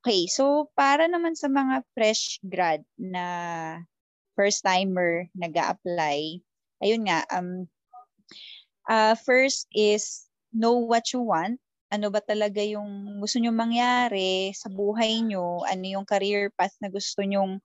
[0.00, 3.80] Okay, so para naman sa mga fresh grad na
[4.36, 6.42] first timer nag apply
[6.82, 7.70] ayun nga um
[8.90, 11.56] uh, first is know what you want
[11.94, 16.90] ano ba talaga yung gusto nyo mangyari sa buhay nyo, ano yung career path na
[16.90, 17.62] gusto nyong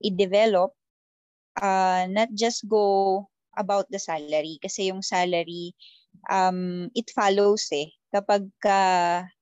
[0.00, 0.72] i-develop,
[1.60, 3.28] uh, not just go
[3.60, 4.56] about the salary.
[4.64, 5.76] Kasi yung salary,
[6.32, 7.92] um, it follows eh.
[8.14, 8.80] Kapag ka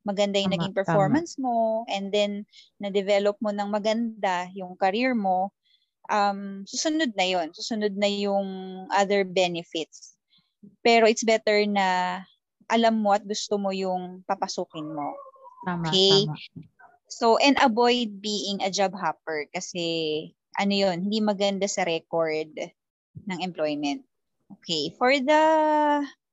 [0.05, 2.45] maganda yung Tama, naging performance mo, and then
[2.81, 5.53] na-develop mo ng maganda yung career mo,
[6.11, 8.49] um, susunod na yon Susunod na yung
[8.93, 10.17] other benefits.
[10.85, 12.21] Pero it's better na
[12.73, 15.13] alam mo at gusto mo yung papasukin mo.
[15.65, 16.25] Tama, Okay.
[16.25, 16.35] tama.
[17.09, 22.51] So, and avoid being a job hopper kasi ano yun, hindi maganda sa record
[23.29, 24.03] ng employment.
[24.61, 24.91] Okay.
[24.97, 25.43] For the,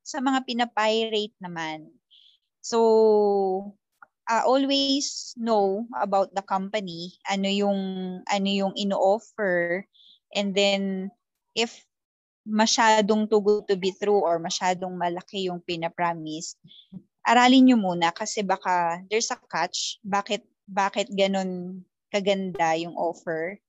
[0.01, 1.91] sa mga pinapirate naman,
[2.61, 3.73] so,
[4.29, 7.79] uh, always know about the company, ano yung,
[8.25, 9.85] ano yung ino-offer,
[10.33, 11.11] and then,
[11.57, 11.83] if
[12.47, 16.57] masyadong too good to be true or masyadong malaki yung pinapromise,
[17.21, 20.01] aralin nyo muna kasi baka there's a catch.
[20.01, 23.61] Bakit, bakit ganun kaganda yung offer?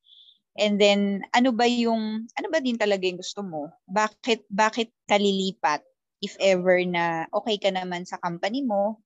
[0.56, 3.73] And then, ano ba yung, ano ba din talaga yung gusto mo?
[3.89, 5.85] Bakit, bakit kalilipat
[6.23, 9.03] if ever na okay ka naman sa company mo?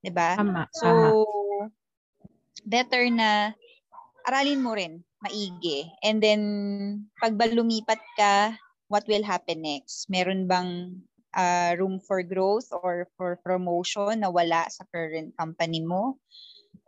[0.00, 0.38] 'di ba?
[0.72, 1.68] So, tama.
[2.64, 3.52] better na
[4.24, 5.92] aralin mo rin maigi.
[6.00, 6.42] And then,
[7.20, 8.56] pag lumipat ka,
[8.88, 10.08] what will happen next?
[10.08, 11.00] Meron bang
[11.36, 16.16] uh, room for growth or for promotion na wala sa current company mo?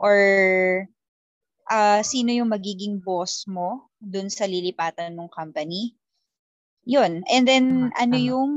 [0.00, 0.18] Or
[1.68, 5.94] uh, sino yung magiging boss mo dun sa lilipatan mong company?
[6.88, 7.22] Yun.
[7.30, 8.50] And then, Tama, ano yung,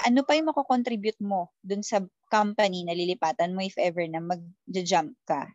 [0.00, 2.00] ano pa yung mako-contribute mo dun sa
[2.32, 5.52] company na lilipatan mo if ever na mag-jump ka?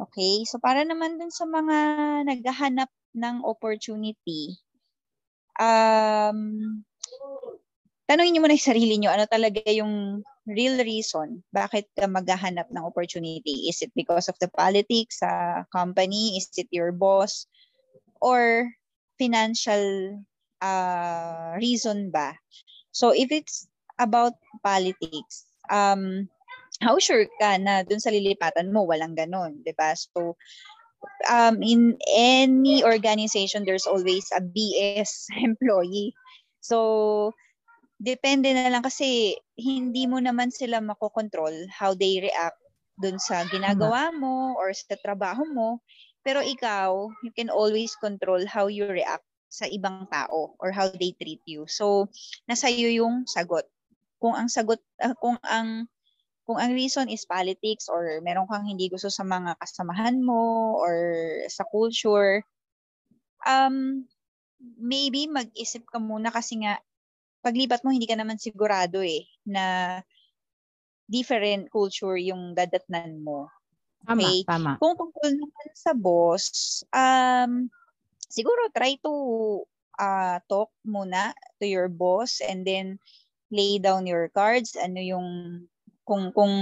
[0.00, 0.48] Okay?
[0.48, 1.76] So, para naman dun sa mga
[2.24, 4.58] naghahanap ng opportunity,
[5.60, 6.80] um,
[8.08, 12.84] tanungin niyo muna yung sarili niyo, ano talaga yung real reason bakit ka maghahanap ng
[12.84, 13.68] opportunity?
[13.68, 16.36] Is it because of the politics sa company?
[16.36, 17.48] Is it your boss?
[18.20, 18.68] Or
[19.16, 20.20] financial
[20.60, 22.36] uh, reason ba?
[22.94, 23.66] So, if it's
[23.98, 26.30] about politics, um,
[26.78, 29.98] how sure ka na dun sa lilipatan mo, walang ganon, di ba?
[29.98, 30.38] So,
[31.26, 36.14] um, in any organization, there's always a BS employee.
[36.62, 37.34] So,
[37.98, 42.58] depende na lang kasi hindi mo naman sila makokontrol how they react
[42.94, 45.82] dun sa ginagawa mo or sa trabaho mo.
[46.24, 51.14] Pero ikaw, you can always control how you react sa ibang tao or how they
[51.14, 51.66] treat you.
[51.70, 52.10] So,
[52.50, 53.70] nasa iyo yung sagot.
[54.18, 55.86] Kung ang sagot, ah, kung ang
[56.48, 60.94] kung ang reason is politics or meron kang hindi gusto sa mga kasamahan mo or
[61.52, 62.42] sa culture,
[63.48, 64.06] um,
[64.80, 66.80] maybe mag-isip ka muna kasi nga,
[67.44, 69.98] paglipat mo, hindi ka naman sigurado eh, na
[71.10, 73.48] different culture yung dadatnan mo.
[74.06, 74.46] Tama, Okay.
[74.46, 74.80] tama.
[74.80, 77.68] Kung tungkol naman sa boss, um,
[78.34, 79.14] siguro try to
[80.02, 81.30] uh, talk muna
[81.62, 82.98] to your boss and then
[83.54, 84.74] lay down your cards.
[84.74, 85.28] Ano yung
[86.02, 86.54] kung kung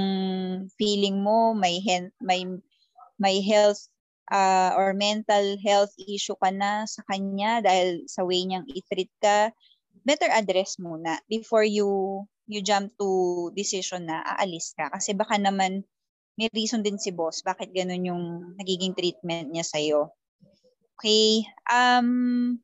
[0.77, 2.44] feeling mo may hen- may
[3.16, 3.89] may health
[4.28, 9.51] uh, or mental health issue ka na sa kanya dahil sa way niyang i-treat ka,
[10.05, 15.82] better address muna before you you jump to decision na aalis ka kasi baka naman
[16.36, 18.24] may reason din si boss bakit ganun yung
[18.57, 20.11] nagiging treatment niya sa'yo.
[20.98, 21.47] Okay.
[21.70, 22.60] Um,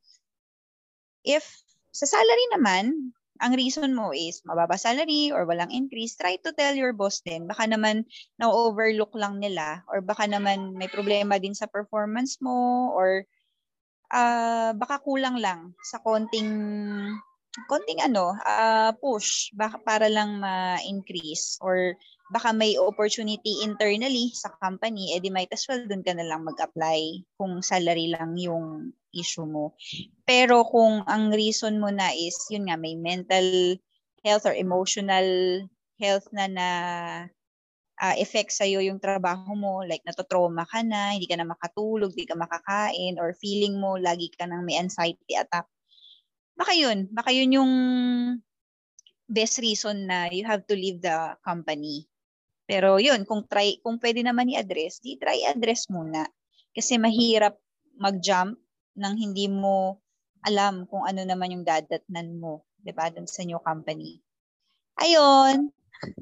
[1.27, 1.45] if
[1.93, 6.75] sa salary naman, ang reason mo is mababa salary or walang increase, try to tell
[6.75, 7.47] your boss din.
[7.47, 8.07] Baka naman
[8.39, 13.23] na-overlook lang nila or baka naman may problema din sa performance mo or
[14.11, 16.51] ah baka kulang lang sa konting
[17.71, 21.95] konting ano, ah push baka para lang ma-increase or
[22.29, 27.25] baka may opportunity internally sa company, edi might as well dun ka na lang mag-apply
[27.41, 29.73] kung salary lang yung issue mo.
[30.29, 33.77] Pero kung ang reason mo na is, yun nga, may mental
[34.21, 35.25] health or emotional
[35.97, 36.69] health na na
[37.99, 42.29] uh, effect sa'yo yung trabaho mo, like natotrauma ka na, hindi ka na makatulog, hindi
[42.29, 45.67] ka makakain, or feeling mo lagi ka nang may anxiety attack.
[46.59, 47.73] Baka yun, baka yun yung
[49.29, 52.09] best reason na you have to leave the company.
[52.69, 56.29] Pero yun, kung try, kung pwede naman i-address, di try address muna.
[56.77, 57.57] Kasi mahirap
[57.97, 58.61] mag-jump
[58.93, 60.05] nang hindi mo
[60.45, 64.21] alam kung ano naman yung dadatnan mo, 'di ba, dun sa new company.
[65.01, 65.73] Ayun.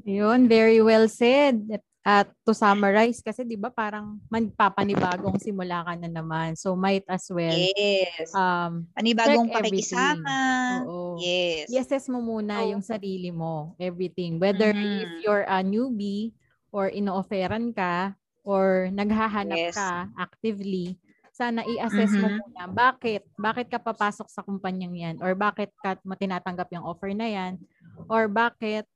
[0.06, 1.66] Yun, very well said.
[2.07, 6.55] At to summarize, kasi di ba parang magpapanibagong simula ka na naman.
[6.55, 8.31] So might as well Yes.
[8.31, 10.39] um, Panibagong pakikisama.
[10.87, 11.19] Oo.
[11.19, 11.66] Yes.
[11.66, 12.78] i-assess mo muna Oo.
[12.78, 14.39] yung sarili mo, everything.
[14.39, 15.19] Whether if Mhm.
[15.27, 16.31] you're a newbie
[16.70, 18.15] or ino-offeran ka
[18.47, 19.74] or naghahanap Yes.
[19.74, 20.95] ka actively,
[21.35, 22.39] sana i-assess mo Mhm.
[22.39, 27.11] muna bakit bakit ka papasok sa kumpanyang 'yan or bakit ka mo tinatanggap yung offer
[27.19, 27.59] na 'yan
[28.07, 28.87] or bakit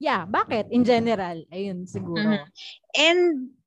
[0.00, 1.44] yeah, bakit in general.
[1.52, 2.24] Ayun siguro.
[2.24, 2.48] Mhm.
[2.96, 3.20] And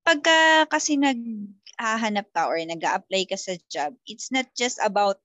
[0.04, 5.22] pagka kasi naghahanap ka or nag apply ka sa job, it's not just about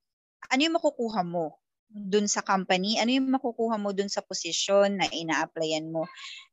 [0.53, 1.57] ano yung makukuha mo
[1.89, 6.05] dun sa company, ano yung makukuha mo dun sa posisyon na ina-applyan mo.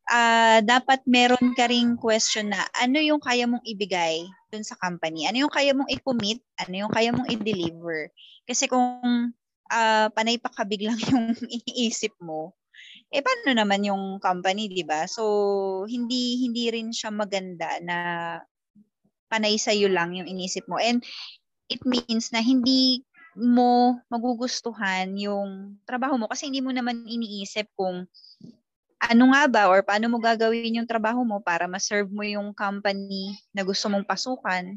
[0.07, 5.27] Ah, dapat meron ka ring question na ano yung kaya mong ibigay dun sa company?
[5.27, 6.40] Ano yung kaya mong i-commit?
[6.64, 8.15] Ano yung kaya mong i-deliver?
[8.48, 9.03] Kasi kung
[9.68, 12.56] ah, panay pa kabig lang yung iniisip mo,
[13.16, 15.08] eh paano naman yung company, 'di ba?
[15.08, 15.24] So
[15.88, 17.98] hindi hindi rin siya maganda na
[19.32, 20.76] panay sa lang yung inisip mo.
[20.76, 21.00] And
[21.72, 28.08] it means na hindi mo magugustuhan yung trabaho mo kasi hindi mo naman iniisip kung
[29.04, 33.36] ano nga ba or paano mo gagawin yung trabaho mo para ma-serve mo yung company
[33.52, 34.76] na gusto mong pasukan.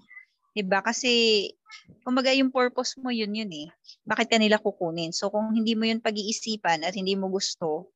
[0.55, 0.83] 'Di ba?
[0.83, 1.47] Kasi
[2.03, 3.69] kumbaga yung purpose mo yun yun eh.
[4.07, 5.15] Bakit ka nila kukunin?
[5.15, 7.95] So kung hindi mo yun pag-iisipan at hindi mo gusto,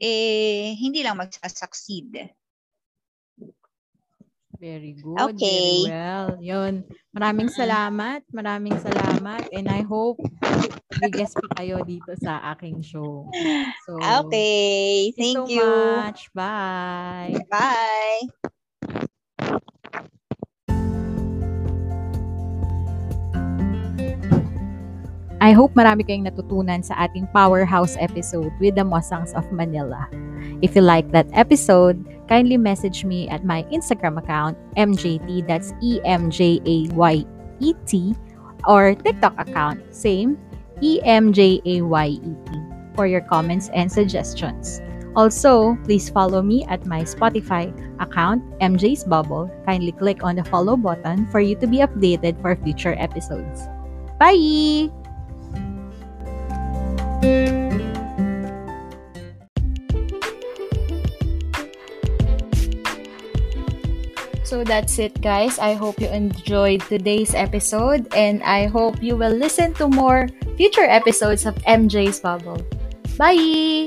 [0.00, 2.36] eh hindi lang magsasucceed.
[4.60, 5.40] Very good.
[5.40, 5.40] Okay.
[5.40, 6.36] Very well.
[6.36, 6.84] Yun.
[7.16, 8.20] Maraming salamat.
[8.28, 9.48] Maraming salamat.
[9.56, 10.20] And I hope
[11.00, 13.24] bigyan pa kayo dito sa aking show.
[13.88, 13.96] So,
[14.28, 15.64] Okay, thank thank you so you.
[15.64, 16.28] much.
[16.36, 17.40] Bye.
[17.48, 18.28] Bye.
[25.40, 30.04] I hope marami kayong natutunan sa ating Powerhouse episode with the Mustangs of Manila.
[30.60, 37.24] If you like that episode, kindly message me at my Instagram account, MJT, that's E-M-J-A-Y-E-T,
[38.68, 40.36] or TikTok account, same,
[40.84, 42.50] E-M-J-A-Y-E-T,
[42.92, 44.84] for your comments and suggestions.
[45.16, 49.50] Also, please follow me at my Spotify account, MJ's Bubble.
[49.64, 53.64] Kindly click on the follow button for you to be updated for future episodes.
[54.20, 54.92] Bye!
[64.50, 65.62] So that's it, guys.
[65.62, 70.26] I hope you enjoyed today's episode, and I hope you will listen to more
[70.58, 72.58] future episodes of MJ's Bubble.
[73.14, 73.86] Bye!